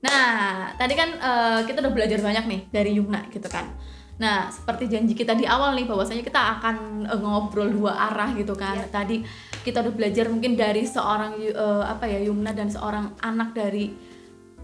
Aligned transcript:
Nah, 0.00 0.72
tadi 0.80 0.96
kan 0.96 1.10
uh, 1.20 1.60
kita 1.68 1.84
udah 1.84 1.92
belajar 1.92 2.18
banyak 2.24 2.44
nih 2.48 2.60
dari 2.72 2.96
Yumna 2.96 3.28
gitu 3.28 3.44
kan. 3.52 3.68
Nah, 4.20 4.52
seperti 4.52 4.88
janji 4.88 5.16
kita 5.16 5.32
di 5.32 5.48
awal 5.48 5.76
nih 5.76 5.88
bahwasanya 5.88 6.24
kita 6.24 6.40
akan 6.60 7.08
uh, 7.08 7.20
ngobrol 7.20 7.68
dua 7.68 7.92
arah 8.12 8.32
gitu 8.36 8.56
kan. 8.56 8.80
Yeah. 8.80 8.88
Tadi 8.88 9.16
kita 9.60 9.84
udah 9.84 9.92
belajar 9.92 10.28
mungkin 10.32 10.56
dari 10.56 10.88
seorang 10.88 11.36
uh, 11.52 11.84
apa 11.84 12.08
ya 12.08 12.20
Yumna 12.24 12.56
dan 12.56 12.72
seorang 12.72 13.16
anak 13.20 13.52
dari 13.52 13.92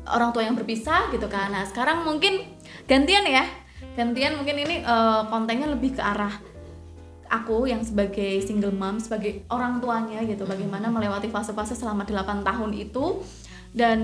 orang 0.08 0.32
tua 0.32 0.44
yang 0.44 0.56
berpisah 0.56 1.12
gitu 1.12 1.28
kan. 1.28 1.52
Nah, 1.52 1.64
sekarang 1.68 2.04
mungkin 2.04 2.56
gantian 2.88 3.28
ya. 3.28 3.44
Gantian 3.96 4.40
mungkin 4.40 4.56
ini 4.56 4.80
uh, 4.84 5.28
kontennya 5.28 5.68
lebih 5.68 5.96
ke 5.96 6.02
arah 6.04 6.32
aku 7.28 7.66
yang 7.66 7.82
sebagai 7.82 8.40
single 8.44 8.72
mom, 8.72 9.02
sebagai 9.02 9.44
orang 9.50 9.82
tuanya 9.82 10.22
gitu, 10.24 10.46
bagaimana 10.46 10.88
melewati 10.88 11.26
fase-fase 11.26 11.74
selama 11.74 12.06
8 12.06 12.46
tahun 12.46 12.70
itu 12.72 13.20
dan 13.74 14.00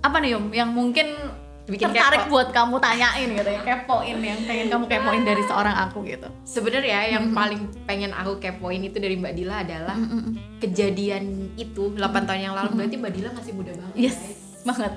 apa 0.00 0.16
nih 0.20 0.30
Yum? 0.36 0.44
Yang 0.52 0.70
mungkin 0.72 1.08
bikin 1.70 1.94
tertarik 1.94 2.26
kepo. 2.26 2.32
buat 2.34 2.48
kamu 2.50 2.76
tanyain 2.82 3.28
gitu 3.30 3.50
ya. 3.50 3.60
Kepoin 3.62 4.18
yang 4.18 4.40
pengen 4.48 4.66
kamu 4.66 4.84
kepoin 4.90 5.22
dari 5.22 5.42
seorang 5.46 5.76
aku 5.86 6.02
gitu. 6.02 6.28
Sebenarnya 6.42 6.98
yang 7.14 7.30
mm 7.30 7.30
-hmm. 7.30 7.38
paling 7.38 7.60
pengen 7.86 8.10
aku 8.10 8.42
kepoin 8.42 8.82
itu 8.82 8.98
dari 8.98 9.14
Mbak 9.14 9.34
Dila 9.38 9.56
adalah 9.62 9.96
mm 9.96 10.08
-hmm. 10.08 10.32
kejadian 10.58 11.24
itu 11.54 11.94
8 11.94 12.26
tahun 12.26 12.40
yang 12.50 12.54
lalu. 12.58 12.70
Berarti 12.74 12.96
Mbak 12.98 13.12
Dila 13.14 13.30
masih 13.36 13.52
muda 13.54 13.72
banget 13.76 13.94
yes 13.94 14.18
guys. 14.18 14.66
banget. 14.66 14.92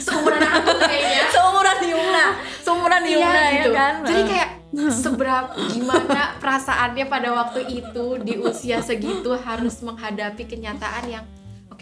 Seumuran 0.00 0.40
aku 0.40 0.70
kayaknya. 0.80 1.22
Seumuran 1.34 1.78
Yumna. 1.84 2.26
Seumuran 2.64 3.02
iya, 3.04 3.12
Yumna 3.12 3.40
iya, 3.40 3.50
gitu. 3.50 3.68
ya 3.68 3.76
kan? 3.76 3.94
Jadi 4.06 4.22
kayak 4.30 4.48
seberapa 4.90 5.50
gimana 5.74 6.22
perasaannya 6.42 7.04
pada 7.06 7.28
waktu 7.30 7.60
itu 7.84 8.06
di 8.22 8.34
usia 8.40 8.82
segitu 8.82 9.34
harus 9.38 9.78
menghadapi 9.84 10.46
kenyataan 10.46 11.04
yang 11.06 11.24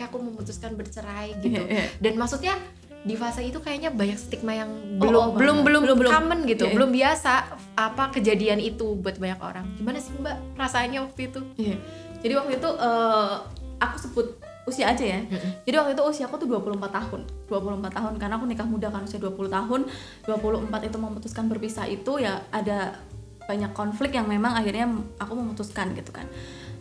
okay, 0.03 0.11
aku 0.11 0.17
memutuskan 0.19 0.75
bercerai 0.75 1.39
gitu 1.39 1.63
yeah, 1.63 1.87
yeah. 1.87 1.89
dan 2.03 2.19
maksudnya 2.19 2.55
di 3.03 3.19
fase 3.19 3.43
itu 3.43 3.59
kayaknya 3.59 3.91
banyak 3.91 4.15
stigma 4.15 4.55
yang 4.55 4.71
belum 5.03 5.15
oh, 5.15 5.23
oh, 5.23 5.39
belum, 5.39 5.67
belum 5.67 5.83
belum 5.87 5.97
belum 6.07 6.13
common 6.13 6.39
gitu 6.47 6.71
yeah, 6.71 6.75
belum 6.75 6.91
biasa 6.95 7.33
apa 7.75 8.15
kejadian 8.15 8.63
itu 8.63 8.95
buat 8.99 9.19
banyak 9.19 9.41
orang 9.43 9.67
gimana 9.75 9.99
sih 9.99 10.15
mbak 10.19 10.39
perasaannya 10.55 11.01
waktu 11.03 11.21
itu 11.31 11.41
yeah. 11.59 11.79
jadi 12.23 12.39
waktu 12.39 12.63
itu 12.63 12.71
uh, 12.71 13.43
aku 13.83 13.97
sebut 13.99 14.27
usia 14.63 14.95
aja 14.95 15.03
ya. 15.03 15.21
Jadi 15.67 15.75
waktu 15.75 15.93
itu 15.99 16.03
usia 16.07 16.25
aku 16.31 16.39
tuh 16.39 16.47
24 16.47 16.79
tahun. 16.87 17.21
24 17.51 17.99
tahun 17.99 18.15
karena 18.19 18.35
aku 18.39 18.47
nikah 18.47 18.69
muda 18.69 18.89
kan 18.95 19.03
usia 19.03 19.19
20 19.19 19.51
tahun. 19.51 19.81
24 20.27 20.89
itu 20.89 20.97
memutuskan 21.03 21.45
berpisah 21.51 21.87
itu 21.91 22.23
ya 22.23 22.47
ada 22.55 22.95
banyak 23.43 23.75
konflik 23.75 24.15
yang 24.15 24.31
memang 24.31 24.55
akhirnya 24.55 24.87
aku 25.19 25.35
memutuskan 25.35 25.99
gitu 25.99 26.15
kan. 26.15 26.31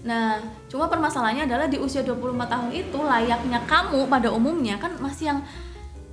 Nah, 0.02 0.42
cuma 0.66 0.90
permasalahannya 0.90 1.46
adalah 1.46 1.70
di 1.70 1.78
usia 1.78 2.02
24 2.02 2.50
tahun 2.50 2.70
itu 2.74 2.98
layaknya 2.98 3.60
kamu 3.70 4.10
pada 4.10 4.34
umumnya 4.34 4.82
kan 4.82 4.98
masih 4.98 5.30
yang 5.30 5.40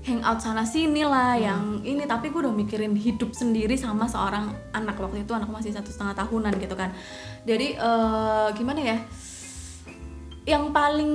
hangout 0.04 0.40
sana 0.40 0.64
sini 0.64 1.04
lah 1.04 1.36
hmm. 1.36 1.44
yang 1.44 1.62
ini. 1.84 2.04
Tapi 2.04 2.28
gue 2.28 2.44
udah 2.44 2.52
mikirin 2.52 2.92
hidup 2.92 3.32
sendiri 3.32 3.80
sama 3.80 4.04
seorang 4.04 4.52
anak 4.76 5.00
waktu 5.00 5.24
itu 5.24 5.32
anak 5.32 5.48
masih 5.48 5.72
satu 5.72 5.88
setengah 5.88 6.16
tahunan 6.20 6.52
gitu 6.60 6.76
kan. 6.76 6.92
Jadi 7.48 7.80
uh, 7.80 8.52
gimana 8.52 8.80
ya? 8.80 8.98
Yang 10.44 10.64
paling 10.72 11.14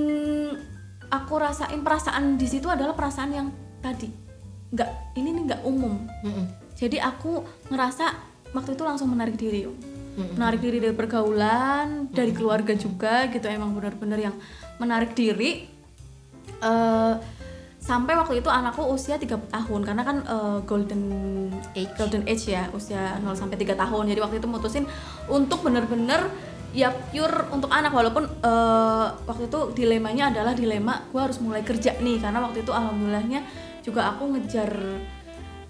aku 1.14 1.34
rasain 1.38 1.82
perasaan 1.82 2.42
di 2.42 2.48
situ 2.50 2.66
adalah 2.70 2.98
perasaan 2.98 3.32
yang 3.34 3.48
tadi. 3.86 4.10
Nggak 4.74 4.90
ini 5.22 5.30
nih 5.30 5.44
nggak 5.54 5.62
umum. 5.66 6.10
Hmm. 6.26 6.46
jadi 6.74 7.06
aku 7.06 7.46
ngerasa 7.70 8.18
waktu 8.52 8.76
itu 8.76 8.84
langsung 8.84 9.08
menarik 9.14 9.38
diri 9.38 9.70
hmm. 10.18 10.38
menarik 10.38 10.60
diri 10.62 10.78
dari 10.82 10.96
pergaulan 10.96 12.10
dari 12.10 12.32
keluarga 12.32 12.74
juga 12.78 13.28
gitu 13.30 13.46
emang 13.50 13.74
benar-benar 13.74 14.20
yang 14.20 14.36
menarik 14.78 15.14
diri. 15.14 15.70
Uh, 16.64 17.20
sampai 17.84 18.16
waktu 18.16 18.40
itu 18.40 18.48
anakku 18.48 18.80
usia 18.88 19.20
3 19.20 19.28
tahun 19.52 19.82
karena 19.84 20.04
kan 20.08 20.18
uh, 20.24 20.58
golden 20.64 21.04
age. 21.76 21.92
Golden 22.00 22.24
age 22.24 22.56
ya 22.56 22.72
usia 22.72 23.20
0 23.20 23.36
sampai 23.36 23.60
3 23.60 23.76
tahun. 23.76 24.04
Jadi 24.08 24.20
waktu 24.24 24.38
itu 24.40 24.48
mutusin 24.48 24.88
untuk 25.28 25.68
bener-bener 25.68 26.32
ya 26.72 26.96
pure 27.12 27.52
untuk 27.52 27.68
anak. 27.68 27.92
Walaupun 27.92 28.24
uh, 28.40 29.08
waktu 29.28 29.52
itu 29.52 29.60
dilemanya 29.76 30.32
adalah 30.32 30.56
dilema 30.56 31.04
gue 31.12 31.20
harus 31.20 31.44
mulai 31.44 31.60
kerja 31.68 32.00
nih. 32.00 32.24
Karena 32.24 32.40
waktu 32.40 32.64
itu 32.64 32.72
alhamdulillahnya 32.72 33.44
juga 33.84 34.16
aku 34.16 34.32
ngejar 34.32 34.72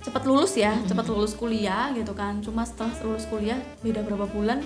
cepat 0.04 0.24
lulus 0.28 0.54
ya 0.60 0.76
mm-hmm. 0.76 0.90
cepat 0.92 1.06
lulus 1.08 1.34
kuliah 1.34 1.90
gitu 1.96 2.12
kan 2.12 2.44
cuma 2.44 2.68
setelah 2.68 2.92
lulus 3.08 3.26
kuliah 3.32 3.58
beda 3.80 4.04
berapa 4.04 4.28
bulan 4.28 4.60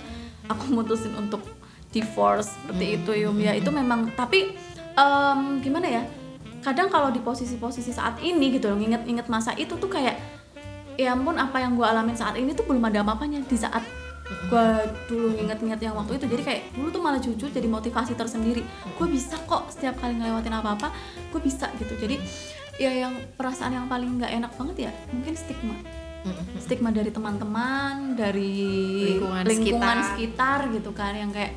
aku 0.49 0.69
mutusin 0.75 1.13
untuk 1.15 1.45
divorce 1.93 2.51
seperti 2.51 2.85
mm-hmm. 2.85 2.97
itu 3.05 3.11
Yum 3.23 3.37
ya 3.39 3.53
itu 3.53 3.69
memang 3.69 4.11
tapi 4.17 4.57
um, 4.97 5.61
gimana 5.61 5.87
ya 5.87 6.03
kadang 6.65 6.91
kalau 6.91 7.13
di 7.13 7.21
posisi-posisi 7.23 7.95
saat 7.95 8.19
ini 8.19 8.57
gitu 8.57 8.67
loh 8.73 8.81
inget-inget 8.81 9.29
masa 9.31 9.55
itu 9.55 9.77
tuh 9.77 9.87
kayak 9.87 10.19
ya 10.97 11.13
ampun 11.13 11.37
apa 11.37 11.61
yang 11.61 11.77
gue 11.77 11.85
alamin 11.85 12.17
saat 12.17 12.35
ini 12.35 12.57
tuh 12.57 12.65
belum 12.65 12.81
ada 12.89 13.05
apa-apanya 13.05 13.45
di 13.45 13.55
saat 13.55 13.85
gue 14.27 14.67
dulu 15.07 15.39
inget-inget 15.39 15.79
yang 15.79 15.95
waktu 15.95 16.19
itu 16.19 16.27
jadi 16.27 16.43
kayak 16.43 16.61
dulu 16.75 16.87
tuh 16.91 16.99
malah 16.99 17.21
jujur 17.21 17.47
jadi 17.47 17.63
motivasi 17.63 18.11
tersendiri 18.11 18.59
gue 18.67 19.07
bisa 19.07 19.39
kok 19.47 19.71
setiap 19.71 19.95
kali 20.03 20.19
ngelewatin 20.19 20.51
apa-apa 20.51 20.91
gue 21.31 21.39
bisa 21.39 21.71
gitu 21.79 21.95
jadi 21.95 22.19
ya 22.77 22.91
yang 22.93 23.13
perasaan 23.33 23.73
yang 23.73 23.87
paling 23.89 24.21
nggak 24.21 24.31
enak 24.37 24.51
banget 24.53 24.89
ya 24.89 24.91
mungkin 25.09 25.33
stigma 25.33 25.77
stigma 26.59 26.89
dari 26.91 27.11
teman-teman 27.13 28.17
dari 28.17 28.55
lingkungan, 29.15 29.43
lingkungan 29.45 29.97
sekitar. 30.03 30.07
sekitar 30.13 30.59
gitu 30.73 30.91
kan 30.91 31.13
yang 31.15 31.31
kayak 31.31 31.53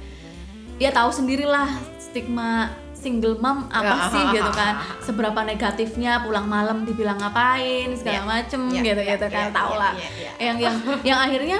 ya 0.80 0.90
tahu 0.94 1.10
sendirilah 1.12 1.68
stigma 2.00 2.72
single 2.96 3.40
mom 3.40 3.64
apa 3.72 3.96
ya, 3.96 4.12
sih 4.12 4.24
gitu 4.36 4.50
kan 4.52 4.74
seberapa 5.06 5.40
negatifnya 5.40 6.20
pulang 6.20 6.44
malam 6.46 6.84
dibilang 6.84 7.16
ngapain 7.16 7.96
segala 7.96 8.20
ya, 8.20 8.22
macem 8.24 8.60
ya, 8.68 8.80
gitu 8.84 9.02
ya, 9.02 9.10
gitu 9.16 9.26
kan 9.32 9.46
ya, 9.48 9.56
tau 9.56 9.72
ya, 9.72 9.80
lah 9.80 9.92
ya, 9.96 10.08
ya. 10.08 10.32
yang 10.40 10.56
yang 10.60 10.76
yang 11.08 11.18
akhirnya 11.20 11.58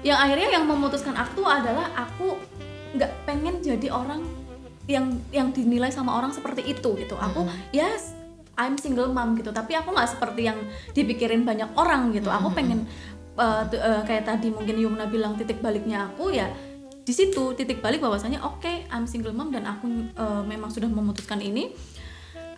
yang 0.00 0.18
akhirnya 0.18 0.48
yang 0.58 0.64
memutuskan 0.64 1.12
aku 1.12 1.44
adalah 1.44 1.92
aku 1.92 2.40
nggak 2.96 3.12
pengen 3.28 3.60
jadi 3.60 3.92
orang 3.92 4.24
yang 4.88 5.20
yang 5.28 5.52
dinilai 5.52 5.92
sama 5.92 6.16
orang 6.16 6.32
seperti 6.32 6.64
itu 6.64 6.96
gitu 6.96 7.12
aku 7.20 7.44
mm 7.44 7.48
-hmm. 7.52 7.76
yes 7.76 8.17
I'm 8.58 8.74
single 8.76 9.14
mom 9.14 9.38
gitu. 9.38 9.54
Tapi 9.54 9.78
aku 9.78 9.94
nggak 9.94 10.18
seperti 10.18 10.50
yang 10.50 10.58
dipikirin 10.92 11.46
banyak 11.46 11.70
orang 11.78 12.10
gitu. 12.10 12.28
Aku 12.28 12.50
pengen 12.50 12.84
uh, 13.38 13.62
uh, 13.64 14.02
kayak 14.02 14.26
tadi 14.26 14.50
mungkin 14.50 14.76
Yumna 14.76 15.06
bilang 15.06 15.38
titik 15.38 15.62
baliknya 15.62 16.10
aku 16.10 16.34
ya 16.34 16.50
di 17.08 17.16
situ 17.16 17.56
titik 17.56 17.80
balik 17.80 18.04
bahwasanya 18.04 18.44
oke 18.44 18.60
okay, 18.60 18.84
I'm 18.92 19.08
single 19.08 19.32
mom 19.32 19.48
dan 19.48 19.64
aku 19.64 20.12
uh, 20.20 20.44
memang 20.44 20.68
sudah 20.68 20.92
memutuskan 20.92 21.40
ini. 21.40 21.72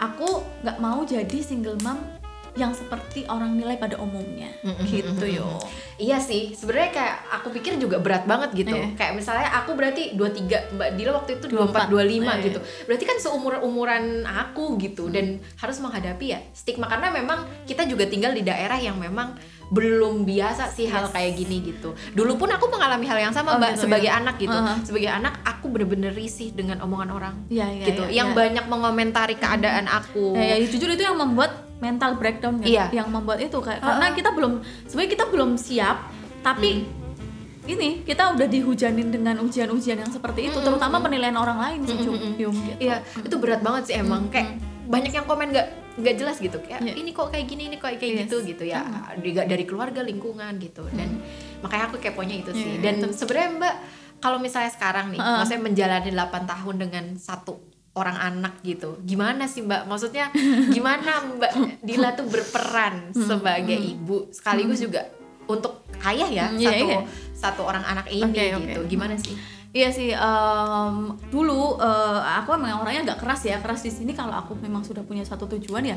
Aku 0.01 0.43
nggak 0.65 0.81
mau 0.81 1.05
jadi 1.07 1.39
single 1.45 1.79
mom 1.85 2.20
yang 2.59 2.73
seperti 2.75 3.27
orang 3.31 3.55
nilai 3.55 3.79
pada 3.79 3.99
umumnya 4.01 4.51
mm-hmm. 4.67 4.87
gitu 4.91 5.27
yo 5.27 5.59
iya 6.01 6.19
sih 6.19 6.55
sebenarnya 6.57 6.91
kayak 6.91 7.17
aku 7.41 7.49
pikir 7.55 7.79
juga 7.79 8.03
berat 8.03 8.27
banget 8.27 8.51
gitu 8.67 8.75
yeah. 8.75 8.91
kayak 8.99 9.15
misalnya 9.15 9.49
aku 9.63 9.79
berarti 9.79 10.19
23 10.19 10.75
mbak 10.75 10.89
Dila 10.99 11.13
waktu 11.23 11.31
itu 11.39 11.47
24 11.47 11.93
25 11.93 11.95
yeah. 11.95 12.37
gitu 12.43 12.59
berarti 12.91 13.05
kan 13.07 13.17
seumur 13.23 13.55
umuran 13.63 14.27
aku 14.27 14.81
gitu 14.83 15.07
mm. 15.07 15.13
dan 15.15 15.27
harus 15.61 15.79
menghadapi 15.79 16.27
ya 16.35 16.41
stigma 16.51 16.91
karena 16.91 17.15
memang 17.15 17.47
kita 17.69 17.87
juga 17.87 18.09
tinggal 18.11 18.35
di 18.35 18.43
daerah 18.43 18.79
yang 18.81 18.99
memang 18.99 19.39
belum 19.71 20.27
biasa 20.27 20.67
sih 20.75 20.91
yes. 20.91 20.93
hal 20.93 21.05
kayak 21.15 21.39
gini 21.39 21.63
gitu. 21.63 21.95
Dulu 21.95 22.35
pun 22.35 22.51
aku 22.51 22.67
mengalami 22.67 23.07
hal 23.07 23.31
yang 23.31 23.31
sama, 23.31 23.55
oh, 23.55 23.59
Mbak, 23.63 23.79
gitu, 23.79 23.83
sebagai 23.87 24.11
ya? 24.11 24.19
anak 24.19 24.35
gitu. 24.43 24.51
Uh 24.51 24.67
-huh. 24.67 24.79
Sebagai 24.83 25.11
anak 25.15 25.35
aku 25.47 25.71
bener-bener 25.71 26.11
risih 26.11 26.51
dengan 26.51 26.83
omongan 26.83 27.11
orang. 27.15 27.35
Ya, 27.47 27.71
ya, 27.71 27.87
gitu. 27.87 28.03
Ya, 28.11 28.23
yang 28.23 28.35
ya. 28.35 28.37
banyak 28.37 28.67
mengomentari 28.67 29.39
keadaan 29.39 29.87
aku. 29.87 30.35
Ya, 30.35 30.59
ya, 30.59 30.67
jujur 30.67 30.91
itu 30.91 31.07
yang 31.07 31.15
membuat 31.15 31.70
mental 31.81 32.21
breakdown 32.21 32.61
kan 32.61 32.69
iya. 32.69 32.87
yang 32.93 33.09
membuat 33.09 33.41
itu 33.41 33.57
kayak 33.59 33.81
uh, 33.81 33.97
karena 33.97 34.07
kita 34.13 34.31
belum 34.37 34.53
sebenarnya 34.87 35.11
kita 35.17 35.25
belum 35.33 35.51
siap 35.57 35.97
tapi 36.45 36.85
hmm. 36.85 37.73
ini 37.73 37.89
kita 38.05 38.37
udah 38.37 38.47
dihujanin 38.47 39.09
dengan 39.09 39.41
ujian-ujian 39.41 39.99
yang 40.01 40.13
seperti 40.13 40.53
itu 40.53 40.61
hmm, 40.61 40.67
terutama 40.69 41.01
hmm. 41.01 41.05
penilaian 41.09 41.37
orang 41.41 41.59
lain 41.59 41.81
sih 41.89 41.97
hmm, 41.97 42.05
hmm, 42.07 42.35
gitu. 42.37 42.51
iya 42.79 43.01
itu 43.21 43.37
berat 43.41 43.65
banget 43.65 43.83
sih 43.91 43.97
emang 43.97 44.29
hmm. 44.29 44.33
kayak 44.33 44.49
banyak 44.91 45.13
yang 45.15 45.27
komen 45.27 45.49
nggak 45.51 45.69
nggak 46.01 46.15
jelas 46.17 46.37
gitu 46.39 46.59
kayak 46.63 46.81
yeah. 46.83 46.97
ini 46.97 47.11
kok 47.11 47.29
kayak 47.29 47.47
gini 47.47 47.63
ini 47.71 47.77
kok 47.77 47.93
kayak 47.95 48.03
yes. 48.03 48.21
gitu 48.27 48.37
gitu 48.47 48.65
ya 48.69 48.81
hmm. 48.83 49.47
dari 49.49 49.65
keluarga 49.67 50.01
lingkungan 50.05 50.57
gitu 50.61 50.87
dan 50.95 51.19
hmm. 51.19 51.61
makanya 51.65 51.85
aku 51.91 51.97
keponya 51.99 52.37
itu 52.41 52.51
sih 52.55 52.79
yeah, 52.79 52.93
dan 52.93 53.11
sebenarnya 53.11 53.51
mbak 53.57 53.75
kalau 54.21 54.39
misalnya 54.39 54.71
sekarang 54.71 55.17
nih 55.17 55.21
uh. 55.21 55.43
maksudnya 55.43 55.63
menjalani 55.65 56.11
8 56.13 56.45
tahun 56.45 56.77
dengan 56.77 57.05
satu 57.17 57.80
orang 57.99 58.17
anak 58.17 58.63
gitu 58.63 59.03
gimana 59.03 59.51
sih 59.51 59.67
mbak 59.67 59.87
maksudnya 59.91 60.31
gimana 60.75 61.27
mbak 61.37 61.83
Dila 61.83 62.15
tuh 62.15 62.27
berperan 62.31 63.11
hmm, 63.11 63.27
sebagai 63.27 63.79
hmm. 63.79 63.93
ibu 63.99 64.17
sekaligus 64.31 64.79
hmm. 64.79 64.87
juga 64.87 65.03
untuk 65.51 65.83
ayah 66.07 66.31
ya 66.31 66.47
satu 66.55 66.63
yeah, 66.63 67.03
yeah. 67.03 67.05
satu 67.35 67.63
orang 67.67 67.83
anak 67.83 68.07
ini 68.09 68.31
okay, 68.31 68.55
gitu 68.55 68.81
okay. 68.87 68.91
gimana 68.91 69.15
sih 69.19 69.35
Iya 69.71 69.95
sih, 69.95 70.11
um, 70.11 71.15
dulu 71.31 71.79
uh, 71.79 72.19
aku 72.43 72.59
memang 72.59 72.83
orangnya 72.83 73.15
agak 73.15 73.23
keras 73.23 73.47
ya, 73.47 73.63
keras 73.63 73.87
di 73.87 73.95
sini 73.95 74.19
kalau 74.19 74.35
aku 74.35 74.59
memang 74.59 74.83
sudah 74.83 75.07
punya 75.07 75.23
satu 75.23 75.47
tujuan 75.47 75.87
ya, 75.87 75.95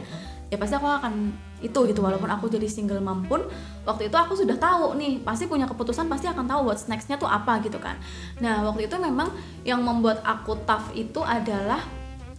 ya 0.53 0.61
pasti 0.61 0.77
aku 0.77 0.85
akan 0.85 1.33
itu 1.57 1.79
gitu. 1.89 2.05
Walaupun 2.05 2.29
aku 2.29 2.53
jadi 2.53 2.69
single 2.69 3.01
mom 3.01 3.25
pun, 3.25 3.41
waktu 3.81 4.13
itu 4.13 4.17
aku 4.17 4.37
sudah 4.37 4.61
tahu 4.61 4.93
nih, 4.93 5.25
pasti 5.25 5.49
punya 5.49 5.65
keputusan, 5.65 6.05
pasti 6.05 6.29
akan 6.29 6.45
tahu 6.45 6.69
what's 6.69 6.85
nextnya 6.85 7.17
tuh 7.17 7.25
apa 7.25 7.65
gitu 7.65 7.81
kan. 7.81 7.97
Nah 8.45 8.61
waktu 8.61 8.85
itu 8.85 8.93
memang 9.01 9.33
yang 9.65 9.81
membuat 9.81 10.21
aku 10.21 10.53
tough 10.69 10.93
itu 10.93 11.25
adalah 11.25 11.81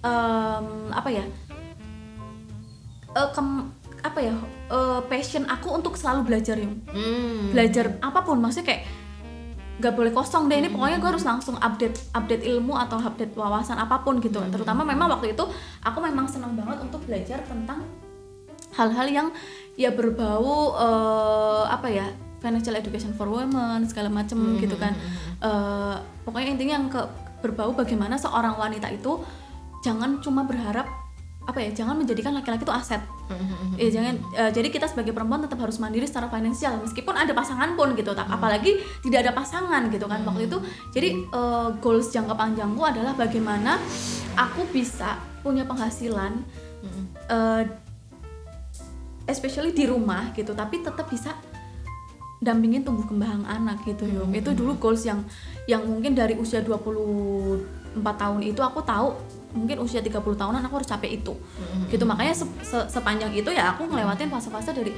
um, 0.07 0.95
apa 0.95 1.11
ya? 1.11 1.27
uh, 3.15 3.31
kem, 3.35 3.75
apa 4.05 4.19
ya 4.21 4.35
uh, 4.69 5.01
passion 5.07 5.47
aku 5.49 5.71
untuk 5.73 5.95
selalu 5.97 6.35
belajar 6.35 6.59
yung 6.61 6.83
Hmm. 6.93 7.55
belajar 7.55 7.97
apa 8.03 8.21
pun 8.23 8.37
maksudnya 8.43 8.71
kayak 8.75 8.83
nggak 9.75 9.91
boleh 9.93 10.11
kosong 10.11 10.47
deh 10.47 10.57
ini 10.57 10.71
Hmm. 10.71 10.79
pokoknya 10.79 10.99
gue 10.99 11.11
harus 11.11 11.25
langsung 11.25 11.59
update 11.59 12.13
update 12.13 12.47
ilmu 12.47 12.75
atau 12.77 12.97
update 12.97 13.35
wawasan 13.35 13.75
apa 13.77 14.01
pun 14.01 14.19
gitu 14.19 14.39
Hmm. 14.39 14.49
terutama 14.49 14.83
memang 14.83 15.11
waktu 15.11 15.35
itu 15.35 15.45
aku 15.81 15.99
memang 15.99 16.27
senang 16.27 16.55
banget 16.55 16.79
untuk 16.81 17.03
belajar 17.03 17.43
tentang 17.43 17.83
hal-hal 18.73 19.07
yang 19.09 19.29
ya 19.75 19.91
berbau 19.91 20.75
eh, 20.77 21.65
apa 21.67 21.89
ya 21.89 22.07
financial 22.39 22.75
education 22.75 23.11
for 23.13 23.27
women 23.27 23.83
segala 23.85 24.07
macem 24.09 24.39
Hmm. 24.39 24.59
gitu 24.59 24.77
kan 24.77 24.95
Eh, 25.41 25.97
pokoknya 26.25 26.57
intinya 26.57 26.75
yang 26.75 26.89
ke 26.89 27.03
berbau 27.39 27.77
bagaimana 27.77 28.17
seorang 28.17 28.57
wanita 28.57 28.89
itu 28.89 29.21
jangan 29.85 30.25
cuma 30.25 30.49
berharap 30.49 30.89
apa 31.45 31.61
ya 31.61 31.71
jangan 31.77 32.01
menjadikan 32.01 32.33
laki-laki 32.33 32.65
itu 32.65 32.73
aset 32.73 33.03
Hmm. 33.25 33.73
ya 33.81 33.89
jangan 33.89 34.21
eh, 34.37 34.53
jadi 34.53 34.69
kita 34.69 34.85
sebagai 34.85 35.17
perempuan 35.17 35.41
tetap 35.41 35.57
harus 35.57 35.81
mandiri 35.81 36.05
secara 36.05 36.29
finansial 36.29 36.77
meskipun 36.85 37.17
ada 37.17 37.33
pasangan 37.33 37.73
pun 37.73 37.97
gitu 37.97 38.13
tak 38.13 38.29
apalagi 38.29 38.77
tidak 39.01 39.25
ada 39.25 39.33
pasangan 39.33 39.89
gitu 39.89 40.05
kan 40.05 40.21
waktu 40.29 40.45
itu 40.45 40.61
jadi 40.93 41.09
eh, 41.25 41.69
goals 41.81 42.13
jangka 42.13 42.37
panjangku 42.37 42.85
adalah 42.85 43.17
bagaimana 43.17 43.81
aku 44.37 44.69
bisa 44.69 45.17
punya 45.41 45.65
penghasilan 45.65 46.45
Hmm. 46.85 47.05
eh, 47.33 47.65
especially 49.25 49.73
di 49.73 49.89
rumah 49.89 50.37
gitu 50.37 50.53
tapi 50.53 50.85
tetap 50.85 51.09
bisa 51.09 51.33
dampingin 52.45 52.85
tumbuh 52.85 53.09
kembang 53.09 53.41
anak 53.49 53.81
gitu 53.89 54.05
Yum. 54.05 54.29
itu 54.37 54.53
dulu 54.53 54.77
goals 54.77 55.09
yang 55.09 55.25
yang 55.65 55.81
mungkin 55.81 56.13
dari 56.13 56.37
usia 56.37 56.61
24 56.61 57.57
tahun 57.97 58.41
itu 58.45 58.61
aku 58.61 58.85
tahu 58.85 59.17
mungkin 59.55 59.79
usia 59.79 60.03
30 60.03 60.19
tahunan 60.35 60.61
aku 60.67 60.83
harus 60.83 60.91
capek 60.91 61.23
itu. 61.23 61.33
Gitu 61.89 62.05
makanya 62.05 62.35
se- 62.35 62.59
se- 62.61 62.89
sepanjang 62.91 63.31
itu 63.31 63.49
ya 63.49 63.71
aku 63.71 63.87
ngelewatin 63.87 64.29
fase-fase 64.29 64.75
dari 64.75 64.91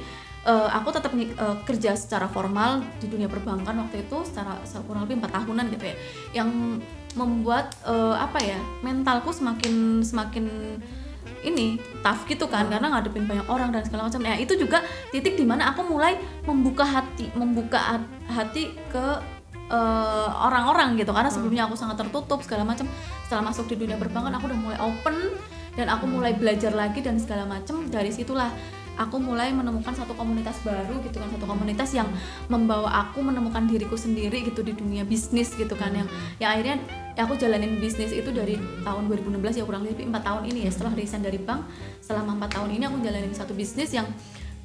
eh, 0.43 0.67
aku 0.73 0.89
tetap 0.89 1.13
eh, 1.13 1.29
kerja 1.63 1.93
secara 1.93 2.25
formal 2.25 2.81
di 2.97 3.05
dunia 3.05 3.29
perbankan 3.29 3.77
waktu 3.77 4.03
itu 4.03 4.17
secara 4.25 4.57
se- 4.65 4.81
kurang 4.83 5.05
lebih 5.05 5.21
empat 5.21 5.31
tahunan 5.37 5.69
gitu 5.71 5.85
ya. 5.85 5.95
Yang 6.43 6.81
membuat 7.13 7.77
eh, 7.85 8.15
apa 8.17 8.41
ya 8.41 8.57
mentalku 8.81 9.29
semakin 9.29 10.01
semakin 10.01 10.45
ini 11.37 11.77
tough 12.01 12.25
gitu 12.25 12.49
kan 12.49 12.65
karena 12.67 12.89
ngadepin 12.89 13.29
banyak 13.29 13.45
orang 13.45 13.69
dan 13.69 13.85
segala 13.85 14.09
macam. 14.09 14.19
Nah 14.25 14.35
itu 14.35 14.57
juga 14.57 14.81
titik 15.13 15.37
di 15.37 15.45
mana 15.45 15.69
aku 15.71 15.85
mulai 15.85 16.17
membuka 16.43 16.81
hati, 16.83 17.29
membuka 17.37 17.77
hat- 17.77 18.09
hati 18.27 18.73
ke 18.89 19.05
eh, 19.71 20.29
orang-orang 20.31 20.95
gitu. 20.99 21.11
Karena 21.11 21.31
sebelumnya 21.31 21.67
aku 21.67 21.75
sangat 21.75 21.99
tertutup 22.01 22.39
segala 22.43 22.63
macam. 22.63 22.87
Setelah 23.27 23.51
masuk 23.51 23.67
di 23.71 23.75
dunia 23.75 23.99
perbankan 23.99 24.33
aku 24.39 24.47
udah 24.47 24.59
mulai 24.59 24.79
open 24.79 25.15
dan 25.77 25.87
aku 25.93 26.09
mulai 26.09 26.33
belajar 26.33 26.73
lagi 26.73 27.03
dan 27.03 27.19
segala 27.19 27.45
macam. 27.45 27.85
Dari 27.87 28.09
situlah 28.09 28.49
aku 28.97 29.21
mulai 29.21 29.53
menemukan 29.53 29.93
satu 29.93 30.17
komunitas 30.17 30.57
baru 30.65 30.97
gitu 31.05 31.21
kan. 31.21 31.29
Satu 31.29 31.45
komunitas 31.45 31.93
yang 31.93 32.09
membawa 32.49 33.07
aku 33.07 33.21
menemukan 33.21 33.69
diriku 33.69 33.93
sendiri 33.93 34.41
gitu 34.47 34.65
di 34.65 34.73
dunia 34.73 35.05
bisnis 35.05 35.53
gitu 35.53 35.77
kan. 35.77 35.93
Yang 35.93 36.07
yang 36.41 36.49
akhirnya 36.57 36.75
ya 37.13 37.21
aku 37.29 37.37
jalanin 37.37 37.77
bisnis 37.77 38.09
itu 38.09 38.33
dari 38.33 38.57
tahun 38.81 39.05
2016 39.11 39.61
ya 39.61 39.63
kurang 39.63 39.85
lebih 39.85 40.09
empat 40.09 40.23
tahun 40.25 40.43
ini 40.49 40.59
ya. 40.67 40.71
Setelah 40.73 40.93
resign 40.97 41.21
dari 41.21 41.37
bank 41.37 41.61
selama 42.01 42.41
empat 42.41 42.57
tahun 42.57 42.69
ini 42.73 42.83
aku 42.89 42.97
jalanin 43.05 43.33
satu 43.37 43.53
bisnis 43.53 43.93
yang 43.93 44.09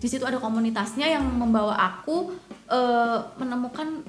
di 0.02 0.10
situ 0.10 0.26
ada 0.26 0.43
komunitasnya 0.43 1.06
yang 1.06 1.22
membawa 1.22 1.78
aku 1.78 2.34
eh, 2.66 3.19
menemukan 3.38 4.02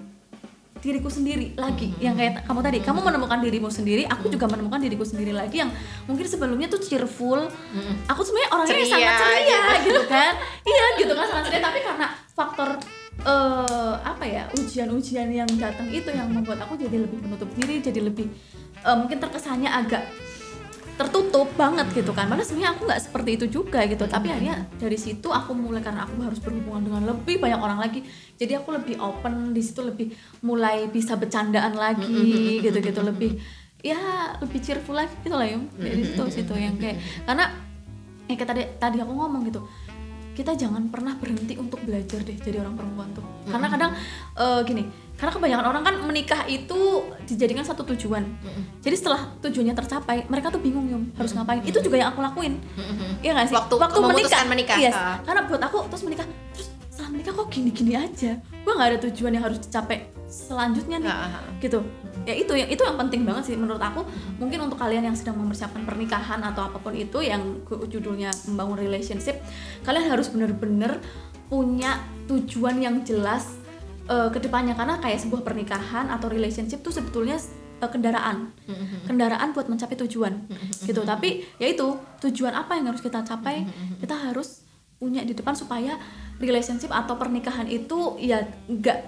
diriku 0.83 1.07
sendiri. 1.07 1.55
Lagi 1.55 1.95
yang 2.03 2.19
kayak 2.19 2.43
kamu 2.43 2.59
tadi 2.59 2.77
kamu 2.83 2.99
menemukan 2.99 3.39
dirimu 3.39 3.71
sendiri 3.71 4.03
aku 4.03 4.27
juga 4.27 4.51
menemukan 4.51 4.83
diriku 4.83 5.07
sendiri 5.07 5.31
lagi 5.31 5.63
yang 5.63 5.71
mungkin 6.05 6.27
sebelumnya 6.27 6.67
tuh 6.67 6.83
cheerful. 6.83 7.47
Aku 8.11 8.21
sebenarnya 8.21 8.49
orangnya 8.51 8.75
Ceria, 8.75 8.91
sangat 8.91 9.15
ceria 9.23 9.63
gitu 9.87 10.03
kan. 10.11 10.33
Iya 10.73 10.85
gitu 10.99 11.13
kan 11.15 11.25
sangat 11.31 11.43
ceria. 11.49 11.61
Tapi 11.63 11.79
karena 11.79 12.07
faktor 12.35 12.69
eh 13.23 13.95
apa 14.03 14.25
ya 14.25 14.43
ujian-ujian 14.57 15.29
yang 15.31 15.47
datang 15.55 15.87
itu 15.87 16.09
yang 16.11 16.27
membuat 16.27 16.65
aku 16.65 16.75
jadi 16.75 17.05
lebih 17.05 17.21
menutup 17.23 17.47
diri 17.55 17.79
jadi 17.79 18.03
lebih 18.03 18.27
eh, 18.83 18.97
mungkin 18.97 19.21
terkesannya 19.21 19.69
agak 19.69 20.03
tertutup 20.93 21.49
banget 21.57 21.89
gitu 21.93 22.13
kan. 22.13 22.29
Malah 22.29 22.45
sebenarnya 22.45 22.77
aku 22.77 22.85
nggak 22.85 23.01
seperti 23.01 23.29
itu 23.41 23.45
juga 23.61 23.81
gitu. 23.89 24.05
Tapi 24.05 24.29
akhirnya 24.29 24.69
dari 24.77 24.97
situ 24.97 25.29
aku 25.33 25.57
mulai 25.57 25.81
karena 25.81 26.05
aku 26.05 26.21
harus 26.21 26.37
berhubungan 26.37 26.85
dengan 26.85 27.01
lebih 27.13 27.41
banyak 27.41 27.59
orang 27.59 27.79
lagi 27.81 28.05
jadi 28.37 28.59
aku 28.59 28.75
lebih 28.75 28.99
open 28.99 29.53
di 29.55 29.61
situ 29.63 29.79
lebih 29.85 30.11
mulai 30.43 30.89
bisa 30.89 31.15
bercandaan 31.15 31.77
lagi 31.77 32.59
gitu 32.59 32.77
gitu 32.81 33.01
lebih 33.05 33.39
ya 33.83 33.99
lebih 34.43 34.59
cheerful 34.63 34.95
lagi 34.97 35.13
gitu 35.23 35.35
lah 35.35 35.47
yum. 35.47 35.69
Dari 35.77 36.01
situ 36.03 36.23
situ 36.27 36.53
yang 36.57 36.75
kayak 36.75 36.99
karena 37.23 37.45
ya 38.27 38.35
kayak 38.35 38.49
tadi 38.49 38.63
tadi 38.79 38.97
aku 38.99 39.13
ngomong 39.13 39.47
gitu 39.47 39.61
kita 40.33 40.57
jangan 40.57 40.89
pernah 40.89 41.13
berhenti 41.13 41.53
untuk 41.61 41.77
belajar 41.85 42.25
deh 42.25 42.33
jadi 42.41 42.65
orang 42.65 42.73
perempuan 42.73 43.09
tuh. 43.13 43.25
Karena 43.47 43.67
kadang 43.69 43.91
eh, 44.35 44.61
gini 44.65 44.83
karena 45.13 45.31
kebanyakan 45.31 45.65
orang 45.69 45.83
kan 45.85 45.95
menikah 46.03 46.41
itu 46.49 47.07
dijadikan 47.29 47.63
satu 47.63 47.85
tujuan 47.93 48.27
jadi 48.83 48.95
setelah 48.97 49.31
tujuannya 49.39 49.75
tercapai 49.77 50.27
mereka 50.27 50.51
tuh 50.51 50.59
bingung 50.59 50.89
yum 50.89 51.03
harus 51.15 51.31
ngapain 51.31 51.63
itu 51.63 51.79
juga 51.79 52.01
yang 52.01 52.11
aku 52.11 52.19
lakuin 52.19 52.59
Iya 53.23 53.31
gak 53.39 53.45
sih? 53.49 53.55
Waktu 53.55 53.75
memutuskan 53.79 54.45
menikah. 54.51 54.77
Yes. 54.77 54.95
Ah. 54.95 55.17
Karena 55.23 55.47
buat 55.47 55.61
aku 55.63 55.87
terus 55.87 56.03
menikah 56.03 56.27
terus 56.53 56.67
setelah 56.91 57.09
menikah 57.09 57.33
kok 57.33 57.47
gini-gini 57.49 57.93
aja. 57.97 58.31
Gue 58.37 58.73
nggak 58.75 58.89
ada 58.93 58.99
tujuan 59.09 59.31
yang 59.33 59.43
harus 59.47 59.59
dicapai 59.63 60.11
selanjutnya 60.27 60.97
nih. 60.99 61.09
Ah. 61.09 61.41
Gitu. 61.63 61.79
Ya 62.23 62.33
itu 62.35 62.53
yang 62.55 62.69
itu 62.69 62.81
yang 62.83 62.97
penting 62.99 63.23
banget 63.23 63.43
sih 63.51 63.55
menurut 63.55 63.81
aku. 63.81 64.03
Mungkin 64.37 64.69
untuk 64.69 64.77
kalian 64.77 65.07
yang 65.07 65.15
sedang 65.15 65.39
mempersiapkan 65.39 65.87
pernikahan 65.87 66.43
atau 66.43 66.67
apa 66.67 66.77
pun 66.83 66.93
itu 66.93 67.23
yang 67.23 67.63
judulnya 67.67 68.31
membangun 68.51 68.77
relationship, 68.79 69.39
kalian 69.87 70.11
harus 70.11 70.27
bener-bener 70.31 70.99
punya 71.47 71.99
tujuan 72.27 72.79
yang 72.79 73.03
jelas 73.03 73.62
eh, 74.09 74.29
ke 74.31 74.39
depannya 74.39 74.73
karena 74.73 74.99
kayak 74.99 75.19
sebuah 75.23 75.41
pernikahan 75.45 76.11
atau 76.11 76.27
relationship 76.27 76.81
tuh 76.81 76.91
sebetulnya 76.91 77.37
eh, 77.83 77.89
kendaraan. 77.89 78.51
Kendaraan 79.07 79.51
buat 79.51 79.67
mencapai 79.67 79.99
tujuan 80.07 80.47
gitu. 80.87 81.03
Tapi 81.03 81.43
ya 81.59 81.67
itu 81.67 81.99
tujuan 82.23 82.55
apa 82.55 82.79
yang 82.79 82.87
harus 82.91 83.03
kita 83.03 83.23
capai? 83.23 83.67
Kita 83.99 84.15
harus 84.31 84.63
punya 84.95 85.19
di 85.27 85.35
depan 85.35 85.51
supaya 85.51 85.99
relationship 86.39 86.87
atau 86.87 87.19
pernikahan 87.19 87.67
itu 87.67 88.15
ya 88.23 88.39
enggak 88.71 89.03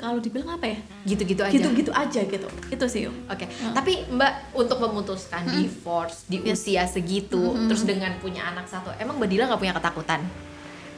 kalau 0.00 0.18
dibilang 0.18 0.58
apa 0.58 0.66
ya? 0.66 0.78
Gitu-gitu 1.06 1.46
aja. 1.46 1.52
Gitu-gitu 1.54 1.92
aja 1.94 2.20
gitu. 2.26 2.48
Itu 2.72 2.84
sih. 2.90 3.06
Oke, 3.06 3.46
tapi 3.70 4.02
Mbak 4.10 4.58
untuk 4.58 4.82
memutuskan 4.82 5.46
divorce 5.46 6.26
di 6.26 6.42
usia 6.42 6.88
segitu, 6.90 7.54
terus 7.70 7.86
dengan 7.86 8.10
punya 8.18 8.50
anak 8.50 8.66
satu, 8.66 8.90
emang 8.98 9.20
Mbak 9.22 9.28
Dila 9.30 9.44
nggak 9.46 9.60
punya 9.62 9.74
ketakutan? 9.78 10.20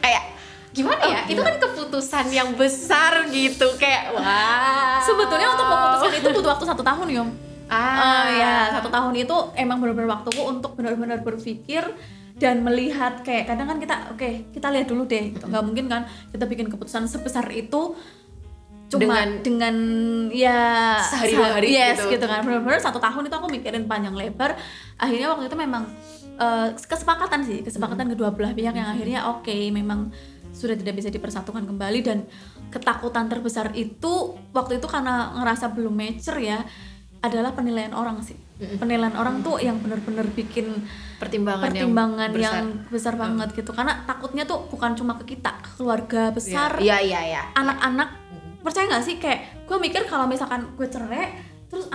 Kayak 0.00 0.24
gimana 0.74 1.02
ya? 1.06 1.20
Oh, 1.22 1.30
Itu 1.30 1.40
kan 1.40 1.54
keputusan 1.56 2.26
yang 2.28 2.50
besar 2.52 3.30
gitu, 3.30 3.78
kayak 3.78 4.10
wah. 4.10 4.98
sebetulnya 5.00 5.54
untuk 5.54 5.66
memutuskan 5.66 6.12
itu 6.18 6.28
butuh 6.34 6.50
waktu 6.50 6.66
satu 6.66 6.82
tahun 6.82 7.06
Yum 7.08 7.28
ah, 7.64 7.78
Ah, 7.78 8.24
ya 8.28 8.54
satu 8.74 8.90
tahun 8.90 9.14
itu 9.14 9.36
emang 9.54 9.78
benar-benar 9.78 10.20
waktuku 10.20 10.42
untuk 10.42 10.74
benar-benar 10.74 11.22
berpikir 11.22 11.86
dan 12.34 12.60
melihat 12.60 13.22
kayak 13.22 13.46
kadang 13.46 13.70
kan 13.70 13.78
kita 13.78 13.94
oke 14.10 14.50
kita 14.50 14.66
lihat 14.68 14.90
dulu 14.90 15.06
deh 15.06 15.30
gitu. 15.30 15.46
nggak 15.46 15.62
mungkin 15.62 15.86
kan 15.86 16.02
kita 16.28 16.44
bikin 16.44 16.66
keputusan 16.66 17.06
sebesar 17.06 17.46
itu 17.48 17.94
cuma 18.84 19.00
Dengan- 19.00 19.40
dengan, 19.40 19.76
ya 20.28 20.98
Sehari 21.00 21.32
dua 21.32 21.48
hari 21.56 21.66
yes 21.72 22.04
gitu. 22.04 22.18
gitu, 22.18 22.26
kan 22.26 22.42
benar-benar 22.42 22.78
satu 22.78 22.98
tahun 22.98 23.26
itu 23.26 23.34
aku 23.34 23.48
mikirin 23.48 23.86
panjang 23.86 24.12
lebar 24.12 24.58
akhirnya 24.98 25.30
waktu 25.30 25.46
itu 25.46 25.56
memang 25.56 25.86
eh, 26.34 26.68
kesepakatan 26.74 27.40
sih 27.42 27.62
kesepakatan 27.62 28.10
kedua 28.10 28.28
belah 28.28 28.50
pihak 28.50 28.74
yang 28.74 28.90
akhirnya 28.90 29.30
oke 29.30 29.54
memang 29.70 30.10
sudah 30.54 30.78
tidak 30.78 30.94
bisa 30.94 31.10
dipersatukan 31.10 31.66
kembali 31.66 32.00
dan 32.06 32.24
ketakutan 32.70 33.26
terbesar 33.26 33.74
itu 33.74 34.38
waktu 34.54 34.78
itu 34.78 34.86
karena 34.86 35.34
ngerasa 35.34 35.74
belum 35.74 35.92
mature 35.92 36.38
ya 36.38 36.62
adalah 37.24 37.56
penilaian 37.56 37.96
orang 37.96 38.20
sih. 38.20 38.36
Penilaian 38.76 39.16
orang 39.16 39.40
tuh 39.40 39.56
yang 39.56 39.80
benar-benar 39.80 40.28
bikin 40.36 40.76
pertimbangan, 41.16 41.72
pertimbangan 41.72 42.28
yang 42.30 42.36
besar. 42.36 42.54
yang 42.60 42.68
besar 42.92 43.14
banget 43.16 43.48
gitu. 43.56 43.70
Karena 43.72 44.04
takutnya 44.04 44.44
tuh 44.44 44.68
bukan 44.68 44.92
cuma 44.92 45.16
ke 45.16 45.32
kita 45.34 45.56
ke 45.64 45.80
keluarga 45.80 46.28
besar 46.30 46.76
Iya, 46.76 47.00
iya, 47.00 47.20
iya. 47.24 47.42
anak-anak. 47.56 48.20
Percaya 48.60 48.84
nggak 48.92 49.04
sih 49.04 49.16
kayak 49.16 49.64
gue 49.64 49.76
mikir 49.80 50.04
kalau 50.04 50.28
misalkan 50.28 50.68
gue 50.76 50.84
cerai 50.84 51.32
terus 51.72 51.88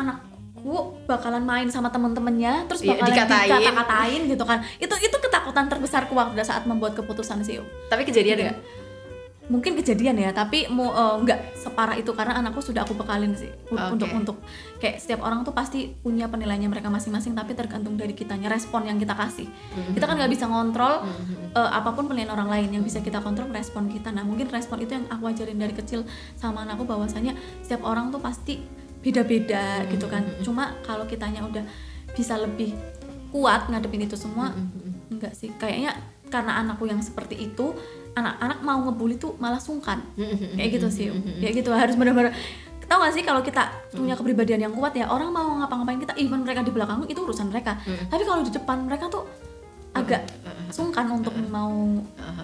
anakku 0.60 1.00
bakalan 1.08 1.44
main 1.48 1.68
sama 1.72 1.88
temen-temennya 1.88 2.68
terus 2.68 2.84
Iya, 2.84 3.00
bakalan 3.00 3.08
dikatain. 3.16 3.48
dikata-katain 3.48 4.22
gitu 4.28 4.44
kan 4.44 4.60
itu 4.76 4.96
itu 5.00 5.16
ketakutan 5.16 5.66
terbesarku 5.72 6.12
waktu 6.12 6.44
saat 6.44 6.68
membuat 6.68 7.00
keputusan 7.00 7.40
sih. 7.48 7.64
Tapi 7.88 8.04
kejadian 8.04 8.38
Iya. 8.38 8.46
nggak? 8.52 8.60
mungkin 9.50 9.74
kejadian 9.82 10.14
ya 10.22 10.30
tapi 10.30 10.70
mau 10.70 10.94
eh, 10.94 11.16
nggak 11.26 11.58
separah 11.58 11.98
itu 11.98 12.14
karena 12.14 12.38
anakku 12.38 12.62
sudah 12.62 12.86
aku 12.86 12.94
bekalin 12.94 13.34
sih 13.34 13.50
Oke. 13.74 13.98
untuk 13.98 14.10
untuk 14.14 14.38
kayak 14.78 15.02
setiap 15.02 15.26
orang 15.26 15.42
tuh 15.42 15.58
pasti 15.58 15.90
punya 15.90 16.30
penilaiannya 16.30 16.70
mereka 16.70 16.94
masing-masing 16.94 17.34
tapi 17.34 17.58
tergantung 17.58 17.98
dari 17.98 18.14
kitanya 18.14 18.46
respon 18.46 18.86
yang 18.86 19.02
kita 19.02 19.18
kasih 19.18 19.50
kita 19.98 20.06
kan 20.06 20.22
nggak 20.22 20.30
bisa 20.30 20.46
ngontrol 20.46 21.02
eh, 21.58 21.70
apa 21.74 21.90
pun 21.98 22.06
penilaian 22.06 22.30
orang 22.30 22.46
lain 22.46 22.78
yang 22.78 22.84
bisa 22.86 23.02
kita 23.02 23.26
kontrol 23.26 23.50
respon 23.50 23.90
kita 23.90 24.14
nah 24.14 24.22
mungkin 24.22 24.54
respon 24.54 24.86
itu 24.86 24.94
yang 24.94 25.10
aku 25.10 25.34
ajarin 25.34 25.58
dari 25.58 25.74
kecil 25.74 26.06
sama 26.38 26.62
anakku 26.62 26.86
bahwasanya 26.86 27.34
setiap 27.66 27.90
orang 27.90 28.14
tuh 28.14 28.22
pasti 28.22 28.62
beda-beda 29.00 29.86
gitu 29.88 30.06
kan. 30.12 30.24
Cuma 30.44 30.76
kalau 30.84 31.08
kitanya 31.08 31.44
udah 31.46 31.64
bisa 32.16 32.36
lebih 32.36 32.76
kuat 33.30 33.70
ngadepin 33.70 34.06
itu 34.06 34.18
semua 34.20 34.52
enggak 35.10 35.34
sih. 35.38 35.52
Kayaknya 35.56 35.96
karena 36.30 36.62
anakku 36.62 36.86
yang 36.86 37.02
seperti 37.02 37.38
itu 37.38 37.74
anak-anak 38.14 38.60
mau 38.62 38.80
ngebully 38.86 39.18
tuh 39.18 39.34
malah 39.40 39.62
sungkan. 39.62 40.04
Kayak 40.58 40.70
gitu 40.80 40.88
sih. 40.92 41.08
kayak 41.40 41.64
gitu 41.64 41.70
harus 41.74 41.96
benar-benar 41.96 42.34
tau 42.90 43.06
gak 43.06 43.14
sih 43.14 43.22
kalau 43.22 43.46
kita 43.46 43.70
punya 43.94 44.18
kepribadian 44.18 44.66
yang 44.66 44.74
kuat 44.74 44.98
ya 44.98 45.06
orang 45.14 45.30
mau 45.30 45.62
ngapa-ngapain 45.62 46.02
kita 46.02 46.18
even 46.18 46.42
mereka 46.42 46.66
di 46.66 46.74
belakang 46.74 47.06
itu 47.06 47.22
urusan 47.22 47.54
mereka. 47.54 47.78
Tapi 47.86 48.24
kalau 48.26 48.42
di 48.42 48.50
depan 48.50 48.82
mereka 48.90 49.06
tuh 49.14 49.30
agak 49.94 50.26
sungkan 50.74 51.06
untuk 51.14 51.34
mau 51.54 51.70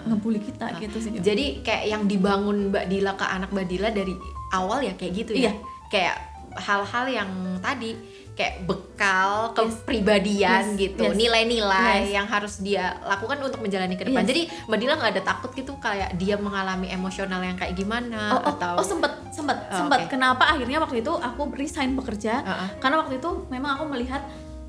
ngebully 0.06 0.38
kita 0.38 0.78
gitu 0.78 1.02
sih. 1.02 1.18
Jadi 1.18 1.66
kayak 1.66 1.84
yang 1.90 2.02
dibangun 2.06 2.70
Mbak 2.70 2.84
Dila 2.86 3.12
ke 3.18 3.26
anak 3.26 3.50
Mbak 3.50 3.66
Dila 3.66 3.88
dari 3.90 4.14
awal 4.54 4.86
ya 4.86 4.94
kayak 4.94 5.12
gitu 5.26 5.32
ya? 5.34 5.50
Iya. 5.50 5.52
kayak 5.86 6.16
hal-hal 6.56 7.04
yang 7.06 7.30
tadi 7.60 7.94
kayak 8.36 8.68
bekal 8.68 9.56
kepribadian 9.56 10.76
Yes, 10.76 10.76
gitu 10.76 11.08
yes. 11.08 11.16
nilai-nilai 11.16 12.04
Yes. 12.04 12.12
yang 12.12 12.26
harus 12.28 12.60
dia 12.60 13.00
lakukan 13.00 13.40
untuk 13.40 13.64
menjalani 13.64 13.96
ke 13.96 14.04
depan 14.04 14.22
Yes. 14.22 14.28
jadi 14.28 14.42
Mbak 14.68 14.78
Dila 14.78 14.94
nggak 15.00 15.12
ada 15.16 15.22
takut 15.24 15.50
gitu 15.56 15.72
kayak 15.80 16.12
dia 16.20 16.36
mengalami 16.36 16.92
emosional 16.92 17.40
yang 17.40 17.56
kayak 17.56 17.72
gimana 17.72 18.36
oh, 18.36 18.44
oh, 18.44 18.52
atau 18.52 18.74
oh 18.76 18.84
sempet 18.84 19.12
sempet 19.32 19.56
Oh, 19.72 19.88
sempet 19.88 20.12
kenapa 20.12 20.52
akhirnya 20.52 20.76
waktu 20.78 21.00
itu 21.00 21.12
aku 21.12 21.48
resign 21.56 21.96
bekerja 21.96 22.44
Uh-uh. 22.44 22.68
karena 22.76 22.96
waktu 23.00 23.16
itu 23.16 23.30
memang 23.48 23.80
aku 23.80 23.84
melihat 23.88 24.20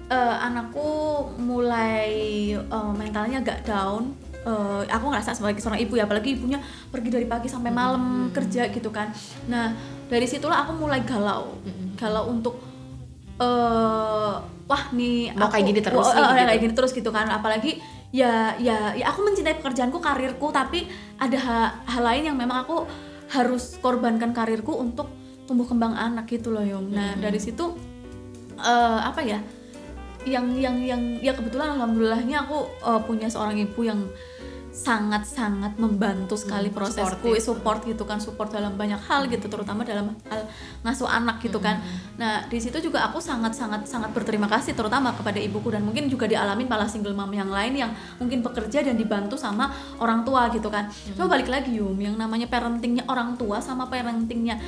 eh, 0.08 0.36
anakku 0.40 0.88
mulai 1.38 2.08
eh, 2.56 2.92
mentalnya 2.96 3.44
agak 3.44 3.68
down 3.68 4.16
Eh, 4.48 4.82
aku 4.88 5.06
ngerasa 5.12 5.36
sebagai 5.36 5.60
seorang 5.60 5.84
ibu 5.84 6.00
ya 6.00 6.08
apalagi 6.08 6.40
ibunya 6.40 6.64
pergi 6.88 7.10
dari 7.12 7.28
pagi 7.28 7.52
sampai 7.52 7.68
malam 7.68 8.32
kerja 8.32 8.72
gitu 8.72 8.88
kan. 8.96 9.12
Nah 9.52 9.76
dari 10.08 10.24
situlah 10.24 10.64
aku 10.64 10.72
mulai 10.80 11.04
galau. 11.04 11.60
Galau 12.00 12.32
untuk 12.32 12.56
eh 13.38 14.36
wah 14.40 14.84
nih 14.96 15.36
Mau 15.36 15.52
aku, 15.52 15.60
kayak 15.60 15.66
gini 15.68 15.82
terus 15.84 16.08
oh, 16.08 16.12
nih, 16.16 16.24
oh, 16.24 16.32
gitu. 16.32 16.48
kayak 16.48 16.62
gini 16.64 16.74
terus 16.74 16.92
gitu 16.96 17.10
kan. 17.12 17.28
Apalagi 17.28 17.84
ya 18.16 18.56
ya 18.56 18.96
ya 18.96 19.12
aku 19.12 19.20
mencintai 19.28 19.60
pekerjaanku 19.60 20.00
karirku 20.00 20.48
tapi 20.56 20.88
ada 21.20 21.38
ha- 21.44 21.74
hal 21.92 22.08
lain 22.08 22.32
yang 22.32 22.38
memang 22.40 22.64
aku 22.64 22.88
harus 23.36 23.76
korbankan 23.84 24.32
karirku 24.32 24.72
untuk 24.80 25.12
tumbuh 25.44 25.68
kembang 25.68 25.92
anak 25.92 26.24
gitu 26.32 26.56
loh 26.56 26.64
Yom 26.64 26.88
nah 26.88 27.20
dari 27.20 27.36
situ 27.36 27.76
eh 28.64 29.00
apa 29.04 29.20
ya 29.20 29.44
yang 30.24 30.56
yang 30.56 30.76
yang 30.80 31.02
ya 31.20 31.36
kebetulan 31.36 31.76
alhamdulillahnya 31.76 32.48
aku 32.48 32.68
eh, 32.84 33.02
punya 33.04 33.28
seorang 33.28 33.60
ibu 33.60 33.80
yang 33.84 34.08
sangat 34.78 35.26
sangat 35.26 35.74
membantu 35.82 36.38
sekali 36.38 36.70
Hmm, 36.70 36.78
prosesku 36.78 37.34
supportive. 37.34 37.42
support 37.42 37.80
gitu 37.82 38.04
kan 38.06 38.22
support 38.22 38.54
dalam 38.54 38.78
banyak 38.78 39.02
hal 39.10 39.26
gitu 39.26 39.50
terutama 39.50 39.82
dalam 39.82 40.14
hal 40.30 40.46
ngasuh 40.86 41.10
anak 41.10 41.42
gitu 41.42 41.58
kan. 41.58 41.82
Nah 42.22 42.46
di 42.46 42.62
situ 42.62 42.78
juga 42.78 43.10
aku 43.10 43.18
sangat 43.18 43.58
sangat 43.58 43.90
sangat 43.90 44.14
berterima 44.14 44.46
kasih 44.46 44.78
terutama 44.78 45.18
kepada 45.18 45.42
ibuku 45.42 45.74
dan 45.74 45.82
mungkin 45.82 46.06
juga 46.06 46.30
dialamin 46.30 46.70
para 46.70 46.86
single 46.86 47.18
mom 47.18 47.34
yang 47.34 47.50
lain 47.50 47.74
yang 47.74 47.92
mungkin 48.22 48.46
bekerja 48.46 48.86
dan 48.86 48.94
dibantu 48.94 49.34
sama 49.34 49.74
orang 49.98 50.22
tua 50.22 50.54
gitu 50.54 50.70
kan. 50.70 50.86
Coba 51.18 51.34
balik 51.34 51.50
lagi 51.50 51.82
Yum 51.82 51.98
yang 51.98 52.14
namanya 52.14 52.46
parentingnya 52.46 53.10
orang 53.10 53.34
tua 53.34 53.58
sama 53.58 53.90
parentingnya 53.90 54.62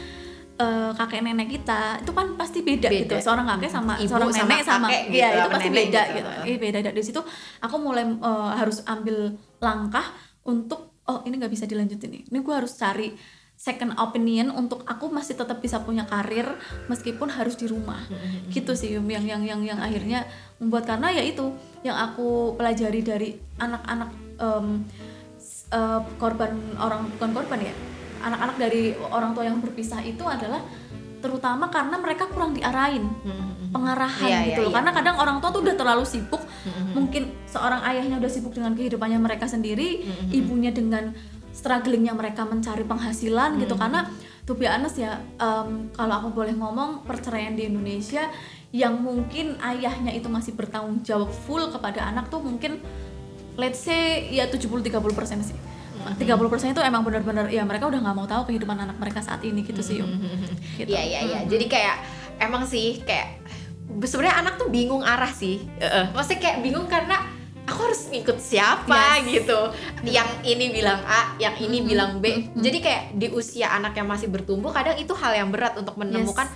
eh, 0.60 0.92
kakek 0.92 1.24
nenek 1.24 1.48
kita 1.50 2.04
itu 2.04 2.12
kan 2.12 2.36
pasti 2.36 2.60
beda, 2.62 2.92
Beda. 2.92 3.00
gitu 3.08 3.16
seorang 3.24 3.48
kakek 3.48 3.72
sama 3.72 3.96
Ibu 3.96 4.12
seorang 4.12 4.30
sama 4.30 4.44
nenek 4.44 4.62
sama 4.68 4.88
kakek 4.92 5.04
gitu, 5.08 5.16
iya 5.16 5.28
itu 5.32 5.40
sama 5.40 5.54
pasti 5.56 5.70
nenek 5.70 5.80
beda 5.80 6.02
gitu. 6.04 6.16
gitu. 6.20 6.30
Iya, 6.46 6.58
beda. 6.60 6.78
Dari 6.92 7.02
situ 7.04 7.22
aku 7.64 7.76
mulai 7.80 8.04
eh, 8.06 8.52
harus 8.60 8.78
ambil 8.86 9.18
langkah 9.64 10.06
untuk 10.44 10.92
oh 11.08 11.24
ini 11.24 11.40
nggak 11.40 11.54
bisa 11.56 11.66
dilanjutin 11.66 12.10
nih. 12.12 12.24
Ini 12.28 12.38
gue 12.44 12.54
harus 12.54 12.76
cari 12.76 13.16
second 13.60 13.92
opinion 14.00 14.56
untuk 14.56 14.88
aku 14.88 15.12
masih 15.12 15.36
tetap 15.36 15.60
bisa 15.60 15.84
punya 15.84 16.08
karir 16.08 16.48
meskipun 16.88 17.28
harus 17.28 17.60
di 17.60 17.68
rumah. 17.68 18.00
Gitu 18.48 18.72
sih 18.76 18.96
yang 18.96 19.08
yang 19.08 19.44
yang 19.44 19.62
yang 19.64 19.80
akhirnya 19.80 20.24
membuat 20.60 20.88
karena 20.88 21.12
ya 21.12 21.24
itu 21.24 21.52
yang 21.84 21.96
aku 21.96 22.56
pelajari 22.56 23.04
dari 23.04 23.30
anak-anak 23.60 24.12
s- 25.40 25.68
eh, 25.72 26.02
korban 26.16 26.56
orang 26.80 27.08
bukan 27.16 27.32
korban 27.36 27.60
ya 27.64 27.74
anak-anak 28.20 28.56
dari 28.60 28.84
orang 29.00 29.32
tua 29.34 29.44
yang 29.48 29.60
berpisah 29.60 30.04
itu 30.04 30.22
adalah 30.24 30.62
terutama 31.20 31.68
karena 31.68 32.00
mereka 32.00 32.32
kurang 32.32 32.56
diarahin 32.56 33.04
pengarahan 33.70 34.24
Iya, 34.24 34.40
gitu 34.48 34.62
iya, 34.64 34.66
loh. 34.66 34.72
iya. 34.72 34.76
karena 34.80 34.92
kadang 34.96 35.16
orang 35.20 35.38
tua 35.44 35.50
tuh 35.52 35.62
udah 35.62 35.76
terlalu 35.76 36.04
sibuk. 36.08 36.42
Mungkin 36.96 37.24
seorang 37.46 37.84
ayahnya 37.86 38.18
udah 38.18 38.32
sibuk 38.32 38.56
dengan 38.56 38.72
kehidupannya 38.74 39.20
mereka 39.20 39.46
sendiri 39.46 40.08
ibunya 40.32 40.72
dengan 40.72 41.12
strugglingnya 41.52 42.16
mereka 42.16 42.48
mencari 42.48 42.88
penghasilan 42.88 43.60
gitu. 43.60 43.76
Karena 43.76 44.08
to 44.48 44.56
be 44.56 44.64
honest 44.66 44.98
ya 44.98 45.20
em, 45.38 45.92
kalau 45.92 46.14
aku 46.24 46.30
boleh 46.34 46.56
ngomong 46.56 47.04
perceraian 47.04 47.54
di 47.54 47.68
Indonesia 47.68 48.26
yang 48.72 48.98
mungkin 48.98 49.60
ayahnya 49.60 50.16
itu 50.16 50.32
masih 50.32 50.56
bertanggung 50.56 51.04
jawab 51.04 51.30
full 51.46 51.68
kepada 51.70 52.06
anak 52.10 52.32
tuh 52.32 52.40
mungkin 52.42 52.80
let's 53.60 53.84
say 53.84 54.30
ya 54.32 54.48
70-30% 54.48 54.88
sih 55.46 55.58
30% 56.00 56.20
itu 56.70 56.82
emang 56.82 57.02
benar-benar 57.02 57.46
ya 57.48 57.62
mereka 57.62 57.86
udah 57.86 58.00
nggak 58.00 58.16
mau 58.16 58.26
tahu 58.26 58.48
kehidupan 58.48 58.78
anak 58.78 58.96
mereka 58.96 59.20
saat 59.20 59.42
ini 59.42 59.62
gitu 59.62 59.80
sih 59.80 60.00
Yum. 60.00 60.10
gitu. 60.76 60.90
Iya 60.90 61.02
iya 61.02 61.20
iya. 61.22 61.40
Jadi 61.44 61.66
kayak 61.66 61.96
emang 62.40 62.64
sih 62.64 63.04
kayak 63.04 63.44
sebenarnya 64.00 64.36
anak 64.40 64.54
tuh 64.56 64.68
bingung 64.68 65.02
arah 65.02 65.30
sih. 65.30 65.66
Maksudnya 66.12 66.40
kayak 66.40 66.58
bingung 66.62 66.86
karena 66.86 67.20
aku 67.66 67.86
harus 67.86 68.10
ngikut 68.10 68.38
siapa 68.38 69.22
Yes. 69.22 69.46
gitu. 69.46 69.60
Yang 70.04 70.30
ini 70.44 70.66
bilang 70.72 71.02
A, 71.04 71.38
yang 71.38 71.54
ini 71.56 71.80
Mm-mm. 71.80 71.88
bilang 71.88 72.12
B. 72.18 72.26
Mm-mm. 72.50 72.60
Jadi 72.60 72.78
kayak 72.80 73.04
di 73.14 73.28
usia 73.30 73.70
anak 73.70 73.94
yang 73.94 74.10
masih 74.10 74.26
bertumbuh 74.26 74.74
kadang 74.74 74.98
itu 74.98 75.14
hal 75.14 75.38
yang 75.38 75.50
berat 75.50 75.78
untuk 75.78 75.94
menemukan 75.94 76.50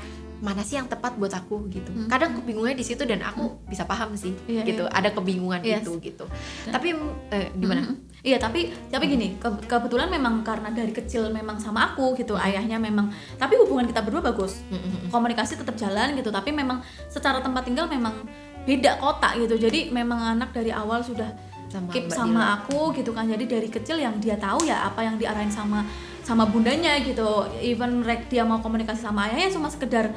mana 0.43 0.59
sih 0.59 0.75
yang 0.75 0.89
tepat 0.89 1.15
buat 1.15 1.31
aku 1.31 1.71
gitu. 1.71 1.87
Mm. 1.87 2.09
Kadang 2.09 2.35
kebingungnya 2.35 2.75
di 2.75 2.83
situ 2.83 3.05
dan 3.05 3.23
aku 3.23 3.63
bisa 3.63 3.85
paham 3.85 4.17
sih 4.17 4.35
Iya, 4.43 4.65
gitu. 4.65 4.83
iya. 4.83 4.91
Ada 4.91 5.09
kebingungan 5.13 5.61
Yes. 5.63 5.85
itu 5.85 6.01
gitu. 6.01 6.25
Tapi 6.67 6.97
eh, 7.29 7.47
gimana? 7.53 7.87
Mm-mm. 7.87 8.11
Iya 8.23 8.39
tapi 8.39 8.71
tapi 8.87 9.11
gini 9.11 9.35
ke- 9.35 9.67
kebetulan 9.67 10.07
memang 10.07 10.47
karena 10.47 10.71
dari 10.71 10.95
kecil 10.95 11.27
memang 11.27 11.59
sama 11.59 11.91
aku 11.91 12.15
gitu 12.15 12.39
ayahnya 12.39 12.79
memang 12.79 13.11
tapi 13.35 13.59
hubungan 13.59 13.83
kita 13.83 13.99
berdua 13.99 14.23
bagus. 14.23 14.63
Mm-mm. 14.71 15.11
komunikasi 15.11 15.59
tetap 15.59 15.75
jalan 15.75 16.15
gitu 16.15 16.31
tapi 16.31 16.55
memang 16.55 16.79
secara 17.11 17.43
tempat 17.43 17.67
tinggal 17.67 17.91
memang 17.91 18.15
beda 18.63 18.95
kota 18.95 19.35
gitu. 19.35 19.59
Jadi 19.59 19.91
memang 19.91 20.39
anak 20.39 20.55
dari 20.55 20.71
awal 20.71 21.03
sudah 21.03 21.35
Sama 21.67 21.91
keep 21.91 22.07
Mbak 22.07 22.15
sama 22.15 22.31
Dila. 22.39 22.55
aku 22.63 22.79
gitu 22.95 23.11
kan. 23.11 23.27
Jadi 23.27 23.43
dari 23.43 23.67
kecil 23.67 23.99
yang 23.99 24.15
dia 24.23 24.39
tahu 24.39 24.63
ya 24.63 24.87
apa 24.87 25.03
yang 25.03 25.19
diarahin 25.19 25.51
sama 25.51 25.83
sama 26.23 26.47
bundanya 26.47 26.95
gitu. 27.03 27.43
Even 27.59 28.07
rek 28.07 28.31
dia 28.31 28.47
mau 28.47 28.63
komunikasi 28.63 29.03
sama 29.03 29.27
ayahnya 29.27 29.51
cuma 29.51 29.67
sekedar 29.67 30.15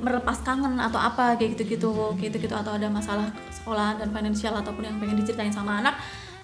melepas 0.00 0.44
kangen 0.44 0.76
atau 0.76 0.96
apa 0.96 1.36
kayak 1.36 1.56
gitu-gitu 1.56 2.16
gitu-gitu 2.16 2.52
atau 2.52 2.76
ada 2.76 2.88
masalah 2.88 3.32
sekolahan 3.52 3.96
dan 3.96 4.08
finansial 4.12 4.56
ataupun 4.56 4.84
yang 4.84 4.96
pengen 4.96 5.20
diceritain 5.20 5.52
sama 5.52 5.80
anak 5.80 5.96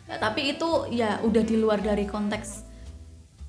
tapi 0.06 0.54
itu 0.54 0.86
ya 0.94 1.18
udah 1.26 1.42
di 1.42 1.58
luar 1.58 1.82
dari 1.82 2.06
konteks 2.06 2.66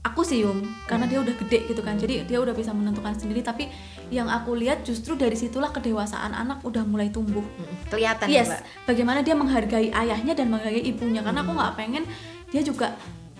aku 0.07 0.23
sih 0.23 0.41
Yum. 0.41 0.63
Karena 0.87 1.05
dia 1.05 1.19
udah 1.19 1.35
gede 1.35 1.67
gitu 1.67 1.81
kan. 1.83 1.99
Jadi 1.99 2.23
dia 2.23 2.39
udah 2.39 2.55
bisa 2.55 2.71
menentukan 2.71 3.13
sendiri. 3.19 3.43
Tapi 3.43 3.67
yang 4.07 4.31
aku 4.31 4.55
lihat 4.55 4.87
justru 4.87 5.19
dari 5.19 5.35
situlah 5.35 5.75
kedewasaan 5.75 6.31
anak 6.31 6.63
udah 6.63 6.87
mulai 6.87 7.11
tumbuh. 7.11 7.43
Mm-mm. 7.43 7.91
Kelihatan 7.91 8.31
ya, 8.31 8.41
yes. 8.41 8.47
Mbak. 8.47 8.61
bagaimana 8.87 9.19
dia 9.21 9.35
menghargai 9.35 9.89
ayahnya 9.91 10.33
dan 10.33 10.47
menghargai 10.47 10.83
ibunya. 10.87 11.19
Karena 11.19 11.43
aku 11.43 11.51
nggak 11.51 11.75
pengen 11.75 12.03
dia 12.47 12.63
juga 12.63 12.95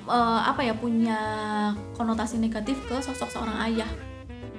eh, 0.06 0.42
apa 0.44 0.62
ya 0.68 0.76
punya 0.76 1.20
konotasi 1.96 2.36
negatif 2.38 2.76
ke 2.86 3.00
sosok 3.00 3.32
seorang 3.32 3.58
ayah 3.72 3.88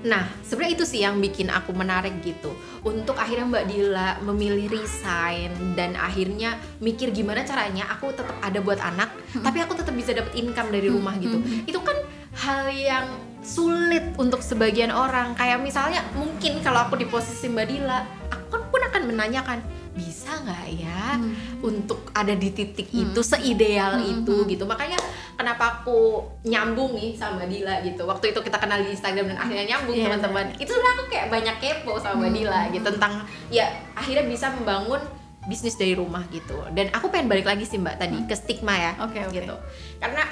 Nah, 0.06 0.30
sebenarnya 0.46 0.74
itu 0.78 0.84
sih 0.86 1.00
yang 1.02 1.18
bikin 1.18 1.50
aku 1.50 1.74
menarik 1.74 2.22
gitu. 2.22 2.54
Untuk 2.86 3.18
akhirnya 3.18 3.50
Mbak 3.50 3.64
Dila 3.66 4.08
memilih 4.22 4.70
resign 4.70 5.74
dan 5.74 5.98
akhirnya 5.98 6.54
mikir 6.78 7.10
gimana 7.10 7.42
caranya 7.42 7.90
aku 7.90 8.14
tetap 8.14 8.38
ada 8.38 8.58
buat 8.62 8.78
anak, 8.78 9.10
tapi 9.42 9.58
aku 9.58 9.74
tetap 9.74 9.94
bisa 9.98 10.14
dapat 10.14 10.30
income 10.38 10.70
dari 10.70 10.86
rumah 10.86 11.18
gitu. 11.18 11.42
Itu 11.66 11.82
kan 11.82 11.98
hal 12.38 12.70
yang 12.70 13.06
sulit 13.42 14.14
untuk 14.22 14.38
sebagian 14.38 14.94
orang. 14.94 15.34
Kayak 15.34 15.58
misalnya 15.66 16.06
mungkin 16.14 16.62
kalau 16.62 16.86
aku 16.86 16.94
di 16.94 17.06
posisi 17.10 17.50
Mbak 17.50 17.66
Dila, 17.66 17.98
aku 18.30 18.46
kan 18.54 18.62
pun 18.70 18.80
akan 18.86 19.02
menanyakan 19.10 19.58
bisa 19.98 20.30
nggak 20.46 20.64
ya 20.78 21.18
untuk 21.58 22.14
ada 22.14 22.30
di 22.38 22.54
titik 22.54 22.86
itu 22.94 23.20
seideal 23.20 23.98
Hmm, 23.98 24.22
itu 24.22 24.36
hmm. 24.46 24.48
gitu. 24.54 24.64
Makanya 24.64 24.94
kenapa 25.34 25.82
aku 25.82 26.22
nyambung 26.46 26.94
nih 26.94 27.18
sama 27.18 27.42
Dila 27.50 27.82
gitu. 27.82 28.06
Waktu 28.06 28.30
itu 28.30 28.38
kita 28.38 28.62
kenal 28.62 28.78
di 28.86 28.94
Instagram 28.94 29.34
dan 29.34 29.38
akhirnya 29.42 29.66
nyambung 29.74 29.96
Iya, 29.98 30.04
teman-teman. 30.14 30.46
Itu 30.62 30.70
sebenarnya 30.70 30.94
aku 30.94 31.04
kayak 31.10 31.26
banyak 31.34 31.56
kepo 31.58 31.92
sama 31.98 32.30
Hmm, 32.30 32.34
Dila 32.38 32.60
hmm, 32.62 32.72
gitu 32.78 32.88
tentang 32.94 33.12
ya 33.50 33.66
akhirnya 33.98 34.24
bisa 34.30 34.46
membangun 34.54 35.02
bisnis 35.50 35.74
dari 35.74 35.98
rumah 35.98 36.22
gitu. 36.30 36.54
Dan 36.70 36.94
aku 36.94 37.10
pengen 37.10 37.26
balik 37.26 37.48
lagi 37.48 37.66
sih 37.66 37.80
mbak 37.82 37.98
tadi 37.98 38.22
ke 38.28 38.36
stigma 38.38 38.78
ya 38.78 38.92
Oke, 39.02 39.18
oke. 39.26 39.34
gitu. 39.34 39.54
Karena 39.98 40.22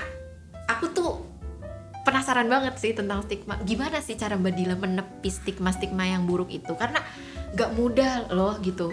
aku 0.71 0.85
tuh 0.95 1.11
penasaran 2.07 2.47
banget 2.47 2.79
sih 2.79 2.95
tentang 2.95 3.27
stigma. 3.27 3.59
Gimana 3.67 3.99
sih 3.99 4.15
cara 4.15 4.39
mbak 4.39 4.55
Dila 4.55 4.79
menepis 4.79 5.43
stigma 5.43 5.75
stigma 5.75 6.07
yang 6.07 6.23
buruk 6.29 6.55
itu? 6.55 6.71
Karena 6.79 7.03
gak 7.57 7.73
mudah 7.73 8.29
loh 8.37 8.61
gitu 8.61 8.93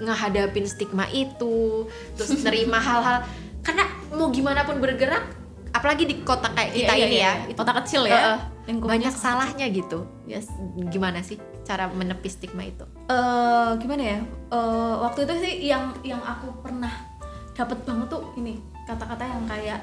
ngehadapin 0.00 0.66
stigma 0.68 1.06
itu 1.10 1.86
terus 2.18 2.42
nerima 2.44 2.78
hal-hal. 2.80 3.24
Karena 3.62 3.84
mau 4.14 4.30
gimana 4.30 4.62
pun 4.62 4.78
bergerak 4.78 5.46
apalagi 5.76 6.08
di 6.08 6.24
kota 6.24 6.48
kayak 6.56 6.72
kita 6.72 6.92
Iya, 6.96 6.96
iya, 6.96 7.06
ini 7.06 7.16
iya. 7.20 7.32
ya 7.36 7.50
itu 7.52 7.58
kota 7.60 7.74
kecil 7.84 8.02
ya 8.08 8.40
lingkungannya 8.64 9.12
banyak 9.12 9.14
salahnya 9.14 9.66
gitu. 9.68 10.08
Kecil. 10.24 10.32
yes 10.32 10.48
gimana 10.88 11.20
sih 11.20 11.36
cara 11.68 11.92
menepis 11.92 12.40
stigma 12.40 12.64
itu? 12.64 12.88
Eh 13.12 13.70
gimana 13.78 14.02
ya? 14.02 14.20
Eh, 14.50 14.94
waktu 15.04 15.28
itu 15.28 15.34
sih 15.44 15.52
yang 15.68 15.92
yang 16.00 16.22
aku 16.24 16.50
pernah 16.64 16.90
dapat 17.52 17.78
banget 17.84 18.08
tuh 18.08 18.22
ini 18.40 18.56
kata-kata 18.88 19.24
yang 19.24 19.42
kayak 19.48 19.80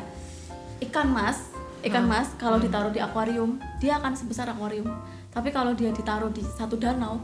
ikan 0.90 1.10
mas 1.10 1.54
ikan 1.84 2.08
mas 2.08 2.32
kalau 2.40 2.56
ditaruh 2.58 2.92
di 2.92 3.04
akuarium 3.04 3.60
dia 3.78 4.00
akan 4.00 4.16
sebesar 4.18 4.50
akuarium. 4.50 4.88
Tapi 5.34 5.50
kalau 5.50 5.74
dia 5.74 5.90
ditaruh 5.90 6.30
di 6.30 6.46
satu 6.46 6.78
danau 6.78 7.20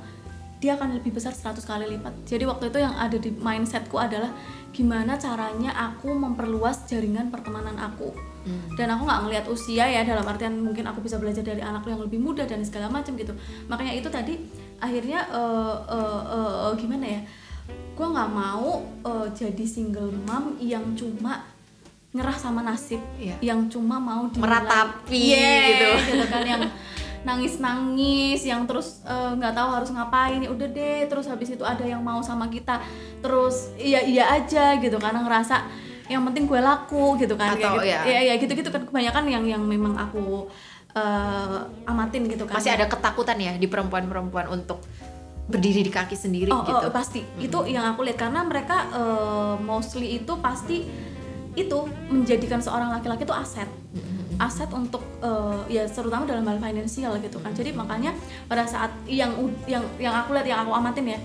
dia 0.60 0.76
akan 0.76 1.00
lebih 1.00 1.16
besar 1.16 1.32
100 1.32 1.64
kali 1.64 1.86
lipat. 1.96 2.14
Jadi 2.28 2.44
waktu 2.44 2.68
itu 2.72 2.80
yang 2.84 2.96
ada 3.00 3.16
di 3.16 3.32
mindsetku 3.32 3.96
adalah 3.96 4.32
gimana 4.76 5.16
caranya 5.16 5.72
aku 5.72 6.12
memperluas 6.12 6.86
jaringan 6.88 7.32
pertemanan 7.32 7.80
aku? 7.80 8.30
Hmm. 8.40 8.72
dan 8.80 8.88
aku 8.96 9.04
nggak 9.04 9.22
ngelihat 9.28 9.46
usia 9.52 9.84
ya 9.84 10.08
dalam 10.08 10.24
artian 10.24 10.64
mungkin 10.64 10.88
aku 10.88 11.04
bisa 11.04 11.20
belajar 11.20 11.44
dari 11.44 11.60
anakku 11.60 11.92
yang 11.92 12.00
lebih 12.00 12.24
muda 12.24 12.48
dan 12.48 12.64
segala 12.64 12.88
macam 12.88 13.20
gitu. 13.20 13.36
Makanya 13.68 13.94
itu 14.00 14.08
tadi 14.08 14.40
akhirnya 14.80 15.28
uh, 15.28 15.76
uh, 15.84 16.22
uh, 16.24 16.56
uh, 16.72 16.74
gimana 16.80 17.20
ya? 17.20 17.22
Gue 18.00 18.08
nggak 18.08 18.32
mau 18.32 18.88
uh, 19.04 19.28
jadi 19.36 19.66
single 19.68 20.16
mom 20.24 20.56
yang 20.64 20.96
cuma 20.96 21.44
ngerah 22.10 22.38
sama 22.42 22.66
nasib 22.66 22.98
iya. 23.22 23.38
yang 23.38 23.70
cuma 23.70 24.02
mau 24.02 24.26
meratapi 24.34 25.30
yeah, 25.30 25.62
gitu. 25.70 25.90
gitu 26.18 26.26
kan 26.26 26.42
yang 26.42 26.64
nangis 27.28 27.60
nangis 27.60 28.42
yang 28.48 28.64
terus 28.64 29.04
eh, 29.04 29.32
nggak 29.36 29.52
uh, 29.52 29.58
tahu 29.58 29.70
harus 29.76 29.90
ngapain 29.92 30.40
ya 30.40 30.50
udah 30.50 30.68
deh 30.72 31.04
terus 31.12 31.28
habis 31.28 31.52
itu 31.52 31.64
ada 31.68 31.84
yang 31.84 32.00
mau 32.00 32.24
sama 32.24 32.48
kita 32.48 32.80
terus 33.20 33.76
iya 33.76 34.00
iya 34.04 34.32
aja 34.32 34.80
gitu 34.80 34.96
karena 34.96 35.24
ngerasa 35.28 35.68
yang 36.10 36.26
penting 36.26 36.50
gue 36.50 36.58
laku 36.58 37.20
gitu 37.22 37.38
kan 37.38 37.54
Atau, 37.54 37.78
gitu. 37.78 37.86
ya. 37.86 38.02
ya 38.08 38.20
ya 38.32 38.34
gitu 38.42 38.52
gitu 38.58 38.70
kan 38.74 38.82
kebanyakan 38.88 39.24
yang 39.30 39.44
yang 39.46 39.62
memang 39.62 39.94
aku 39.94 40.50
uh, 40.98 41.70
amatin 41.86 42.26
gitu 42.26 42.50
kan 42.50 42.58
masih 42.58 42.74
ada 42.74 42.90
ketakutan 42.90 43.38
ya 43.38 43.54
di 43.60 43.68
perempuan-perempuan 43.70 44.50
untuk 44.50 44.82
berdiri 45.50 45.82
di 45.86 45.92
kaki 45.94 46.18
sendiri 46.18 46.50
oh, 46.54 46.66
gitu 46.66 46.88
oh, 46.90 46.94
pasti 46.94 47.22
mm 47.22 47.30
-hmm. 47.30 47.46
itu 47.46 47.60
yang 47.74 47.86
aku 47.94 48.06
lihat 48.06 48.18
karena 48.22 48.42
mereka 48.46 48.90
uh, 48.94 49.56
mostly 49.62 50.18
itu 50.22 50.34
pasti 50.42 50.86
itu 51.58 51.80
menjadikan 52.10 52.62
seorang 52.62 52.94
laki-laki 52.94 53.26
itu 53.26 53.34
aset 53.34 53.70
aset 54.40 54.72
untuk 54.72 55.04
uh, 55.20 55.68
ya 55.68 55.84
terutama 55.86 56.24
dalam 56.24 56.48
hal 56.48 56.58
finansial 56.64 57.20
gitu 57.20 57.38
kan. 57.44 57.52
Jadi 57.52 57.76
makanya 57.76 58.16
pada 58.48 58.64
saat 58.64 58.90
yang 59.06 59.36
yang 59.68 59.84
yang 60.00 60.16
aku 60.16 60.32
lihat 60.32 60.48
yang 60.48 60.64
aku 60.64 60.72
amatin 60.72 61.06
ya 61.16 61.20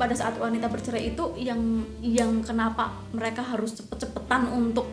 pada 0.00 0.16
saat 0.16 0.40
wanita 0.40 0.72
bercerai 0.72 1.12
itu 1.12 1.24
yang 1.36 1.60
yang 2.00 2.40
kenapa 2.40 2.92
mereka 3.12 3.44
harus 3.44 3.76
cepet-cepetan 3.76 4.48
untuk 4.48 4.88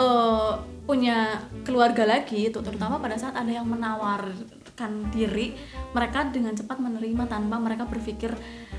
uh, 0.00 0.56
punya 0.88 1.44
keluarga 1.68 2.08
lagi 2.08 2.48
itu 2.48 2.64
terutama 2.64 2.96
pada 2.96 3.20
saat 3.20 3.36
ada 3.36 3.52
yang 3.52 3.68
menawarkan 3.68 5.12
diri 5.12 5.52
mereka 5.92 6.32
dengan 6.32 6.56
cepat 6.56 6.80
menerima 6.80 7.28
tanpa 7.28 7.60
mereka 7.60 7.84
berpikir 7.84 8.32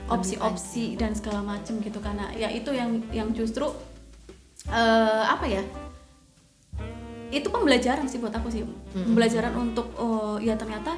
opsi-opsi 0.10 0.98
dan 0.98 1.14
segala 1.14 1.46
macam 1.46 1.78
gitu. 1.86 2.02
Karena 2.02 2.34
ya 2.34 2.50
itu 2.50 2.74
yang 2.74 3.06
yang 3.14 3.30
justru 3.38 3.70
uh, 4.74 5.24
apa 5.30 5.46
ya 5.46 5.62
itu 7.30 7.48
pembelajaran 7.50 8.06
sih 8.10 8.18
buat 8.18 8.34
aku 8.34 8.50
sih. 8.50 8.66
Hmm. 8.66 9.14
pembelajaran 9.14 9.54
untuk 9.54 9.94
oh 9.98 10.42
ya 10.42 10.58
ternyata 10.58 10.98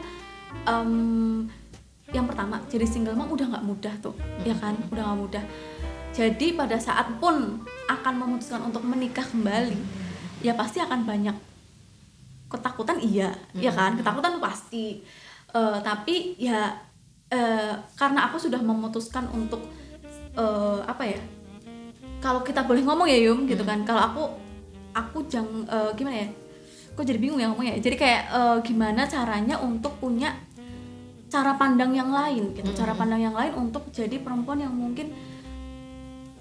um, 0.63 1.43
yang 2.11 2.27
pertama 2.27 2.59
jadi 2.67 2.83
single 2.87 3.15
mom 3.15 3.31
udah 3.31 3.47
nggak 3.51 3.65
mudah 3.67 3.93
tuh 3.99 4.15
hmm. 4.15 4.47
ya 4.47 4.55
kan? 4.55 4.75
Udah 4.91 5.03
nggak 5.11 5.19
mudah. 5.19 5.43
Jadi 6.11 6.59
pada 6.59 6.75
saat 6.75 7.07
pun 7.23 7.63
akan 7.87 8.13
memutuskan 8.19 8.67
untuk 8.67 8.83
menikah 8.83 9.23
kembali 9.23 9.79
ya 10.43 10.55
pasti 10.57 10.83
akan 10.83 11.07
banyak 11.07 11.35
ketakutan 12.51 12.99
iya 12.99 13.31
ya 13.31 13.31
hmm. 13.31 13.61
ya 13.67 13.71
kan? 13.71 13.91
Ketakutan 13.99 14.39
pasti. 14.39 15.03
Uh, 15.51 15.83
tapi 15.83 16.39
ya 16.39 16.71
uh, 17.27 17.75
karena 17.99 18.31
aku 18.31 18.39
sudah 18.39 18.59
memutuskan 18.63 19.27
untuk 19.35 19.67
uh, 20.39 20.79
apa 20.87 21.03
ya? 21.03 21.19
Kalau 22.21 22.45
kita 22.45 22.63
boleh 22.63 22.85
ngomong 22.85 23.09
ya 23.09 23.19
Yum 23.19 23.49
gitu 23.49 23.65
kan? 23.67 23.81
Kalau 23.83 23.99
aku 23.99 24.40
aku 24.91 25.25
jangan 25.27 25.67
uh, 25.67 25.91
gimana 25.95 26.25
ya? 26.25 26.29
Kok 26.91 27.03
jadi 27.07 27.19
bingung 27.19 27.39
ya 27.39 27.47
ngomongnya? 27.51 27.79
Jadi 27.79 27.95
kayak 27.95 28.23
uh, 28.31 28.57
gimana 28.63 29.07
caranya 29.07 29.59
untuk 29.63 29.95
punya 29.97 30.35
cara 31.31 31.55
pandang 31.55 31.95
yang 31.95 32.11
lain 32.11 32.51
gitu. 32.51 32.69
Cara 32.75 32.91
pandang 32.91 33.23
yang 33.23 33.35
lain 33.35 33.55
untuk 33.55 33.87
jadi 33.95 34.19
perempuan 34.19 34.59
yang 34.59 34.75
mungkin 34.75 35.15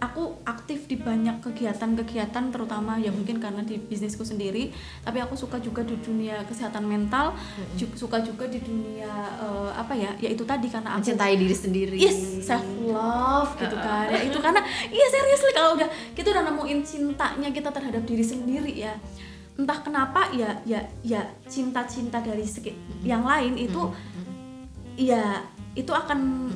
aku 0.00 0.40
aktif 0.48 0.88
di 0.88 0.96
banyak 0.96 1.44
kegiatan-kegiatan 1.44 2.48
terutama 2.48 2.96
ya 2.96 3.12
mungkin 3.12 3.36
karena 3.36 3.60
di 3.60 3.76
bisnisku 3.76 4.24
sendiri 4.24 4.72
tapi 5.04 5.20
aku 5.20 5.36
suka 5.36 5.60
juga 5.60 5.84
di 5.84 5.94
dunia 6.00 6.40
kesehatan 6.48 6.88
mental 6.88 7.36
mm-hmm. 7.36 7.76
juga, 7.76 7.94
suka 7.94 8.18
juga 8.24 8.48
di 8.48 8.58
dunia 8.64 9.12
uh, 9.38 9.70
apa 9.76 9.92
ya 9.92 10.16
ya 10.16 10.32
itu 10.32 10.42
tadi 10.48 10.72
karena 10.72 10.96
aku 10.96 11.04
mencintai 11.04 11.34
diri 11.36 11.56
sendiri. 11.56 11.96
Yes 12.00 12.40
self 12.48 12.64
love 12.88 13.52
gitu 13.60 13.76
kan. 13.76 14.08
Ya 14.08 14.20
itu 14.24 14.38
karena 14.40 14.64
iya 14.88 15.06
seriously 15.12 15.52
kalau 15.52 15.76
udah 15.76 15.88
kita 16.16 16.32
udah 16.32 16.44
nemuin 16.48 16.80
cintanya 16.82 17.48
kita 17.52 17.68
terhadap 17.68 18.02
diri 18.08 18.24
sendiri 18.24 18.72
ya 18.72 18.96
entah 19.60 19.78
kenapa 19.84 20.32
ya 20.32 20.56
ya 20.64 20.80
ya 21.04 21.20
cinta-cinta 21.44 22.24
dari 22.24 22.48
segi 22.48 22.72
yang 23.04 23.28
lain 23.28 23.60
itu 23.60 23.92
ya 24.96 25.44
itu 25.76 25.92
akan 25.92 26.48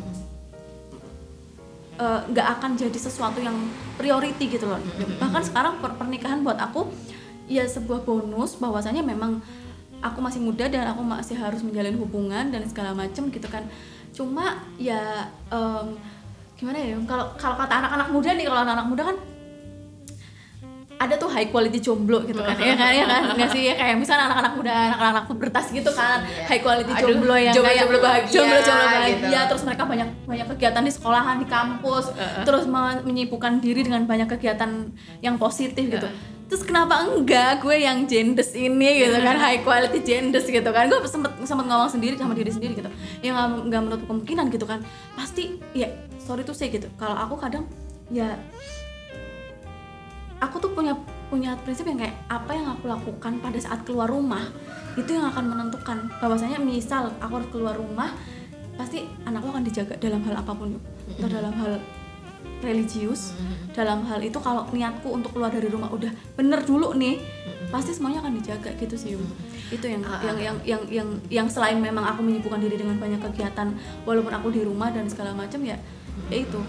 nggak 2.01 2.47
uh, 2.47 2.53
akan 2.59 2.71
jadi 2.75 2.99
sesuatu 2.99 3.39
yang 3.39 3.55
priority 3.95 4.51
gitu 4.51 4.67
loh. 4.67 4.83
Bahkan 5.23 5.43
sekarang 5.47 5.79
per 5.79 5.95
pernikahan 5.95 6.43
buat 6.43 6.59
aku 6.59 6.91
ya 7.47 7.63
sebuah 7.69 8.03
bonus 8.03 8.57
bahwasanya 8.59 9.05
memang 9.05 9.39
aku 10.01 10.19
masih 10.21 10.41
muda 10.43 10.69
dan 10.69 10.91
aku 10.91 11.01
masih 11.01 11.37
harus 11.39 11.63
menjalin 11.63 11.97
hubungan 11.97 12.51
dan 12.51 12.63
segala 12.67 12.93
macem 12.93 13.31
gitu 13.31 13.47
kan. 13.47 13.65
Cuma 14.11 14.63
ya 14.77 15.31
um, 15.49 15.97
gimana 16.55 16.79
ya 16.79 16.99
kalau 17.07 17.35
kalau 17.39 17.57
kata 17.59 17.75
anak-anak 17.83 18.09
muda 18.15 18.31
nih 18.35 18.45
kalau 18.47 18.61
anak-anak 18.63 18.89
muda 18.89 19.03
kan 19.11 19.17
ada 20.95 21.15
tuh 21.19 21.29
high 21.31 21.51
quality 21.51 21.79
jomblo 21.83 22.23
gitu 22.25 22.39
kan 22.41 22.55
ya 22.57 22.75
kan 22.79 22.93
ya 22.95 23.05
kan 23.07 23.23
nggak 23.35 23.51
sih 23.51 23.63
ya 23.67 23.75
kayak 23.75 23.97
misalnya 23.99 24.31
anak-anak 24.31 24.53
muda 24.55 24.73
anak-anak 24.95 25.25
pubertas 25.27 25.67
gitu 25.75 25.91
kan 25.91 26.23
yeah. 26.23 26.47
high 26.47 26.63
quality 26.63 26.93
jomblo 26.95 27.35
yang 27.35 27.55
jomblo, 27.55 27.69
kayak 27.71 27.81
jomblo 27.83 27.99
bahagia 28.01 28.35
jomblo 28.35 28.59
jomblo 28.63 28.87
bahagia 28.87 29.29
gitu. 29.29 29.49
terus 29.51 29.63
mereka 29.67 29.83
banyak 29.85 30.09
banyak 30.25 30.47
kegiatan 30.55 30.83
di 30.87 30.93
sekolahan 30.95 31.37
di 31.43 31.47
kampus 31.51 32.05
uh 32.11 32.15
-uh. 32.15 32.45
terus 32.47 32.65
menyibukkan 33.03 33.53
diri 33.59 33.81
dengan 33.83 34.07
banyak 34.07 34.29
kegiatan 34.39 34.71
yang 35.21 35.37
positif 35.37 35.83
gitu 35.83 36.07
uh. 36.07 36.15
terus 36.47 36.63
kenapa 36.63 37.03
enggak 37.11 37.65
gue 37.65 37.77
yang 37.81 38.07
jendes 38.07 38.55
ini 38.55 39.03
gitu 39.03 39.19
kan 39.19 39.37
high 39.37 39.61
quality 39.67 39.99
jendes 40.01 40.47
gitu 40.47 40.71
kan 40.71 40.87
gue 40.87 40.99
sempet 41.11 41.33
sempet 41.43 41.65
ngomong 41.67 41.91
sendiri 41.91 42.15
sama 42.15 42.39
diri 42.39 42.55
sendiri 42.55 42.79
gitu 42.79 42.91
ya 43.21 43.35
nggak 43.35 43.81
menutup 43.83 44.07
kemungkinan 44.07 44.47
gitu 44.55 44.65
kan 44.69 44.85
pasti 45.19 45.59
ya 45.75 45.91
sorry 46.23 46.47
tuh 46.47 46.55
sih 46.55 46.71
gitu 46.71 46.87
kalau 46.97 47.19
aku 47.19 47.37
kadang 47.37 47.67
ya 48.13 48.37
aku 50.45 50.61
tuh 50.61 50.71
punya 50.77 50.93
punya 51.33 51.57
prinsip 51.65 51.89
yang 51.89 51.99
kayak 51.99 52.17
apa 52.29 52.53
yang 52.53 52.69
aku 52.69 52.85
lakukan 52.87 53.41
pada 53.41 53.59
saat 53.59 53.81
keluar 53.89 54.07
rumah 54.07 54.45
itu 54.95 55.17
yang 55.17 55.27
akan 55.33 55.51
menentukan. 55.51 56.13
Bahwasanya 56.21 56.61
misal 56.61 57.11
aku 57.19 57.33
harus 57.41 57.49
keluar 57.51 57.75
rumah 57.75 58.13
pasti 58.75 59.07
anakku 59.25 59.49
akan 59.55 59.65
dijaga 59.65 59.95
dalam 60.03 60.21
hal 60.27 60.35
apa 60.35 60.53
pun 60.53 60.77
atau 61.19 61.29
dalam 61.31 61.55
hal 61.55 61.79
religius 62.65 63.37
dalam 63.77 64.03
hal 64.09 64.19
itu 64.25 64.41
kalau 64.41 64.67
niatku 64.73 65.13
untuk 65.13 65.37
keluar 65.37 65.53
dari 65.53 65.69
rumah 65.69 65.93
udah 65.93 66.11
bener 66.35 66.65
dulu 66.65 66.97
nih 66.97 67.21
pasti 67.69 67.93
semuanya 67.93 68.25
akan 68.25 68.35
dijaga 68.41 68.71
gitu 68.81 68.95
sih 68.97 69.15
itu 69.71 69.87
yang, 69.87 70.03
uh, 70.07 70.21
yang 70.23 70.39
yang 70.39 70.57
yang 70.65 70.83
yang 70.89 71.09
yang 71.29 71.47
selain 71.51 71.79
memang 71.79 72.03
aku 72.07 72.23
menyibukkan 72.23 72.63
diri 72.63 72.79
dengan 72.79 72.97
banyak 72.99 73.21
kegiatan 73.31 73.75
walaupun 74.07 74.33
aku 74.33 74.49
di 74.55 74.63
rumah 74.63 74.91
dan 74.91 75.07
segala 75.11 75.35
macam 75.35 75.61
ya 75.63 75.77
ya 76.31 76.37
itu 76.41 76.61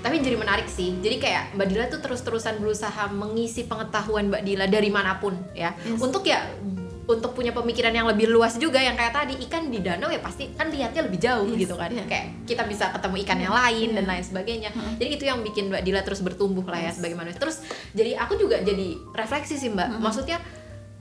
tapi 0.00 0.20
jadi 0.24 0.36
menarik 0.36 0.68
sih 0.68 0.96
jadi 1.00 1.16
kayak 1.20 1.44
Mbak 1.56 1.66
Dila 1.68 1.84
tuh 1.92 2.00
terus-terusan 2.00 2.60
berusaha 2.60 3.08
mengisi 3.12 3.68
pengetahuan 3.68 4.32
Mbak 4.32 4.42
Dila 4.44 4.66
dari 4.66 4.90
mana 4.92 5.20
pun 5.20 5.36
ya 5.52 5.76
yes. 5.84 6.00
untuk 6.00 6.24
ya 6.24 6.44
untuk 7.10 7.34
punya 7.34 7.50
pemikiran 7.50 7.90
yang 7.90 8.06
lebih 8.06 8.30
luas 8.30 8.54
juga 8.54 8.78
yang 8.78 8.94
kayak 8.94 9.10
tadi 9.10 9.34
ikan 9.50 9.66
di 9.66 9.82
danau 9.82 10.14
ya 10.14 10.22
pasti 10.22 10.54
kan 10.54 10.70
lihatnya 10.70 11.10
lebih 11.10 11.18
jauh 11.18 11.50
yes, 11.50 11.66
gitu 11.66 11.74
kan 11.74 11.90
yeah. 11.90 12.06
kayak 12.06 12.26
kita 12.46 12.62
bisa 12.70 12.94
ketemu 12.94 13.16
ikan 13.26 13.38
yang 13.42 13.54
lain 13.54 13.88
yeah. 13.90 13.96
dan 13.98 14.04
lain 14.06 14.24
sebagainya 14.24 14.70
uh-huh. 14.70 14.94
jadi 14.96 15.10
itu 15.18 15.24
yang 15.26 15.38
bikin 15.42 15.64
Mbak 15.74 15.82
Dila 15.82 16.00
terus 16.06 16.20
bertumbuh 16.22 16.62
lah 16.70 16.78
ya 16.78 16.90
sebagai 16.94 17.18
manusia 17.18 17.42
terus 17.42 17.58
jadi 17.92 18.14
aku 18.22 18.38
juga 18.38 18.62
jadi 18.62 18.94
refleksi 19.10 19.58
sih 19.58 19.74
Mbak 19.74 19.88
uh-huh. 19.90 20.00
maksudnya 20.00 20.38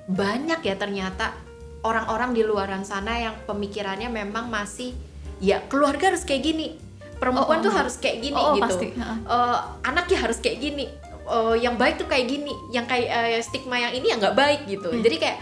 banyak 0.10 0.66
ya 0.66 0.76
ternyata 0.76 1.38
orang-orang 1.86 2.34
di 2.34 2.42
luaran 2.42 2.82
sana 2.84 3.22
yang 3.22 3.36
pemikirannya 3.46 4.10
memang 4.10 4.50
masih 4.50 4.98
ya 5.40 5.64
keluarga 5.70 6.12
harus 6.12 6.26
kayak 6.26 6.44
gini 6.44 6.89
perempuan 7.20 7.60
oh, 7.60 7.62
oh. 7.62 7.66
tuh 7.68 7.74
harus 7.76 7.96
kayak 8.00 8.18
gini 8.24 8.40
oh, 8.40 8.44
oh, 8.52 8.54
gitu 8.56 8.66
pasti. 8.66 8.88
Uh, 9.28 9.58
anaknya 9.84 10.18
harus 10.24 10.38
kayak 10.40 10.58
gini 10.64 10.88
uh, 11.28 11.54
yang 11.54 11.76
baik 11.76 12.00
tuh 12.00 12.08
kayak 12.08 12.26
gini 12.26 12.56
yang 12.74 12.88
kayak 12.88 13.08
uh, 13.12 13.40
stigma 13.44 13.78
yang 13.78 13.94
ini 13.94 14.08
yang 14.10 14.20
nggak 14.24 14.36
baik 14.36 14.62
gitu 14.66 14.90
hmm. 14.90 15.04
jadi 15.04 15.16
kayak 15.20 15.38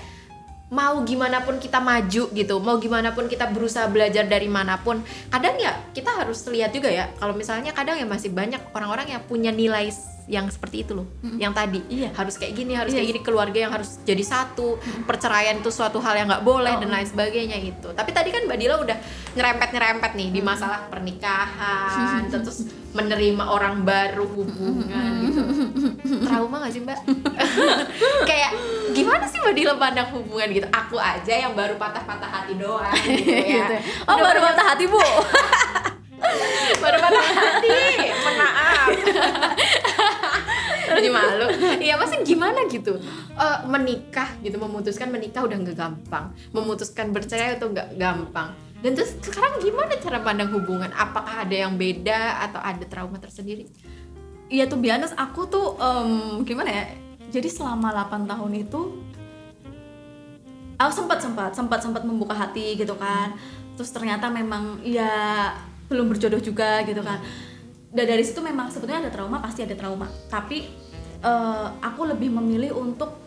mau 0.67 0.99
gimana 1.07 1.39
pun 1.47 1.55
kita 1.63 1.79
maju 1.79 2.23
gitu 2.35 2.55
mau 2.59 2.75
gimana 2.75 3.15
pun 3.15 3.31
kita 3.31 3.47
berusaha 3.47 3.87
belajar 3.87 4.27
dari 4.27 4.51
mana 4.51 4.75
pun 4.75 4.99
kadang 5.31 5.55
ya 5.55 5.71
kita 5.95 6.11
harus 6.11 6.43
lihat 6.51 6.75
juga 6.75 6.91
ya 6.91 7.07
kalau 7.15 7.31
misalnya 7.31 7.71
kadang 7.71 7.95
ya 7.95 8.03
masih 8.03 8.35
banyak 8.35 8.59
orang-orang 8.75 9.15
yang 9.15 9.23
punya 9.23 9.51
nilai 9.55 9.87
yang 10.27 10.51
seperti 10.51 10.83
itu 10.83 10.91
loh 10.91 11.07
mm-hmm. 11.07 11.39
yang 11.39 11.55
tadi 11.55 11.79
iya. 11.87 12.11
harus 12.11 12.35
kayak 12.35 12.51
gini 12.51 12.75
harus 12.75 12.91
iya. 12.91 12.99
kayak 12.99 13.09
gini 13.15 13.21
keluarga 13.23 13.57
yang 13.63 13.71
harus 13.71 13.95
jadi 14.03 14.19
satu 14.19 14.75
mm-hmm. 14.75 15.07
perceraian 15.07 15.55
itu 15.55 15.71
suatu 15.71 16.03
hal 16.03 16.19
yang 16.19 16.27
nggak 16.27 16.43
boleh 16.43 16.75
oh. 16.75 16.79
dan 16.83 16.89
lain 16.91 17.07
sebagainya 17.07 17.57
itu 17.63 17.87
tapi 17.95 18.11
tadi 18.11 18.35
kan 18.35 18.43
mbak 18.43 18.59
Dila 18.59 18.75
udah 18.83 18.97
nyerempet 19.39 19.69
nyerempet 19.71 20.11
nih 20.19 20.27
di 20.35 20.41
masalah 20.43 20.83
pernikahan 20.91 22.27
terus 22.43 22.67
menerima 22.91 23.43
orang 23.47 23.87
baru 23.87 24.27
hubungan 24.27 25.11
gitu 25.31 25.41
trauma 26.27 26.59
gak 26.67 26.71
sih 26.75 26.81
mbak 26.83 26.99
kayak 28.29 28.51
gimana 29.17 29.33
sih 29.33 29.41
mbak 29.41 29.53
Dila 29.57 29.73
pandang 29.81 30.07
hubungan 30.13 30.47
gitu? 30.53 30.67
Aku 30.69 31.01
aja 31.01 31.33
yang 31.33 31.57
baru 31.57 31.73
patah-patah 31.73 32.29
hati 32.29 32.53
doang 32.53 32.93
gitu 33.01 33.33
ya. 33.33 33.65
Gitu. 33.65 33.75
oh 34.05 34.17
baru 34.29 34.39
patah 34.45 34.65
hati 34.69 34.85
bu? 34.85 35.01
Baru 36.77 36.97
patah 37.01 37.23
hati. 37.25 37.81
Maaf 38.21 38.89
jadi 40.87 41.09
malu 41.17 41.49
iya 41.81 41.97
masa 41.97 42.21
gimana 42.21 42.69
gitu? 42.69 43.01
Uh, 43.33 43.59
menikah 43.65 44.37
gitu 44.45 44.61
memutuskan 44.61 45.09
menikah 45.09 45.41
udah 45.49 45.57
nggak 45.65 45.77
gampang. 45.81 46.29
Memutuskan 46.53 47.09
bercerai 47.09 47.57
itu 47.57 47.65
nggak 47.73 47.97
gampang. 47.97 48.53
Dan 48.85 48.93
terus 48.93 49.17
sekarang 49.25 49.57
gimana 49.57 49.97
cara 49.97 50.21
pandang 50.21 50.53
hubungan? 50.53 50.93
Apakah 50.93 51.41
ada 51.41 51.57
yang 51.57 51.73
beda 51.73 52.45
atau 52.45 52.61
ada 52.61 52.85
trauma 52.85 53.17
tersendiri? 53.17 53.65
Iya 54.53 54.69
tuh 54.69 54.77
biasa 54.77 55.17
aku 55.17 55.49
tuh 55.49 55.73
um, 55.81 56.45
gimana 56.45 56.69
ya? 56.69 56.85
Jadi 57.27 57.51
selama 57.51 57.91
8 57.91 58.23
tahun 58.23 58.51
itu 58.55 59.06
aku 60.77 60.91
sempat 60.93 61.19
sempat. 61.19 61.51
Sempat 61.53 61.79
sempat 61.83 62.03
membuka 62.05 62.33
hati 62.33 62.77
gitu 62.77 62.95
kan. 62.95 63.33
Terus 63.77 63.89
ternyata 63.93 64.29
memang 64.29 64.81
ya 64.81 65.53
belum 65.89 66.13
berjodoh 66.13 66.41
juga 66.41 66.85
gitu 66.85 67.01
kan. 67.01 67.21
Dan 67.91 68.05
dari 68.05 68.23
situ 68.23 68.39
memang 68.39 68.69
sebetulnya 68.69 69.09
ada 69.09 69.11
trauma 69.13 69.41
pasti 69.41 69.65
ada 69.65 69.75
trauma. 69.75 70.07
Tapi 70.29 70.69
uh, 71.25 71.73
aku 71.81 72.07
lebih 72.07 72.33
memilih 72.33 72.77
untuk 72.77 73.17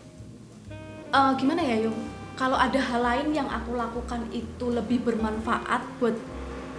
uh, 1.11 1.35
gimana 1.35 1.63
ya 1.63 1.87
Yung? 1.87 1.97
Kalau 2.39 2.57
ada 2.57 2.79
hal 2.79 3.01
lain 3.05 3.37
yang 3.37 3.45
aku 3.51 3.75
lakukan 3.77 4.25
itu 4.33 4.65
lebih 4.71 5.03
bermanfaat 5.05 5.83
buat 6.01 6.15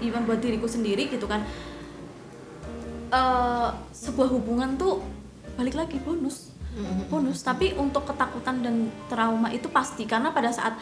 even 0.03 0.27
buat 0.27 0.43
diriku 0.43 0.67
sendiri 0.67 1.07
gitu 1.09 1.25
kan 1.31 1.47
uh, 3.15 3.71
sebuah 3.95 4.29
hubungan 4.35 4.75
tuh 4.77 5.01
balik 5.55 5.79
lagi 5.79 6.03
bonus 6.03 6.52
bonus. 7.09 7.45
Tapi 7.45 7.77
untuk 7.77 8.09
ketakutan 8.09 8.65
dan 8.65 8.89
trauma 9.09 9.53
itu 9.53 9.69
pasti. 9.69 10.09
Karena 10.09 10.33
pada 10.33 10.49
saat 10.49 10.77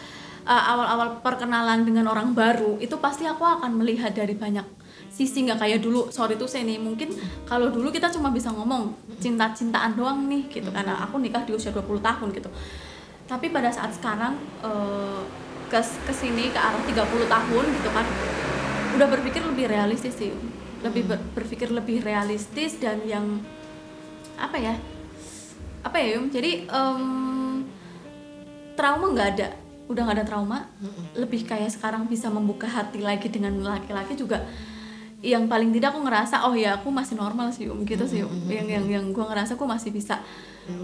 uh, 0.46 0.62
awal-awal 0.70 1.18
perkenalan 1.20 1.83
dengan 1.83 2.07
orang 2.09 2.33
baru 2.33 2.79
itu 2.79 2.94
pasti 3.03 3.26
aku 3.26 3.42
akan 3.42 3.81
melihat 3.81 4.14
dari 4.14 4.35
banyak 4.38 4.64
sisi. 5.11 5.46
Nggak 5.46 5.59
kayak 5.66 5.79
dulu 5.83 6.09
sorry 6.14 6.38
tuh 6.38 6.46
saya 6.46 6.62
nih 6.66 6.79
mungkin 6.79 7.11
kalau 7.44 7.68
dulu 7.68 7.90
kita 7.90 8.09
cuma 8.14 8.31
bisa 8.31 8.55
ngomong 8.55 8.94
cinta-cintaan 9.18 9.98
doang 9.98 10.31
nih 10.31 10.46
gitu. 10.48 10.70
Karena 10.70 11.03
aku 11.03 11.18
nikah 11.18 11.42
di 11.42 11.53
usia 11.57 11.74
20 11.74 11.87
tahun 11.98 12.29
gitu. 12.31 12.50
Tapi 13.26 13.46
pada 13.50 13.70
saat 13.70 13.94
sekarang 13.94 14.38
uh, 14.62 15.22
ke 15.70 15.79
ke 15.79 16.12
sini 16.14 16.50
ke 16.50 16.59
arah 16.59 16.83
30 16.83 16.98
tahun 17.31 17.64
gitu 17.79 17.90
kan 17.94 18.07
udah 18.90 19.07
berpikir 19.07 19.42
lebih 19.42 19.70
realistis 19.70 20.14
sih. 20.18 20.35
Lebih 20.81 21.03
ber, 21.07 21.18
berpikir 21.37 21.68
lebih 21.70 22.03
realistis 22.03 22.81
dan 22.81 23.05
yang 23.07 23.38
apa 24.40 24.57
ya 24.57 24.74
apa 25.81 25.97
ya 25.97 26.16
Yum? 26.16 26.29
Jadi 26.29 26.69
um, 26.69 27.64
trauma 28.77 29.07
nggak 29.12 29.29
ada. 29.37 29.49
Udah 29.88 30.03
nggak 30.07 30.16
ada 30.23 30.27
trauma. 30.29 30.59
Lebih 31.16 31.49
kayak 31.49 31.73
sekarang 31.73 32.07
bisa 32.07 32.29
membuka 32.29 32.69
hati 32.69 33.01
lagi 33.01 33.29
dengan 33.33 33.57
laki-laki 33.61 34.16
juga. 34.16 34.45
Yang 35.21 35.53
paling 35.53 35.71
tidak 35.77 35.93
aku 35.93 36.01
ngerasa 36.01 36.49
oh 36.49 36.57
ya 36.57 36.81
aku 36.81 36.88
masih 36.88 37.12
normal 37.21 37.53
sih 37.53 37.69
um 37.69 37.85
gitu 37.85 38.09
sih 38.09 38.25
um. 38.25 38.33
yang 38.49 38.64
yang 38.64 38.85
yang 38.88 39.05
gue 39.12 39.21
ngerasa 39.21 39.53
aku 39.53 39.69
masih 39.69 39.93
bisa 39.93 40.16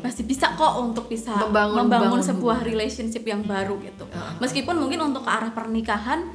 masih 0.05 0.29
bisa 0.29 0.53
kok 0.53 0.77
untuk 0.77 1.09
bisa 1.09 1.33
membangun, 1.41 1.89
membangun 1.89 2.21
sebuah 2.21 2.61
relationship 2.61 3.25
yang 3.25 3.41
baru 3.49 3.81
gitu. 3.81 4.05
Meskipun 4.45 4.77
mungkin 4.77 5.09
untuk 5.09 5.25
ke 5.25 5.31
arah 5.33 5.57
pernikahan 5.57 6.29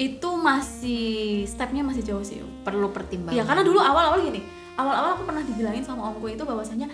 itu 0.00 0.30
masih 0.40 1.44
stepnya 1.44 1.84
masih 1.84 2.00
jauh 2.00 2.24
sih 2.24 2.40
um. 2.40 2.48
perlu 2.64 2.88
pertimbangan. 2.96 3.36
Ya 3.36 3.44
karena 3.44 3.60
dulu 3.60 3.76
awal-awal 3.76 4.24
gini 4.24 4.40
awal-awal 4.78 5.18
aku 5.18 5.26
pernah 5.26 5.42
dibilangin 5.42 5.82
sama 5.82 6.06
omku 6.14 6.30
itu 6.30 6.46
bahwasanya 6.46 6.86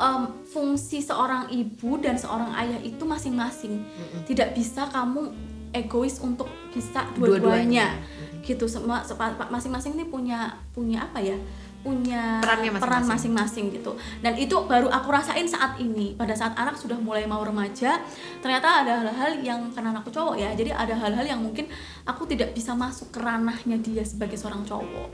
um, 0.00 0.22
fungsi 0.48 1.04
seorang 1.04 1.52
ibu 1.52 2.00
dan 2.00 2.16
seorang 2.16 2.50
ayah 2.56 2.80
itu 2.80 3.04
masing-masing. 3.04 3.84
Mm-hmm. 3.84 4.22
tidak 4.26 4.48
bisa 4.56 4.88
kamu 4.88 5.30
egois 5.70 6.18
untuk 6.18 6.48
bisa 6.74 7.06
dua-duanya. 7.14 7.94
Dua 8.00 8.18
gitu 8.40 8.64
semua 8.64 9.04
masing-masing 9.52 10.00
ini 10.00 10.08
punya 10.08 10.56
punya 10.72 11.04
apa 11.04 11.20
ya? 11.20 11.36
Punya 11.80 12.44
Perannya 12.44 12.76
masing-masing. 12.76 12.82
peran 12.82 13.04
masing-masing 13.08 13.64
gitu. 13.72 13.92
Dan 14.20 14.36
itu 14.36 14.52
baru 14.68 14.88
aku 14.92 15.08
rasain 15.12 15.48
saat 15.48 15.80
ini. 15.80 16.12
Pada 16.16 16.36
saat 16.36 16.52
anak 16.56 16.76
sudah 16.76 16.96
mulai 17.00 17.24
mau 17.24 17.40
remaja 17.40 18.00
ternyata 18.40 18.84
ada 18.84 19.00
hal-hal 19.04 19.40
yang 19.44 19.72
karena 19.72 19.92
anakku 19.96 20.12
cowok 20.12 20.36
ya 20.40 20.52
jadi 20.56 20.76
ada 20.76 20.92
hal-hal 20.96 21.24
yang 21.24 21.40
mungkin 21.40 21.68
aku 22.04 22.28
tidak 22.28 22.52
bisa 22.52 22.76
masuk 22.76 23.12
ke 23.12 23.20
ranahnya 23.20 23.76
dia 23.80 24.04
sebagai 24.04 24.36
seorang 24.40 24.64
cowok. 24.64 25.08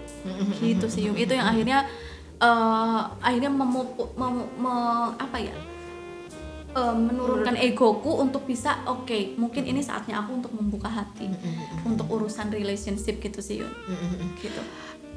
Gitu 0.62 0.86
sih 0.86 1.06
itu 1.10 1.32
yang 1.34 1.50
akhirnya 1.50 1.86
uh, 2.40 3.00
akhirnya 3.22 3.52
memupu, 3.52 4.08
mem, 4.16 4.44
me, 4.60 4.74
apa 5.16 5.38
ya? 5.40 5.56
Uh, 6.76 6.92
menurunkan 6.92 7.56
egoku 7.56 8.20
untuk 8.20 8.44
bisa 8.44 8.84
oke 8.84 9.08
okay, 9.08 9.32
mungkin 9.40 9.64
ini 9.64 9.80
saatnya 9.80 10.20
aku 10.20 10.44
untuk 10.44 10.52
membuka 10.52 10.92
hati 10.92 11.24
untuk 11.88 12.04
urusan 12.04 12.52
relationship 12.52 13.16
gitu 13.16 13.40
sih 13.40 13.64
Yun. 13.64 13.72
Gitu. 14.36 14.60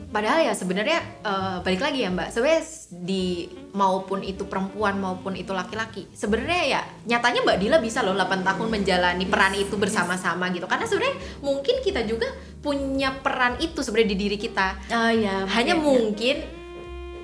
Padahal 0.09 0.47
ya 0.47 0.55
sebenarnya 0.55 1.03
uh, 1.21 1.59
balik 1.59 1.83
lagi 1.83 2.07
ya 2.07 2.09
mbak 2.15 2.31
sebenarnya 2.31 2.63
di 3.03 3.51
maupun 3.75 4.23
itu 4.23 4.47
perempuan 4.47 5.03
maupun 5.03 5.35
itu 5.35 5.51
laki-laki 5.51 6.07
sebenarnya 6.15 6.79
ya 6.79 6.81
nyatanya 7.05 7.43
mbak 7.43 7.59
Dila 7.59 7.77
bisa 7.83 8.07
loh 8.07 8.15
8 8.15 8.41
tahun 8.41 8.67
menjalani 8.79 9.27
peran 9.27 9.53
itu 9.59 9.75
bersama-sama 9.75 10.47
gitu. 10.55 10.63
Karena 10.63 10.87
sebenarnya 10.87 11.43
mungkin 11.43 11.83
kita 11.83 12.07
juga 12.07 12.31
punya 12.63 13.19
peran 13.19 13.59
itu 13.59 13.83
sebenarnya 13.83 14.09
di 14.15 14.17
diri 14.17 14.37
kita. 14.39 14.67
Uh, 14.87 15.11
ya, 15.11 15.43
hanya 15.43 15.75
ya, 15.75 15.83
mungkin 15.83 16.58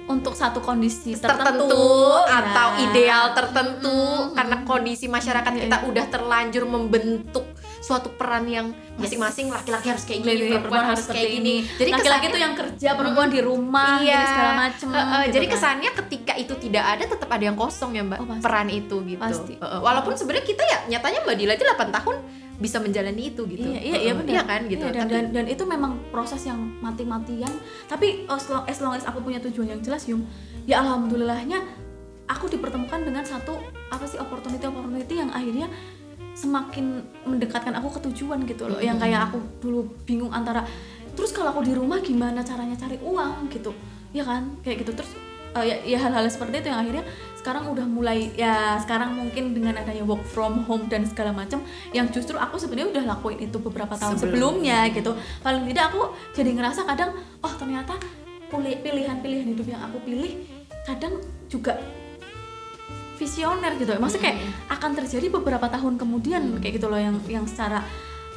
untuk 0.06 0.38
satu 0.38 0.62
kondisi 0.62 1.18
tertentu, 1.18 1.66
tertentu 1.66 1.86
atau 2.30 2.68
ya. 2.78 2.82
ideal 2.90 3.24
tertentu 3.34 3.98
hmm, 3.98 4.38
karena 4.38 4.58
kondisi 4.62 5.06
masyarakat 5.10 5.52
ya, 5.58 5.62
kita 5.66 5.78
udah 5.90 6.06
terlanjur 6.14 6.64
membentuk 6.70 7.46
suatu 7.86 8.10
peran 8.18 8.50
yang 8.50 8.74
masing-masing 8.98 9.54
laki-laki 9.54 9.94
harus 9.94 10.10
kayak 10.10 10.26
gini, 10.26 10.58
perempuan 10.58 10.90
harus 10.90 11.06
kayak 11.06 11.30
gini. 11.38 11.56
Jadi 11.78 11.90
laki-laki 11.94 12.26
itu 12.34 12.40
yang 12.42 12.54
kerja, 12.58 12.90
perempuan 12.98 13.30
di 13.30 13.42
rumah, 13.46 14.02
iya, 14.02 14.26
segala 14.26 14.54
macem. 14.58 14.88
Uh, 14.90 14.98
uh, 14.98 15.22
gitu 15.22 15.34
jadi 15.38 15.46
kan. 15.46 15.54
kesannya 15.54 15.92
ketika 15.94 16.34
itu 16.34 16.54
tidak 16.58 16.86
ada, 16.98 17.04
tetap 17.06 17.30
ada 17.30 17.44
yang 17.46 17.54
kosong 17.54 17.94
ya 17.94 18.02
mbak, 18.02 18.18
oh, 18.26 18.42
peran 18.42 18.74
itu 18.74 19.06
gitu. 19.06 19.22
Pasti. 19.22 19.54
Uh, 19.62 19.78
uh, 19.78 19.80
walaupun 19.86 20.18
sebenarnya 20.18 20.46
kita 20.50 20.64
ya 20.66 20.80
nyatanya 20.98 21.20
mbak 21.30 21.36
Dila 21.38 21.54
aja 21.54 21.66
8 21.78 21.98
tahun 22.02 22.16
bisa 22.56 22.80
menjalani 22.80 23.36
itu 23.36 23.44
gitu. 23.52 23.68
Iya 23.68 23.82
iya, 23.84 23.98
iya 24.10 24.14
benar. 24.16 24.32
iya 24.32 24.44
kan 24.48 24.62
gitu. 24.72 24.86
Iya, 24.88 24.96
dan, 24.96 25.08
dan 25.12 25.26
dan 25.36 25.46
itu 25.52 25.64
memang 25.68 26.00
proses 26.10 26.42
yang 26.48 26.60
mati-matian. 26.80 27.52
Tapi 27.92 28.28
as 28.32 28.48
long, 28.48 28.64
as 28.64 28.80
long 28.80 28.94
as 28.96 29.04
aku 29.04 29.20
punya 29.20 29.44
tujuan 29.44 29.76
yang 29.76 29.82
jelas 29.84 30.08
Yung 30.08 30.24
ya 30.64 30.80
alhamdulillahnya 30.82 31.62
aku 32.26 32.50
dipertemukan 32.50 33.06
dengan 33.06 33.22
satu 33.28 33.60
apa 33.92 34.06
sih 34.08 34.18
opportunity 34.18 34.66
opportunity 34.66 35.14
yang 35.20 35.30
akhirnya 35.30 35.68
semakin 36.36 37.06
mendekatkan 37.24 37.76
aku 37.80 38.00
ke 38.00 38.12
tujuan 38.12 38.44
gitu 38.48 38.68
loh. 38.68 38.80
Mm 38.80 38.80
-hmm. 38.80 38.90
yang 38.92 38.98
kayak 39.00 39.20
aku 39.32 39.38
dulu 39.60 39.80
bingung 40.04 40.32
antara 40.32 40.64
terus 41.16 41.32
kalau 41.32 41.56
aku 41.56 41.64
di 41.64 41.72
rumah 41.72 42.04
gimana 42.04 42.44
caranya 42.44 42.76
cari 42.76 43.00
uang 43.00 43.52
gitu. 43.52 43.72
Ya 44.16 44.24
kan? 44.24 44.56
Kayak 44.64 44.88
gitu. 44.88 44.92
Terus 44.96 45.12
uh, 45.56 45.64
ya, 45.64 45.80
ya 45.88 45.98
hal-hal 46.00 46.28
seperti 46.28 46.64
itu 46.64 46.68
yang 46.72 46.80
akhirnya 46.84 47.04
sekarang 47.46 47.70
udah 47.70 47.86
mulai 47.86 48.34
ya 48.34 48.82
sekarang 48.82 49.14
mungkin 49.14 49.54
dengan 49.54 49.78
adanya 49.78 50.02
work 50.02 50.26
from 50.26 50.66
home 50.66 50.90
dan 50.90 51.06
segala 51.06 51.30
macam 51.30 51.62
yang 51.94 52.10
justru 52.10 52.34
aku 52.42 52.58
sebenarnya 52.58 52.90
udah 52.90 53.04
lakuin 53.14 53.38
itu 53.38 53.62
beberapa 53.62 53.94
tahun 53.94 54.18
Sebelum. 54.18 54.34
sebelumnya 54.34 54.90
gitu 54.90 55.14
paling 55.46 55.62
tidak 55.70 55.94
aku 55.94 56.10
jadi 56.34 56.50
ngerasa 56.58 56.90
kadang 56.90 57.14
oh 57.46 57.54
ternyata 57.54 58.02
pilihan-pilihan 58.50 59.46
hidup 59.54 59.68
yang 59.70 59.86
aku 59.86 60.02
pilih 60.02 60.42
kadang 60.90 61.22
juga 61.46 61.78
visioner 63.22 63.78
gitu 63.78 63.94
maksudnya 64.02 64.34
kayak 64.34 64.38
hmm. 64.42 64.74
akan 64.82 64.92
terjadi 65.06 65.28
beberapa 65.30 65.70
tahun 65.70 66.02
kemudian 66.02 66.42
kayak 66.66 66.82
gitu 66.82 66.90
loh 66.90 66.98
yang 66.98 67.22
yang 67.30 67.46
secara 67.46 67.86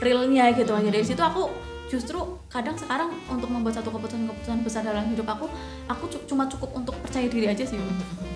realnya 0.05 0.53
gitu 0.53 0.77
aja 0.77 0.93
dari 0.93 1.07
situ 1.09 1.25
aku 1.25 1.49
justru 1.89 2.21
kadang 2.53 2.77
sekarang 2.77 3.09
untuk 3.33 3.49
membuat 3.49 3.81
satu 3.81 3.89
keputusan-keputusan 3.89 4.61
besar 4.61 4.85
dalam 4.85 5.09
hidup 5.09 5.25
aku 5.25 5.49
aku 5.89 6.05
cuma 6.29 6.45
cukup 6.47 6.77
untuk 6.77 6.95
percaya 7.01 7.27
diri 7.27 7.49
aja 7.49 7.65
sih 7.65 7.81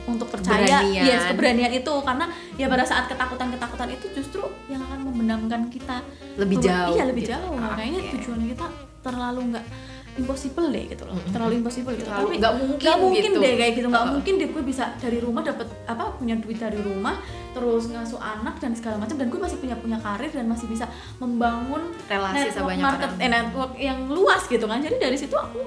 untuk 0.03 0.27
percaya 0.27 0.83
ya 0.83 1.03
yes, 1.07 1.31
keberanian 1.31 1.71
itu. 1.71 1.95
Karena 2.03 2.27
ya 2.59 2.67
pada 2.67 2.83
saat 2.83 3.07
ketakutan-ketakutan 3.07 3.89
itu 3.95 4.07
justru 4.19 4.43
yang 4.67 4.83
akan 4.83 5.07
membenamkan 5.13 5.71
kita. 5.71 6.03
Lebih 6.35 6.59
jauh 6.59 6.95
iya 6.99 7.05
lebih 7.07 7.23
gitu. 7.27 7.33
jauh. 7.37 7.55
Makanya 7.55 8.01
okay. 8.03 8.13
tujuan 8.19 8.41
kita 8.51 8.67
terlalu 9.03 9.41
nggak 9.55 9.67
impossible 10.13 10.69
deh 10.69 10.85
gitu 10.93 11.03
loh. 11.09 11.17
Terlalu 11.33 11.65
impossible 11.65 11.95
gitu. 11.97 12.09
Terlalu 12.09 12.37
nggak 12.37 12.55
mungkin 12.61 12.85
gak 12.85 12.99
mungkin 13.01 13.23
gitu. 13.33 13.39
deh 13.41 13.55
kayak 13.57 13.73
gitu. 13.81 13.87
Nggak 13.89 14.05
uh. 14.05 14.11
mungkin 14.13 14.33
deh 14.37 14.49
gue 14.53 14.63
bisa 14.65 14.85
dari 15.01 15.19
rumah 15.19 15.43
dapat 15.45 15.67
apa 15.89 16.05
punya 16.21 16.35
duit 16.37 16.59
dari 16.61 16.79
rumah 16.81 17.17
terus 17.53 17.89
ngasuh 17.93 18.21
anak 18.21 18.57
dan 18.61 18.73
segala 18.73 18.97
macam 19.01 19.17
dan 19.17 19.29
gue 19.29 19.41
masih 19.41 19.59
punya 19.61 19.77
punya 19.77 19.99
karir 20.01 20.33
dan 20.33 20.47
masih 20.49 20.67
bisa 20.69 20.89
membangun 21.21 21.93
relasi 22.09 22.49
network 22.49 22.81
market 22.81 23.11
eh, 23.21 23.31
network 23.31 23.73
yang 23.81 23.99
luas 24.09 24.43
gitu 24.49 24.65
kan. 24.69 24.85
Jadi 24.85 24.97
dari 25.01 25.17
situ 25.17 25.37
aku 25.37 25.61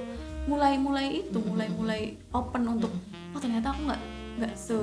mulai 0.46 0.78
mulai 0.78 1.26
itu 1.26 1.38
mulai 1.42 1.66
mulai 1.74 2.00
open 2.30 2.62
untuk 2.78 2.92
oh 3.34 3.40
ternyata 3.42 3.74
aku 3.74 3.80
nggak 3.90 4.00
nggak 4.38 4.52
se 4.54 4.78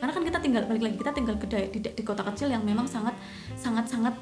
karena 0.00 0.12
kan 0.16 0.22
kita 0.24 0.38
tinggal 0.40 0.62
balik 0.66 0.82
lagi 0.82 0.96
kita 0.96 1.12
tinggal 1.12 1.36
ke 1.36 1.46
di, 1.46 1.78
di 1.78 2.02
kota 2.02 2.24
kecil 2.26 2.48
yang 2.50 2.64
memang 2.64 2.88
sangat 2.88 3.14
sangat 3.54 3.86
sangat 3.86 4.14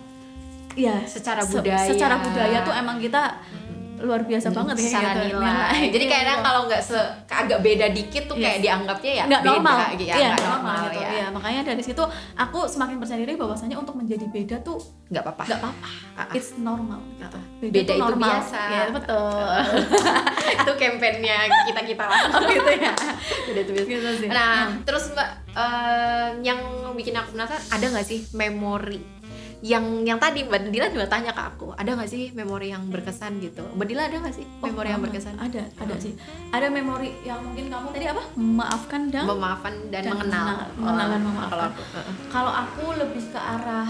ya 0.76 1.02
secara 1.06 1.42
budaya. 1.42 1.86
se, 1.86 1.94
secara 1.94 2.20
budaya 2.20 2.58
tuh 2.62 2.74
emang 2.74 2.98
kita 3.00 3.38
luar 4.00 4.20
biasa 4.22 4.48
banget 4.48 4.76
ya 4.80 5.00
gitu. 5.00 5.36
nilai. 5.36 5.80
Jadi 5.88 6.04
Iya, 6.04 6.14
kadang 6.14 6.36
gitu. 6.36 6.46
kalau 6.46 6.60
nggak 6.64 6.82
se- 6.82 7.10
agak 7.28 7.58
beda 7.60 7.86
dikit 7.88 8.22
tuh 8.24 8.34
kayak 8.34 8.56
Yes. 8.56 8.64
dianggapnya 8.64 9.12
ya 9.12 9.24
nggak 9.24 9.42
beda, 9.42 9.50
normal, 9.52 9.76
gitu, 9.92 10.04
ya, 10.04 10.14
iya 10.14 10.28
nggak 10.28 10.34
nggak 10.34 10.48
normal, 10.48 10.76
gitu. 10.84 10.98
ya. 10.98 11.08
Iya, 11.08 11.26
makanya 11.30 11.60
dari 11.64 11.82
situ 11.82 12.02
aku 12.34 12.58
semakin 12.64 12.96
percaya 12.96 13.18
diri 13.20 13.34
bahwasanya 13.34 13.76
untuk 13.76 13.94
menjadi 13.94 14.26
beda 14.26 14.56
tuh 14.60 14.78
Nggak 15.08 15.22
apa-apa. 15.22 15.42
nggak 15.44 15.58
apa-apa, 15.58 15.88
ah. 16.16 16.28
it's 16.32 16.50
normal. 16.56 17.00
Gitu. 17.14 17.38
Beda 17.60 17.78
tuh 17.80 17.94
itu 17.94 17.94
normal. 18.00 18.28
biasa. 18.30 18.60
Ya 18.68 18.82
betul. 18.88 19.52
itu 20.58 20.72
kampanyenya 20.74 21.36
kita 21.64 21.80
kita 21.84 22.04
lah. 22.04 22.20
oh, 22.34 22.40
gitu 22.44 22.70
ya. 22.72 22.92
Beda 23.46 23.60
itu 23.60 23.72
biasa. 23.72 23.88
Gitu 23.88 24.08
sih. 24.18 24.28
Nah, 24.28 24.54
Hmm. 24.68 24.82
terus 24.82 25.04
Mbak 25.10 25.28
eh, 25.50 26.28
yang 26.42 26.60
bikin 26.92 27.14
aku 27.14 27.32
penasaran 27.32 27.62
ada 27.68 27.86
nggak 27.88 28.04
sih 28.04 28.26
memori 28.32 28.98
yang 29.60 29.84
yang 30.02 30.16
tadi 30.16 30.42
Mbak 30.42 30.70
Dila 30.70 30.86
juga 30.88 31.06
tanya 31.08 31.30
ke 31.30 31.42
aku, 31.44 31.74
ada 31.74 31.90
nggak 31.90 32.06
sih 32.06 32.30
memori 32.30 32.70
yang 32.70 32.86
berkesan 32.86 33.38
gitu? 33.38 33.66
Mbak 33.72 33.86
Dila 33.86 34.02
ada 34.04 34.16
nggak 34.20 34.30
sih 34.32 34.46
Oh, 34.56 34.66
memori 34.66 34.88
yang 34.88 35.00
banget. 35.00 35.18
berkesan? 35.18 35.34
Ada, 35.36 35.62
ada 35.76 35.94
sih. 35.98 36.12
Ada 36.48 36.66
memori 36.68 37.10
yang 37.22 37.42
mungkin 37.42 37.66
kamu 37.66 37.86
tadi 37.90 38.06
apa? 38.06 38.22
Memaafkan 38.32 39.00
dan 39.08 39.24
Memaafkan 39.24 39.74
dan, 39.88 40.00
Dan 40.00 40.12
mengenal. 40.12 40.46
mengenal- 40.74 41.08
dan 41.08 41.18
Oh, 41.18 41.26
memaafkan. 41.26 41.50
Kalau 41.50 41.66
aku, 41.66 41.82
kalau 42.30 42.52
aku 42.54 42.84
lebih 42.96 43.22
ke 43.24 43.40
arah 43.40 43.88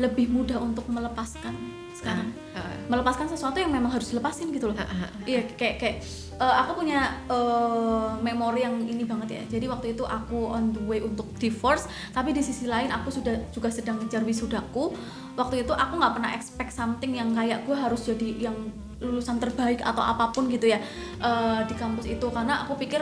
lebih 0.00 0.32
mudah 0.32 0.56
untuk 0.56 0.88
melepaskan 0.88 1.52
sekarang. 1.92 2.32
Uh, 2.56 2.88
Melepaskan 2.88 3.28
sesuatu 3.28 3.60
yang 3.60 3.68
memang 3.68 3.92
harus 3.92 4.08
dilepasin 4.08 4.48
gitu 4.50 4.72
loh. 4.72 4.76
uh, 4.76 4.82
uh, 4.82 5.10
Iya 5.28 5.44
kayak 5.54 5.76
kayak 5.76 5.96
eh, 6.40 6.54
aku 6.64 6.80
punya 6.80 7.20
eh, 7.28 8.10
memori 8.24 8.64
yang 8.64 8.80
ini 8.80 9.04
banget 9.04 9.28
ya. 9.36 9.42
Jadi 9.60 9.68
waktu 9.68 9.86
itu 9.92 10.08
aku 10.08 10.48
on 10.48 10.72
the 10.72 10.82
way 10.88 11.04
untuk 11.04 11.28
divorce, 11.36 11.84
tapi 12.16 12.32
di 12.32 12.40
sisi 12.40 12.64
lain 12.64 12.88
aku 12.88 13.12
sudah 13.12 13.52
juga 13.52 13.68
sedang 13.68 14.00
ngejar 14.00 14.24
wisudaku. 14.24 14.96
Waktu 15.36 15.68
itu 15.68 15.72
aku 15.76 16.00
nggak 16.00 16.14
pernah 16.16 16.32
expect 16.32 16.72
something 16.72 17.12
yang 17.12 17.36
kayak 17.36 17.68
gue 17.68 17.76
harus 17.76 18.08
jadi 18.08 18.48
yang 18.48 18.56
lulusan 19.00 19.40
terbaik 19.40 19.80
atau 19.80 20.04
apa 20.04 20.28
pun 20.30 20.46
gitu 20.52 20.68
ya 20.68 20.78
eh, 21.20 21.60
di 21.64 21.74
kampus 21.74 22.06
itu. 22.06 22.26
Karena 22.28 22.64
aku 22.64 22.76
pikir 22.76 23.00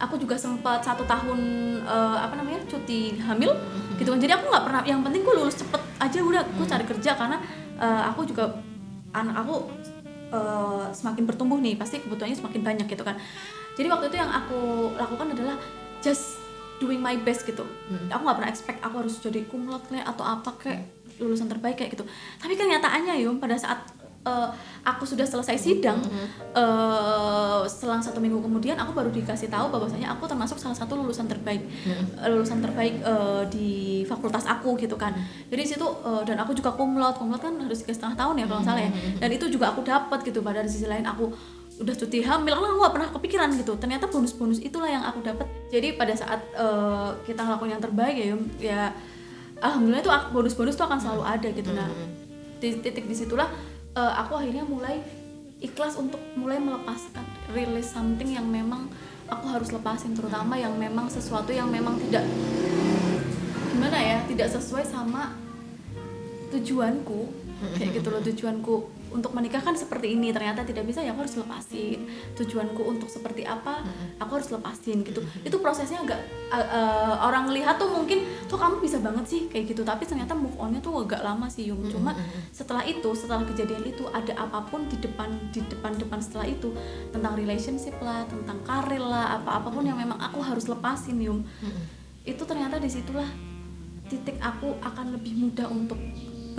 aku 0.00 0.16
juga 0.16 0.38
sempat 0.38 0.80
satu 0.80 1.04
tahun 1.04 1.40
eh, 1.82 2.18
apa 2.22 2.34
namanya 2.38 2.62
cuti 2.70 3.18
hamil 3.18 3.52
gitu 3.98 4.08
kan. 4.14 4.18
Jadi 4.22 4.32
aku 4.32 4.44
nggak 4.48 4.64
pernah 4.64 4.82
yang 4.86 5.02
penting 5.02 5.22
gue 5.26 5.34
lulus 5.34 5.58
cepet 5.58 5.82
aja 6.00 6.18
udah 6.22 6.42
gue 6.46 6.66
cari 6.66 6.84
kerja. 6.86 7.10
Karena 7.18 7.36
eh, 7.76 8.02
aku 8.08 8.24
juga 8.24 8.54
anak 9.10 9.42
aku 9.42 9.54
eh, 10.30 10.86
semakin 10.94 11.26
bertumbuh 11.26 11.58
nih 11.58 11.74
pasti 11.74 11.98
kebutuhannya 12.00 12.38
semakin 12.38 12.62
banyak 12.62 12.86
gitu 12.86 13.02
kan. 13.02 13.18
Jadi 13.74 13.86
waktu 13.90 14.06
itu 14.12 14.16
yang 14.18 14.30
aku 14.30 14.92
lakukan 14.94 15.34
adalah 15.34 15.56
just 16.00 16.40
doing 16.80 16.98
my 16.98 17.12
best 17.20 17.44
gitu. 17.44 17.62
Aku 18.08 18.22
nggak 18.24 18.36
pernah 18.40 18.50
expect 18.50 18.80
aku 18.80 19.04
harus 19.04 19.20
jadi 19.20 19.44
kumlot 19.46 19.84
kayak 19.92 20.08
atau 20.08 20.24
apa 20.24 20.50
kayak 20.56 20.88
lulusan 21.20 21.46
terbaik 21.46 21.76
kayak 21.76 21.92
gitu. 21.92 22.08
Tapi 22.40 22.56
kenyataannya 22.56 23.20
yum 23.20 23.36
pada 23.36 23.54
saat 23.60 23.84
eh, 24.20 24.48
aku 24.84 25.04
sudah 25.08 25.24
selesai 25.24 25.56
sidang 25.56 26.00
eh, 26.52 27.60
selang 27.68 28.02
satu 28.04 28.20
minggu 28.20 28.40
kemudian 28.40 28.76
aku 28.76 28.92
baru 28.92 29.08
dikasih 29.08 29.48
tahu 29.48 29.72
bahwasanya 29.72 30.12
aku 30.12 30.28
termasuk 30.28 30.60
salah 30.60 30.76
satu 30.76 30.96
lulusan 31.00 31.24
terbaik 31.24 31.64
eh, 32.20 32.28
lulusan 32.28 32.60
terbaik 32.60 33.00
eh, 33.00 33.42
di 33.48 33.68
fakultas 34.04 34.44
aku 34.44 34.76
gitu 34.76 34.96
kan. 35.00 35.16
Jadi 35.48 35.62
situ 35.64 35.86
eh, 36.04 36.22
dan 36.28 36.36
aku 36.40 36.52
juga 36.52 36.72
kumlot 36.76 37.16
kumlot 37.16 37.40
kan 37.40 37.56
harus 37.60 37.80
tiga 37.80 37.96
setengah 37.96 38.16
tahun 38.16 38.34
ya 38.40 38.44
kalau 38.48 38.60
nggak 38.60 38.68
salah 38.68 38.82
ya. 38.84 38.90
Dan 39.20 39.30
itu 39.32 39.44
juga 39.48 39.72
aku 39.72 39.80
dapat 39.84 40.18
gitu 40.24 40.44
pada 40.44 40.60
di 40.64 40.70
sisi 40.70 40.84
lain 40.84 41.04
aku 41.08 41.32
udah 41.80 41.96
cuti 41.96 42.20
hamil 42.20 42.52
aku 42.52 42.76
nggak 42.76 42.92
pernah 42.92 43.08
kepikiran 43.16 43.48
gitu. 43.56 43.72
Ternyata 43.80 44.04
bonus-bonus 44.12 44.60
itulah 44.60 44.88
yang 44.92 45.04
aku 45.04 45.24
dapat 45.24 45.48
jadi 45.72 45.96
pada 45.96 46.12
saat 46.12 46.40
eh, 46.52 47.10
kita 47.24 47.40
ngelakuin 47.40 47.72
yang 47.72 47.82
terbaik 47.82 48.16
ya 48.16 48.36
ya 48.60 48.82
alhamdulillah 49.64 50.04
itu 50.04 50.12
bonus-bonus 50.32 50.76
tuh 50.76 50.84
akan 50.84 51.00
selalu 51.00 51.22
ada 51.24 51.48
gitu 51.48 51.72
nah. 51.72 51.88
Di 52.60 52.76
titik 52.84 53.08
di 53.08 53.16
situlah 53.16 53.48
eh, 53.96 54.12
aku 54.20 54.32
akhirnya 54.38 54.64
mulai 54.66 55.02
ikhlas 55.60 55.96
untuk 56.00 56.20
mulai 56.36 56.56
melepaskan 56.56 57.24
release 57.52 57.92
something 57.92 58.32
yang 58.32 58.48
memang 58.48 58.88
aku 59.28 59.46
harus 59.46 59.70
lepasin 59.70 60.16
terutama 60.16 60.56
yang 60.56 60.74
memang 60.74 61.06
sesuatu 61.06 61.52
yang 61.52 61.68
memang 61.68 62.00
tidak 62.08 62.24
gimana 63.70 63.98
ya 64.00 64.18
tidak 64.26 64.48
sesuai 64.50 64.84
sama 64.88 65.36
tujuanku 66.50 67.30
kayak 67.78 67.90
gitu 68.00 68.08
loh 68.10 68.22
tujuanku 68.24 68.76
untuk 69.10 69.34
menikah 69.34 69.60
kan 69.60 69.74
seperti 69.74 70.14
ini 70.14 70.30
ternyata 70.30 70.62
tidak 70.62 70.86
bisa 70.86 71.02
ya 71.02 71.12
aku 71.12 71.26
harus 71.26 71.36
lepasin. 71.36 72.06
Tujuanku 72.38 72.82
untuk 72.86 73.10
seperti 73.10 73.44
apa 73.44 73.82
aku 74.22 74.40
harus 74.40 74.48
lepasin 74.50 75.02
gitu. 75.02 75.20
Itu 75.42 75.58
prosesnya 75.58 76.02
agak 76.02 76.20
uh, 76.50 76.56
uh, 76.56 77.14
orang 77.26 77.50
lihat 77.50 77.76
tuh 77.76 77.90
mungkin 77.90 78.24
tuh 78.46 78.56
kamu 78.56 78.82
bisa 78.82 79.02
banget 79.02 79.24
sih? 79.26 79.40
Kayak 79.50 79.74
gitu. 79.76 79.82
Tapi 79.82 80.06
ternyata 80.06 80.32
move 80.32 80.56
onnya 80.56 80.80
tuh 80.80 81.04
agak 81.04 81.22
lama 81.22 81.46
sih 81.50 81.68
Yung 81.70 81.82
cuma 81.90 82.14
setelah 82.54 82.86
itu 82.86 83.10
setelah 83.14 83.42
kejadian 83.46 83.82
itu 83.84 84.06
ada 84.10 84.32
apa 84.38 84.62
pun 84.66 84.86
di 84.86 84.96
depan 84.98 85.28
di 85.50 85.60
depan 85.66 85.94
depan 85.98 86.18
setelah 86.22 86.46
itu 86.46 86.70
tentang 87.10 87.34
relationship 87.34 87.94
lah 88.00 88.24
tentang 88.26 88.58
karir 88.62 89.02
lah 89.02 89.38
apa 89.38 89.60
apa 89.62 89.68
pun 89.68 89.82
yang 89.84 89.98
memang 89.98 90.18
aku 90.18 90.40
harus 90.42 90.70
lepasin 90.70 91.18
Yung 91.20 91.42
itu 92.24 92.42
ternyata 92.44 92.76
di 92.76 92.86
situlah 92.86 93.26
titik 94.10 94.36
aku 94.42 94.74
akan 94.82 95.14
lebih 95.14 95.38
mudah 95.38 95.70
untuk 95.70 95.96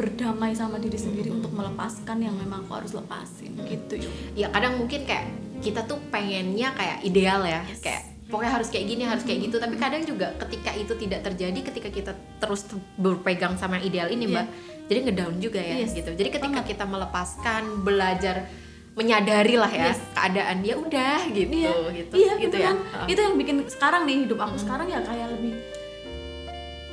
berdamai 0.02 0.52
sama 0.52 0.76
diri 0.76 0.98
sendiri 0.98 1.30
untuk 1.30 1.54
melepaskan 1.54 2.18
yang 2.20 2.34
memang 2.34 2.66
aku 2.66 2.74
harus 2.76 2.92
lepasin 2.92 3.54
gitu 3.64 4.02
ya 4.34 4.50
kadang 4.50 4.76
mungkin 4.76 5.06
kayak 5.06 5.30
kita 5.62 5.86
tuh 5.86 6.02
pengennya 6.10 6.74
kayak 6.74 6.98
ideal 7.04 7.46
ya 7.46 7.62
Yes. 7.64 7.80
kayak 7.80 8.02
pokoknya 8.28 8.52
harus 8.54 8.68
kayak 8.68 8.86
gini 8.88 9.04
harus 9.04 9.22
kayak 9.22 9.40
gitu 9.44 9.56
tapi 9.56 9.76
kadang 9.76 10.02
juga 10.02 10.34
ketika 10.40 10.74
itu 10.74 10.94
tidak 10.98 11.22
terjadi 11.22 11.60
ketika 11.64 11.90
kita 11.92 12.12
terus 12.40 12.66
ter- 12.66 12.82
berpegang 12.96 13.54
sama 13.56 13.78
yang 13.78 13.86
ideal 13.86 14.08
ini 14.10 14.26
mbak 14.26 14.48
jadi 14.88 15.00
ngedown 15.06 15.36
juga 15.38 15.62
ya 15.62 15.76
Yes, 15.78 15.94
gitu 15.94 16.10
jadi 16.10 16.30
ketika 16.32 16.50
banget. 16.50 16.74
kita 16.74 16.84
melepaskan 16.84 17.62
belajar 17.82 18.50
menyadari 18.92 19.54
lah 19.54 19.70
ya 19.70 19.94
Yes. 19.94 20.02
keadaan 20.12 20.58
ya 20.62 20.76
udah 20.76 21.20
gitu 21.30 21.54
iya 21.54 21.72
gitu 21.94 22.14
iya 22.18 22.34
gitu 22.38 22.56
ya. 22.58 22.72
Heeh. 22.74 23.06
itu 23.08 23.20
yang 23.22 23.36
bikin 23.38 23.56
sekarang 23.70 24.02
nih 24.04 24.26
hidup 24.26 24.40
aku 24.42 24.58
sekarang 24.58 24.88
ya 24.88 25.00
kayak 25.00 25.30
lebih 25.30 25.54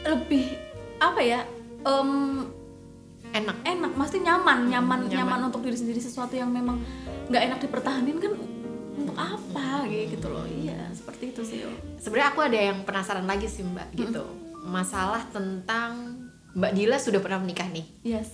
lebih 0.05 0.47
apa 0.99 1.21
ya 1.21 1.41
em, 1.81 2.11
enak. 3.45 3.57
Enak 3.65 3.93
pasti 3.95 4.19
nyaman 4.23 4.59
nyaman 4.69 4.99
nyaman. 5.07 5.17
nyaman 5.17 5.41
untuk 5.51 5.63
diri 5.65 5.79
sendiri 5.79 6.01
sesuatu 6.03 6.35
yang 6.35 6.51
memang 6.51 6.79
nggak 7.29 7.43
enak 7.51 7.59
dipertahanin 7.63 8.17
kan 8.19 8.33
untuk 8.99 9.17
apa 9.17 9.87
gitu 9.89 10.27
loh. 10.29 10.45
Iya 10.47 10.91
seperti 10.93 11.35
itu 11.35 11.43
sih 11.47 11.59
sebenarnya 12.03 12.29
aku 12.35 12.41
ada 12.45 12.59
yang 12.59 12.79
penasaran 12.83 13.27
lagi 13.27 13.47
sih 13.47 13.63
mbak 13.63 13.95
gitu. 13.95 14.25
Masalah 14.69 15.25
tentang 15.31 16.25
mbak 16.53 16.75
Dila 16.75 16.99
sudah 16.99 17.23
pernah 17.23 17.41
menikah 17.41 17.67
nih. 17.71 17.87
Yes. 18.05 18.29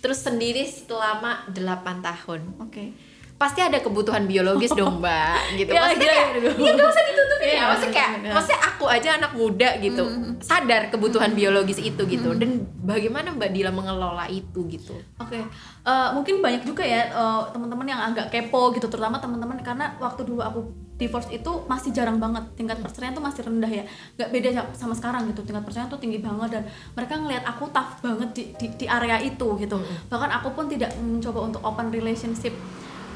Terus 0.00 0.24
sendiri 0.24 0.64
selama 0.64 1.44
8 1.52 2.00
tahun. 2.00 2.40
Oke 2.64 3.09
pasti 3.40 3.64
ada 3.64 3.80
kebutuhan 3.80 4.28
biologis 4.28 4.68
dong 4.70 4.98
mbak 5.02 5.56
gitu. 5.56 5.72
Ya, 5.72 5.80
maksudnya 5.80 6.12
kayak 6.12 6.28
ya 6.60 6.70
gak 6.76 6.88
usah 6.92 7.04
ditutupin 7.08 7.40
Iya, 7.40 7.56
ya 7.56 7.62
maksudnya 7.64 7.94
kayak 7.96 8.10
bener. 8.20 8.32
maksudnya 8.36 8.60
aku 8.62 8.84
aja 8.86 9.08
anak 9.16 9.32
muda 9.32 9.68
gitu 9.80 10.02
sadar 10.40 10.82
kebutuhan 10.88 11.32
biologis 11.32 11.80
itu 11.80 12.02
gitu. 12.04 12.36
Dan 12.36 12.50
bagaimana 12.78 13.32
mbak 13.32 13.48
Dila 13.50 13.72
mengelola 13.72 14.28
itu 14.28 14.60
gitu? 14.68 14.92
Oke, 15.16 15.40
eh, 15.80 16.08
mungkin 16.12 16.38
banyak 16.38 16.62
juga 16.62 16.84
ya 16.84 17.08
eh, 17.08 17.42
teman-teman 17.48 17.86
yang 17.88 18.00
agak 18.06 18.28
kepo 18.28 18.70
gitu, 18.70 18.86
terutama 18.86 19.16
teman-teman 19.16 19.56
karena 19.60 19.96
waktu 19.96 20.20
dulu 20.22 20.44
aku 20.44 20.60
divorce 21.00 21.32
itu 21.32 21.64
masih 21.64 21.96
jarang 21.96 22.20
banget. 22.20 22.44
Tingkat 22.52 22.76
perceraian 22.78 23.16
tuh 23.16 23.24
masih 23.24 23.40
rendah 23.40 23.72
ya, 23.72 23.88
nggak 24.14 24.28
beda 24.30 24.48
sa- 24.52 24.72
sama 24.76 24.92
sekarang 24.92 25.32
gitu, 25.32 25.40
tingkat 25.42 25.64
perceraian 25.64 25.88
tuh 25.88 25.96
tinggi 25.96 26.20
banget 26.20 26.60
dan 26.60 26.62
mereka 26.92 27.16
ngelihat 27.16 27.48
aku 27.48 27.72
tough 27.72 28.04
banget 28.04 28.28
di, 28.36 28.44
di, 28.54 28.66
di 28.76 28.84
area 28.84 29.16
itu 29.16 29.48
gitu, 29.56 29.80
bahkan 30.06 30.28
aku 30.30 30.52
pun 30.52 30.68
tidak 30.68 30.92
mencoba 30.94 31.40
untuk 31.42 31.64
open 31.64 31.88
relationship 31.88 32.52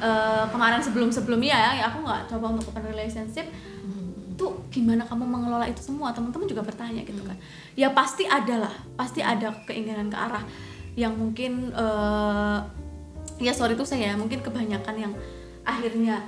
eh, 0.05 0.45
kemarin 0.53 0.85
sebelum 0.85 1.09
sebelumnya 1.09 1.57
ya, 1.57 1.89
aku 1.89 2.05
nggak 2.05 2.29
coba 2.29 2.47
untuk 2.53 2.69
open 2.69 2.85
relationship. 2.93 3.49
Tuh 4.35 4.53
gimana 4.69 5.07
kamu 5.07 5.25
mengelola 5.25 5.65
itu 5.65 5.81
semua? 5.81 6.13
Teman-teman 6.13 6.45
juga 6.45 6.61
bertanya 6.61 7.01
gitu 7.07 7.25
kan. 7.25 7.39
Ya 7.73 7.89
pasti 7.89 8.29
ada 8.29 8.69
lah 8.69 8.75
pasti 9.01 9.25
ada 9.25 9.55
keinginan 9.65 10.13
ke 10.13 10.19
arah 10.19 10.45
yang 10.95 11.17
mungkin 11.17 11.73
eh, 11.73 12.59
ya 13.41 13.53
sorry 13.57 13.75
tuh 13.75 13.89
saya 13.89 14.15
mungkin 14.15 14.45
kebanyakan 14.45 14.95
yang 14.95 15.13
akhirnya 15.65 16.23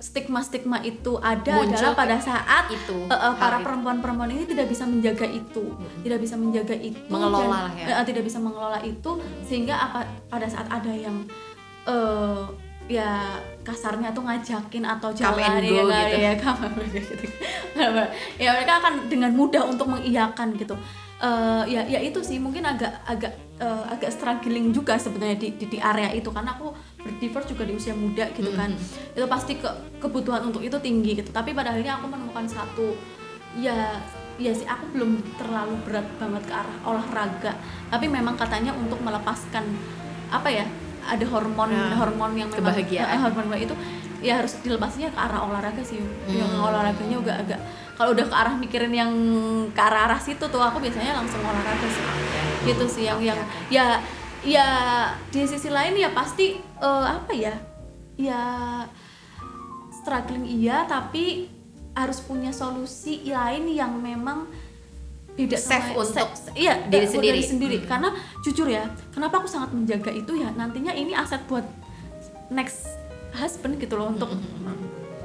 stigma 0.00 0.40
stigma 0.40 0.80
itu 0.80 1.20
ada 1.20 1.60
Muncul 1.60 1.76
adalah 1.76 1.92
pada 1.92 2.16
saat 2.16 2.72
itu, 2.72 3.04
eh, 3.04 3.12
eh, 3.12 3.34
para 3.36 3.60
perempuan-perempuan 3.60 4.32
ini 4.32 4.48
tidak 4.48 4.72
bisa 4.72 4.88
menjaga 4.88 5.28
itu 5.28 5.76
tidak 6.00 6.18
bisa 6.24 6.40
menjaga 6.40 6.72
itu 6.72 6.96
Mengelola 7.12 7.68
dan, 7.68 7.76
ya. 7.76 7.84
eh, 7.84 7.94
eh, 8.00 8.04
tidak 8.08 8.24
bisa 8.24 8.38
mengelola 8.40 8.80
itu 8.80 9.20
sehingga 9.44 9.76
apa 9.76 10.08
pada 10.32 10.48
saat 10.48 10.64
ada 10.72 10.88
yang 10.88 11.28
eh, 11.86 12.44
ya 12.90 13.38
kasarnya 13.62 14.10
tuh 14.10 14.26
ngajakin 14.26 14.84
atau 14.84 15.14
jalan 15.14 15.38
ya, 15.38 15.54
gitu. 15.62 15.86
ya, 15.86 16.32
gitu. 16.90 17.24
ya 18.42 18.48
mereka 18.58 18.72
akan 18.82 18.94
dengan 19.06 19.30
mudah 19.32 19.62
untuk 19.64 19.86
mengiyakan 19.86 20.58
gitu. 20.58 20.74
Eh, 21.22 21.62
ya 21.70 21.86
ya 21.86 22.02
itu 22.02 22.18
sih 22.18 22.42
mungkin 22.42 22.66
agak 22.66 22.98
agak 23.06 23.38
eh, 23.62 23.84
agak 23.94 24.10
struggling 24.10 24.74
juga 24.74 24.98
sebenarnya 24.98 25.38
di, 25.38 25.48
di 25.54 25.66
di 25.70 25.78
area 25.78 26.10
itu. 26.10 26.34
Karena 26.34 26.58
aku 26.58 26.74
berdivorce 26.98 27.54
juga 27.54 27.62
di 27.62 27.72
usia 27.78 27.94
muda 27.94 28.26
gitu 28.34 28.50
kan. 28.58 28.74
Itu 29.14 29.30
pasti 29.30 29.62
ke 29.62 29.70
kebutuhan 30.02 30.50
untuk 30.50 30.66
itu 30.66 30.74
tinggi 30.82 31.22
gitu. 31.22 31.30
Tapi 31.30 31.54
pada 31.54 31.70
akhirnya 31.70 32.02
aku 32.02 32.10
menemukan 32.10 32.50
satu 32.50 32.98
ya 33.54 34.02
ya 34.40 34.50
sih 34.50 34.66
aku 34.66 34.96
belum 34.96 35.22
terlalu 35.38 35.76
berat 35.86 36.08
banget 36.18 36.42
ke 36.50 36.54
arah 36.58 36.78
olahraga. 36.82 37.52
Tapi 37.86 38.10
memang 38.10 38.34
katanya 38.34 38.74
untuk 38.74 38.98
melepaskan 38.98 39.62
apa 40.34 40.50
ya 40.50 40.66
ada 41.04 41.24
hormon 41.26 41.68
Nah, 41.68 41.96
hormon 41.96 42.32
yang 42.32 42.48
memang 42.48 42.72
kebahagiaan. 42.72 43.08
eh, 43.08 43.20
hormon 43.20 43.46
itu 43.54 43.74
ya 44.20 44.38
harus 44.38 44.54
dilepasnya 44.58 45.10
ke 45.10 45.18
arah 45.18 45.42
olahraga 45.42 45.82
sih 45.82 45.98
yang 46.28 46.46
Hmm. 46.48 46.62
olahraganya 46.62 47.16
juga 47.16 47.32
agak 47.36 47.60
kalau 47.92 48.14
udah 48.14 48.22
ke 48.22 48.34
arah 48.34 48.54
mikirin 48.54 48.90
yang 48.90 49.10
ke 49.68 49.80
arah 49.80 50.06
arah 50.06 50.18
situ 50.18 50.42
tuh 50.42 50.58
aku 50.58 50.78
biasanya 50.78 51.14
langsung 51.14 51.42
olahraga 51.42 51.82
sih 51.84 52.04
gitu 52.64 52.84
sih 52.86 53.04
yang 53.04 53.18
yang 53.18 53.38
ya 53.66 53.98
ya 54.40 54.66
di 55.26 55.42
sisi 55.42 55.66
lain 55.68 55.94
ya 55.94 56.10
pasti 56.10 56.54
eh, 56.58 57.06
apa 57.08 57.32
ya 57.32 57.54
ya 58.14 58.42
struggling 59.92 60.46
iya 60.46 60.86
tapi 60.86 61.50
harus 61.92 62.18
punya 62.20 62.50
solusi 62.50 63.26
lain 63.26 63.68
yang 63.68 63.92
memang 63.94 64.48
beda 65.32 65.56
Safe 65.56 65.96
untuk 65.96 66.28
iya 66.52 66.76
diri 66.86 67.04
buat 67.04 67.14
sendiri. 67.14 67.40
sendiri. 67.40 67.76
Hmm. 67.80 67.88
karena 67.88 68.08
jujur 68.40 68.68
ya 68.68 68.84
kenapa 69.10 69.40
aku 69.40 69.48
sangat 69.48 69.72
menjaga 69.72 70.12
itu 70.12 70.32
ya 70.36 70.52
nantinya 70.52 70.92
ini 70.92 71.12
aset 71.12 71.40
buat 71.46 71.64
next 72.48 72.84
husband 73.32 73.80
gitu 73.80 73.96
loh 73.96 74.12
untuk 74.12 74.28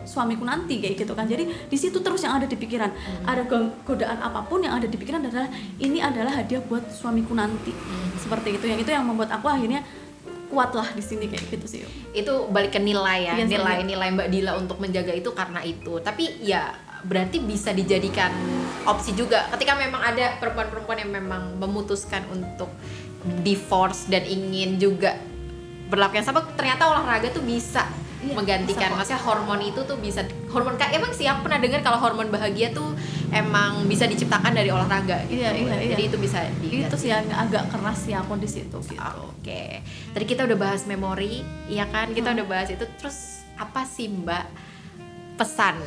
suamiku 0.08 0.48
nanti 0.48 0.80
kayak 0.80 1.04
gitu 1.04 1.12
kan. 1.12 1.28
Jadi 1.28 1.68
di 1.68 1.76
situ 1.76 2.00
terus 2.00 2.24
yang 2.24 2.40
ada 2.40 2.48
di 2.48 2.56
pikiran. 2.56 2.88
Ada 3.28 3.44
go- 3.44 3.76
godaan 3.84 4.16
apa 4.18 4.40
pun 4.42 4.64
yang 4.64 4.72
ada 4.72 4.88
di 4.88 4.96
pikiran 4.96 5.20
adalah 5.20 5.52
ini 5.78 6.00
adalah 6.00 6.32
hadiah 6.32 6.64
buat 6.64 6.88
suamiku 6.90 7.36
nanti. 7.36 7.76
Seperti 8.16 8.56
itu 8.56 8.66
yang 8.66 8.80
itu 8.80 8.88
yang 8.88 9.04
membuat 9.04 9.36
aku 9.36 9.52
akhirnya 9.52 9.84
kuatlah 10.48 10.88
di 10.96 11.04
sini 11.04 11.28
kayak 11.28 11.52
gitu 11.52 11.68
sih 11.68 11.82
itu 12.16 12.34
balik 12.48 12.72
ke 12.72 12.80
nilai 12.80 13.28
ya 13.28 13.34
Iya, 13.36 13.52
nilai 13.52 13.76
iya. 13.76 13.84
nilai 13.84 14.08
mbak 14.16 14.28
Dila 14.32 14.56
untuk 14.56 14.80
menjaga 14.80 15.12
itu 15.12 15.28
karena 15.36 15.60
itu. 15.60 16.00
Tapi 16.00 16.40
ya 16.40 16.72
berarti 17.04 17.38
bisa 17.40 17.70
dijadikan 17.72 18.32
opsi 18.84 19.14
juga 19.14 19.46
ketika 19.54 19.76
memang 19.76 20.02
ada 20.02 20.38
perempuan-perempuan 20.40 20.98
yang 20.98 21.12
memang 21.12 21.58
memutuskan 21.58 22.24
untuk 22.30 22.72
divorce 23.42 24.08
dan 24.08 24.24
ingin 24.24 24.78
juga 24.78 25.18
berlaku 25.88 26.20
yang 26.20 26.28
sama 26.28 26.44
ternyata 26.56 26.88
olahraga 26.88 27.30
tuh 27.30 27.44
bisa 27.44 27.86
Iya, 28.18 28.34
menggantikan 28.34 28.98
maksudnya 28.98 29.22
hormon 29.22 29.62
itu 29.62 29.78
tuh 29.86 29.94
bisa 30.02 30.26
hormon 30.50 30.74
kayak 30.74 30.98
emang 30.98 31.14
sih 31.14 31.30
aku 31.30 31.46
pernah 31.46 31.62
dengar 31.62 31.86
kalau 31.86 32.02
hormon 32.02 32.34
bahagia 32.34 32.74
tuh 32.74 32.98
emang 33.30 33.86
bisa 33.86 34.10
diciptakan 34.10 34.58
dari 34.58 34.74
olahraga 34.74 35.22
gitu 35.30 35.38
Iya, 35.38 35.54
iya, 35.54 35.76
iya. 35.78 35.90
jadi 35.94 36.04
itu 36.10 36.18
bisa 36.18 36.42
diganti 36.58 36.90
itu 36.90 36.98
sih 36.98 37.14
yang 37.14 37.30
agak 37.30 37.70
keras 37.70 38.10
sih 38.10 38.18
aku 38.18 38.34
di 38.42 38.50
situ 38.50 38.74
gitu 38.74 38.98
Oke, 39.38 39.86
tadi 40.18 40.26
kita 40.26 40.50
udah 40.50 40.58
bahas 40.58 40.90
memori, 40.90 41.46
iya 41.70 41.86
kan? 41.88 42.10
Kita 42.10 42.34
Hmm. 42.34 42.42
udah 42.42 42.46
bahas 42.50 42.68
itu. 42.68 42.84
Terus 42.98 43.46
apa 43.54 43.86
sih 43.86 44.10
Mbak 44.10 44.46
pesan 45.38 45.78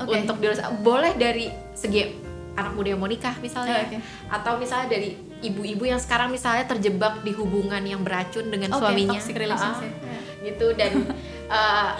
Oke. 0.00 0.24
untuk 0.24 0.36
diri 0.40 0.56
boleh 0.80 1.12
dari 1.14 1.46
segi 1.76 2.30
anak 2.56 2.72
muda 2.76 2.88
yang 2.92 3.00
mau 3.00 3.08
nikah 3.08 3.36
misalnya, 3.38 3.86
Oke. 3.86 3.98
atau 4.28 4.52
misalnya 4.58 4.88
dari 4.92 5.16
ibu-ibu 5.40 5.88
yang 5.88 6.00
sekarang 6.00 6.28
misalnya 6.28 6.68
terjebak 6.68 7.24
di 7.24 7.32
hubungan 7.32 7.80
yang 7.80 8.04
beracun 8.04 8.52
dengan 8.52 8.76
Oke, 8.76 8.80
suaminya, 8.84 9.16
toxic 9.16 9.36
relationship. 9.36 9.92
Ah, 10.04 10.20
gitu 10.44 10.66
dan 10.76 10.92
eh, 11.56 11.90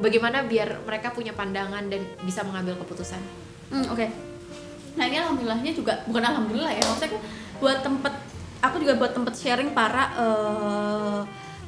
bagaimana 0.00 0.44
biar 0.44 0.84
mereka 0.84 1.12
punya 1.12 1.32
pandangan 1.32 1.88
dan 1.88 2.04
bisa 2.24 2.44
mengambil 2.44 2.76
keputusan. 2.84 3.20
Hmm, 3.72 3.86
oke. 3.88 4.06
Nah 4.98 5.04
ini 5.06 5.16
alhamdulillahnya 5.22 5.72
juga 5.72 6.02
bukan 6.04 6.22
alhamdulillah 6.26 6.72
ya, 6.74 6.82
maksudnya 6.84 7.10
aku 7.14 7.18
buat 7.60 7.78
tempat 7.80 8.14
aku 8.60 8.76
juga 8.82 8.94
buat 9.00 9.12
tempat 9.16 9.34
sharing 9.38 9.70
para 9.72 10.04
eh, 10.18 11.20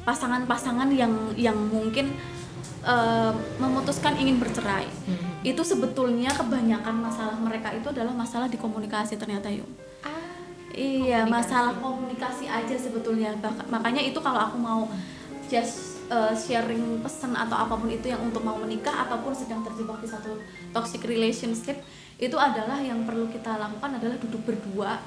pasangan-pasangan 0.03 0.91
yang 0.93 1.13
yang 1.39 1.57
mungkin 1.57 2.13
eh, 2.85 3.31
memutuskan 3.57 4.13
ingin 4.19 4.37
bercerai. 4.37 4.85
Itu 5.43 5.61
sebetulnya 5.61 6.31
kebanyakan 6.31 6.95
masalah 6.97 7.35
mereka 7.37 7.69
itu 7.75 7.91
adalah 7.91 8.15
masalah 8.15 8.47
di 8.47 8.55
komunikasi 8.55 9.19
ternyata 9.19 9.51
yuk. 9.51 9.67
Iya, 10.73 11.27
Komunikasi. 11.27 11.29
masalah 11.29 11.73
komunikasi 11.77 12.45
aja 12.49 12.75
sebetulnya. 12.79 13.29
Bak- 13.37 13.69
makanya 13.69 14.01
itu 14.01 14.17
kalau 14.17 14.41
aku 14.41 14.57
mau 14.57 14.89
just 15.45 15.93
uh, 16.09 16.33
sharing 16.33 16.97
pesan 17.05 17.37
atau 17.37 17.53
apa 17.53 17.77
pun 17.77 17.85
itu 17.87 18.09
yang 18.09 18.23
untuk 18.25 18.41
mau 18.41 18.57
menikah 18.57 19.05
ataupun 19.05 19.35
sedang 19.35 19.61
terjebak 19.61 20.01
di 20.01 20.09
satu 20.09 20.33
toxic 20.73 21.05
relationship 21.05 21.77
itu 22.17 22.33
adalah 22.39 22.81
yang 22.81 23.03
perlu 23.05 23.29
kita 23.29 23.57
lakukan 23.59 24.01
adalah 24.01 24.17
duduk 24.17 24.41
berdua 24.47 24.97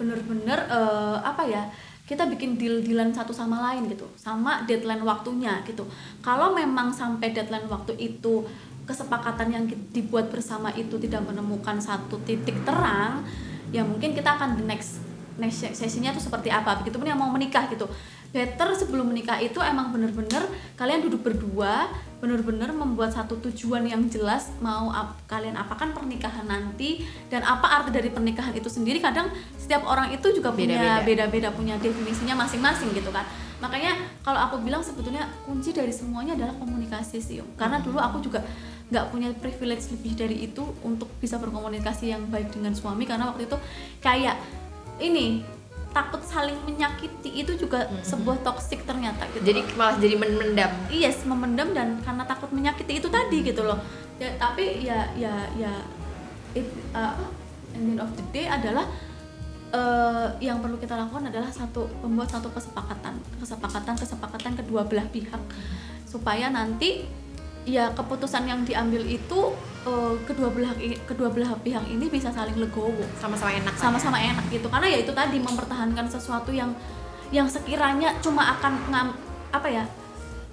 bener-bener 0.00 0.56
uh, 0.72 1.20
apa 1.20 1.44
ya 1.44 1.68
kita 2.08 2.24
bikin 2.26 2.56
deal-dealan 2.56 3.12
satu 3.12 3.30
sama 3.30 3.60
lain 3.70 3.86
gitu 3.92 4.08
sama 4.16 4.64
deadline 4.64 5.04
waktunya 5.04 5.60
gitu 5.68 5.84
kalau 6.24 6.56
memang 6.56 6.88
sampai 6.90 7.30
deadline 7.30 7.68
waktu 7.68 7.92
itu 8.00 8.48
kesepakatan 8.90 9.48
yang 9.54 9.64
dibuat 9.94 10.34
bersama 10.34 10.74
itu 10.74 10.98
tidak 10.98 11.22
menemukan 11.22 11.78
satu 11.78 12.18
titik 12.26 12.58
terang 12.66 13.22
ya 13.70 13.86
mungkin 13.86 14.10
kita 14.18 14.34
akan 14.34 14.58
the 14.58 14.66
next 14.66 14.98
next 15.38 15.62
sesinya 15.72 16.12
tuh 16.12 16.20
seperti 16.20 16.52
apa. 16.52 16.82
Begitupun 16.84 17.08
yang 17.08 17.16
mau 17.16 17.30
menikah 17.32 17.64
gitu. 17.72 17.88
Better 18.30 18.70
sebelum 18.78 19.10
menikah 19.10 19.42
itu 19.42 19.58
emang 19.58 19.90
bener-bener 19.90 20.46
kalian 20.78 21.02
duduk 21.02 21.26
berdua 21.26 21.90
bener-bener 22.20 22.68
membuat 22.70 23.10
satu 23.16 23.40
tujuan 23.48 23.88
yang 23.88 24.04
jelas 24.12 24.52
mau 24.60 24.92
ap- 24.92 25.16
kalian 25.24 25.56
apakan 25.56 25.96
pernikahan 25.96 26.44
nanti 26.44 27.00
dan 27.32 27.40
apa 27.40 27.80
arti 27.80 27.90
dari 27.90 28.12
pernikahan 28.12 28.52
itu 28.52 28.68
sendiri. 28.68 29.00
Kadang 29.00 29.32
setiap 29.56 29.82
orang 29.88 30.12
itu 30.12 30.28
juga 30.30 30.52
punya 30.52 31.00
Beda-beda. 31.00 31.48
punya 31.50 31.74
definisinya 31.80 32.36
masing-masing 32.44 32.92
gitu 32.92 33.08
kan. 33.10 33.24
Makanya 33.64 33.96
kalau 34.20 34.38
aku 34.46 34.60
bilang 34.62 34.84
sebetulnya 34.84 35.24
kunci 35.48 35.72
dari 35.72 35.90
semuanya 35.90 36.36
adalah 36.36 36.54
komunikasi 36.60 37.18
sih 37.18 37.40
karena 37.56 37.80
dulu 37.80 37.96
aku 37.98 38.20
juga 38.20 38.44
nggak 38.90 39.04
punya 39.14 39.30
privilege 39.38 39.86
lebih 39.94 40.12
dari 40.18 40.36
itu 40.50 40.66
untuk 40.82 41.06
bisa 41.22 41.38
berkomunikasi 41.38 42.10
yang 42.10 42.26
baik 42.26 42.50
dengan 42.50 42.74
suami 42.74 43.06
karena 43.06 43.30
waktu 43.30 43.46
itu 43.46 43.56
kayak 44.02 44.34
ini 44.98 45.46
takut 45.90 46.22
saling 46.22 46.54
menyakiti 46.66 47.42
itu 47.42 47.52
juga 47.58 47.90
sebuah 48.06 48.46
toksik 48.46 48.86
ternyata 48.86 49.26
gitu 49.34 49.42
Jadi 49.42 49.60
malah 49.74 49.98
jadi 49.98 50.14
mendam. 50.18 50.72
yes 50.90 51.26
memendam 51.26 51.74
dan 51.74 51.98
karena 52.02 52.22
takut 52.22 52.50
menyakiti 52.54 53.02
itu 53.02 53.10
tadi 53.10 53.42
gitu 53.42 53.66
loh. 53.66 53.78
Ya 54.22 54.30
tapi 54.38 54.86
ya 54.86 55.10
ya 55.18 55.34
ya 55.58 55.72
if, 56.54 56.66
uh, 56.94 57.18
end 57.74 57.98
of 57.98 58.10
the 58.14 58.24
day 58.30 58.46
adalah 58.46 58.86
eh, 59.74 60.28
yang 60.42 60.62
perlu 60.62 60.78
kita 60.78 60.94
lakukan 60.94 61.30
adalah 61.30 61.50
satu 61.50 61.90
membuat 62.06 62.38
satu 62.38 62.54
kesepakatan. 62.54 63.18
Kesepakatan 63.42 63.94
kesepakatan 63.98 64.52
kedua 64.62 64.86
belah 64.86 65.06
pihak. 65.10 65.42
Supaya 66.06 66.54
nanti 66.54 67.06
ya 67.70 67.90
keputusan 67.90 68.44
yang 68.44 68.60
diambil 68.62 69.00
itu 69.02 69.54
eh, 69.82 70.14
kedua 70.24 70.48
belah 70.48 70.74
kedua 71.04 71.28
belah 71.28 71.54
pihak 71.56 71.86
ini 71.86 72.06
bisa 72.06 72.28
saling 72.28 72.56
legowo 72.56 73.06
Sama-sama 73.16 73.50
enak. 73.52 73.74
sama-sama 73.76 74.18
enak 74.18 74.44
gitu 74.48 74.66
karena 74.66 74.86
ya 74.88 74.98
itu 74.98 75.12
tadi 75.12 75.38
mempertahankan 75.38 76.06
sesuatu 76.06 76.50
yang 76.50 76.74
yang 77.30 77.46
sekiranya 77.46 78.18
cuma 78.18 78.42
akan 78.52 78.72
ngam 78.88 79.08
apa 79.50 79.68
ya 79.68 79.84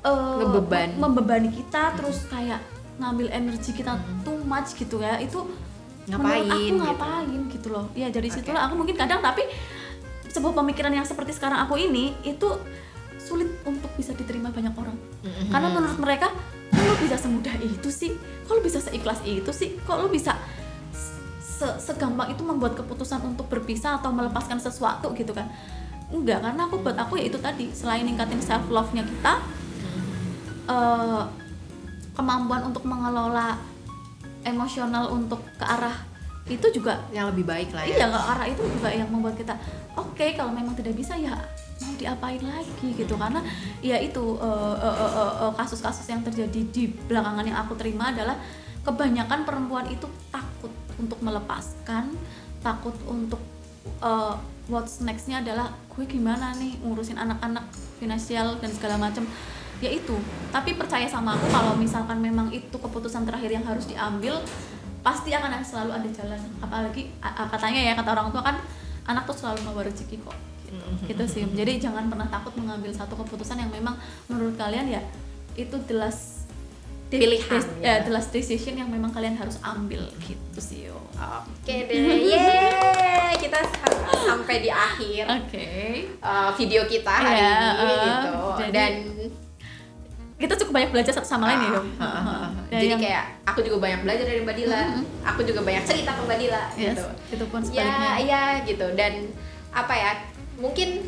Ngebeban. 0.07 0.95
membebani 0.95 1.49
kita 1.51 1.91
terus 1.93 2.23
kayak 2.25 2.61
ngambil 2.95 3.27
energi 3.29 3.71
kita 3.71 3.97
too 4.21 4.39
much 4.43 4.71
gitu 4.73 4.97
ya 4.99 5.17
itu 5.17 5.41
Ngapain 6.07 6.47
aku 6.47 6.55
gitu. 6.63 6.79
ngapain 6.79 7.39
gitu 7.51 7.67
loh 7.67 7.85
ya 7.91 8.07
dari 8.07 8.31
Oke. 8.31 8.39
situlah 8.39 8.63
aku 8.63 8.79
mungkin 8.79 8.95
kadang 8.95 9.19
tapi 9.19 9.43
sebuah 10.25 10.55
pemikiran 10.55 10.93
yang 10.93 11.03
seperti 11.03 11.33
sekarang 11.33 11.59
aku 11.59 11.75
ini 11.75 12.15
itu 12.23 12.47
sulit 13.19 13.51
untuk 13.63 13.91
bisa 13.93 14.13
diterima 14.13 14.47
banyak 14.47 14.71
orang 14.71 14.95
Mhm. 15.19 15.51
karena 15.51 15.67
menurut 15.69 15.99
mereka 15.99 16.27
bisa 17.01 17.15
semudah 17.17 17.55
itu 17.61 17.89
sih? 17.89 18.15
Kok 18.47 18.57
lo 18.57 18.61
bisa 18.63 18.79
seikhlas 18.81 19.21
itu 19.23 19.51
sih? 19.53 19.77
Kok 19.83 19.97
lo 20.03 20.07
bisa 20.09 20.37
se- 21.41 21.77
segampang 21.81 22.33
itu 22.33 22.41
membuat 22.41 22.77
keputusan 22.77 23.21
untuk 23.25 23.49
berpisah 23.49 24.01
atau 24.01 24.13
melepaskan 24.13 24.57
sesuatu 24.61 25.13
gitu 25.13 25.33
kan? 25.33 25.49
Enggak 26.07 26.39
karena 26.39 26.61
aku 26.65 26.79
buat 26.79 26.95
aku 26.95 27.19
ya 27.19 27.27
itu 27.27 27.37
tadi 27.37 27.69
selain 27.75 28.07
ningkatin 28.07 28.39
self 28.39 28.67
love 28.71 28.91
nya 28.95 29.03
kita 29.03 29.33
eh, 30.71 31.23
kemampuan 32.15 32.65
untuk 32.65 32.81
mengelola 32.87 33.59
emosional 34.47 35.11
untuk 35.11 35.43
ke 35.59 35.65
arah 35.67 35.93
itu 36.47 36.67
juga 36.71 37.03
yang 37.11 37.27
lebih 37.29 37.43
baik 37.43 37.75
lah 37.75 37.83
ya. 37.83 37.91
iya 37.99 38.05
ke 38.07 38.19
arah 38.19 38.47
itu 38.47 38.63
juga 38.63 38.87
yang 38.87 39.11
membuat 39.11 39.35
kita 39.35 39.53
oke 39.99 40.25
kalau 40.39 40.55
memang 40.55 40.71
tidak 40.79 40.95
bisa 40.95 41.19
ya 41.19 41.35
mau 41.83 41.93
diapain 41.97 42.41
lagi 42.41 42.87
gitu. 42.95 43.13
Karena 43.17 43.41
ya 43.81 43.97
itu 44.01 44.37
eh, 44.41 44.75
eh, 44.81 44.95
eh, 44.97 45.11
eh, 45.17 45.33
eh, 45.45 45.51
kasus-kasus 45.53 46.07
yang 46.09 46.21
terjadi 46.25 46.61
di 46.73 46.89
belakangan 46.89 47.45
yang 47.45 47.57
aku 47.61 47.77
terima 47.77 48.09
adalah 48.09 48.37
kebanyakan 48.81 49.43
perempuan 49.43 49.85
itu 49.91 50.07
takut 50.31 50.71
untuk 50.97 51.19
melepaskan 51.21 52.15
takut 52.63 52.95
untuk 53.05 53.39
eh, 54.01 54.35
what's 54.67 54.99
nextnya 54.99 55.39
adalah 55.39 55.71
gue 55.93 56.05
gimana 56.05 56.53
nih 56.57 56.77
ngurusin 56.85 57.17
anak-anak 57.17 57.65
finansial 57.97 58.57
dan 58.61 58.69
segala 58.69 58.97
macam 58.97 59.25
ya 59.81 59.89
itu. 59.93 60.17
Tapi 60.49 60.73
percaya 60.73 61.05
sama 61.05 61.37
aku 61.37 61.49
kalau 61.53 61.77
misalkan 61.77 62.17
memang 62.17 62.49
itu 62.49 62.73
keputusan 62.73 63.25
terakhir 63.29 63.53
yang 63.53 63.65
harus 63.65 63.85
diambil 63.85 64.41
pasti 65.05 65.31
akan 65.31 65.61
selalu 65.63 65.91
ada 65.93 66.09
jalan. 66.09 66.41
Apalagi 66.59 67.13
katanya 67.23 67.79
ya 67.79 67.93
kata 67.93 68.09
orang 68.17 68.29
tua 68.33 68.43
kan 68.43 68.57
anak 69.07 69.23
tuh 69.23 69.37
selalu 69.37 69.63
membawa 69.63 69.87
rezeki 69.87 70.19
kok 70.19 70.35
gitu, 70.67 70.85
gitu 71.07 71.23
sih. 71.25 71.43
Jadi 71.47 71.79
jangan 71.79 72.05
pernah 72.05 72.27
takut 72.27 72.51
mengambil 72.53 72.91
satu 72.91 73.15
keputusan 73.15 73.57
yang 73.57 73.71
memang 73.71 73.95
menurut 74.27 74.53
kalian 74.53 74.87
ya 74.89 75.01
itu 75.53 75.73
di- 77.07 77.17
Pilihan, 77.17 77.63
ya. 77.79 77.87
ya, 77.87 77.95
the 78.03 78.11
last 78.11 78.29
decision 78.29 78.75
yang 78.75 78.91
memang 78.91 79.09
kalian 79.09 79.31
harus 79.33 79.55
ambil 79.61 80.03
gitu 80.19 80.59
sih 80.59 80.79
yo. 80.85 80.99
Oke 81.15 81.87
deh, 81.87 81.95
yeay. 82.21 83.31
Kita 83.33 83.63
sam- 83.63 83.95
sampai 84.27 84.59
di 84.59 84.67
akhir 84.67 85.23
oke. 85.25 85.67
uh, 86.19 86.51
video 86.53 86.83
kita 86.83 87.07
hari 87.07 87.31
Iya, 87.33 87.47
ini 87.47 87.63
uh, 87.63 88.03
gitu. 88.03 88.31
jadi- 88.59 88.73
dan 88.73 88.93
kita 90.37 90.53
cukup 90.53 90.73
banyak 90.75 90.91
belajar 90.91 91.13
satu 91.15 91.25
sama 91.25 91.47
lain 91.47 91.63
ya 91.63 91.69
dong 91.73 91.87
ah, 91.97 92.05
ah. 92.05 92.47
Dan 92.67 92.77
jadi 92.77 92.87
yang- 92.93 93.01
kayak 93.01 93.23
aku 93.41 93.59
juga 93.63 93.77
banyak 93.79 93.99
belajar 94.03 94.25
dari 94.27 94.39
Mbak 94.43 94.55
Dila, 94.55 94.81
aku 95.23 95.41
juga 95.41 95.59
banyak 95.63 95.83
cerita 95.83 96.11
ke 96.11 96.21
Mbak 96.21 96.37
Dila 96.37 96.63
yes, 96.75 96.85
gitu. 96.91 97.05
itu 97.33 97.45
pun 97.47 97.59
Ya, 97.63 97.71
sebaliknya. 97.71 98.11
iya 98.19 98.43
gitu. 98.61 98.85
Dan 98.93 99.13
apa 99.71 99.93
ya? 99.95 100.11
Mungkin 100.57 101.05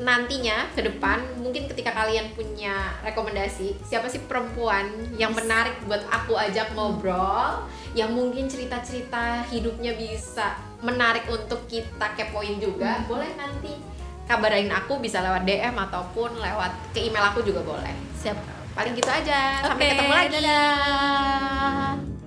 nantinya 0.00 0.64
ke 0.72 0.80
depan 0.80 1.20
mungkin 1.44 1.68
ketika 1.68 1.92
kalian 1.92 2.32
punya 2.32 2.96
rekomendasi 3.04 3.76
siapa 3.84 4.08
sih 4.08 4.24
perempuan 4.24 4.88
yang 5.20 5.36
menarik 5.36 5.76
buat 5.84 6.00
aku 6.08 6.40
ajak 6.40 6.72
ngobrol 6.72 7.68
yang 7.92 8.08
mungkin 8.16 8.48
cerita-cerita 8.48 9.44
hidupnya 9.52 9.92
bisa 9.92 10.56
menarik 10.80 11.28
untuk 11.28 11.68
kita 11.68 12.16
kepoin 12.16 12.56
juga 12.56 13.04
boleh 13.04 13.28
nanti 13.36 13.76
kabarin 14.30 14.70
aku 14.70 15.02
bisa 15.02 15.18
lewat 15.26 15.42
DM 15.42 15.74
ataupun 15.74 16.38
lewat 16.38 16.94
ke 16.94 17.02
email 17.02 17.34
aku 17.34 17.42
juga 17.42 17.66
boleh. 17.66 17.90
Siap. 18.14 18.38
Paling 18.78 18.94
gitu 18.94 19.10
aja. 19.10 19.58
Sampai 19.66 19.90
ketemu 19.90 20.14
lagi. 20.14 20.38
dadah. 20.38 22.19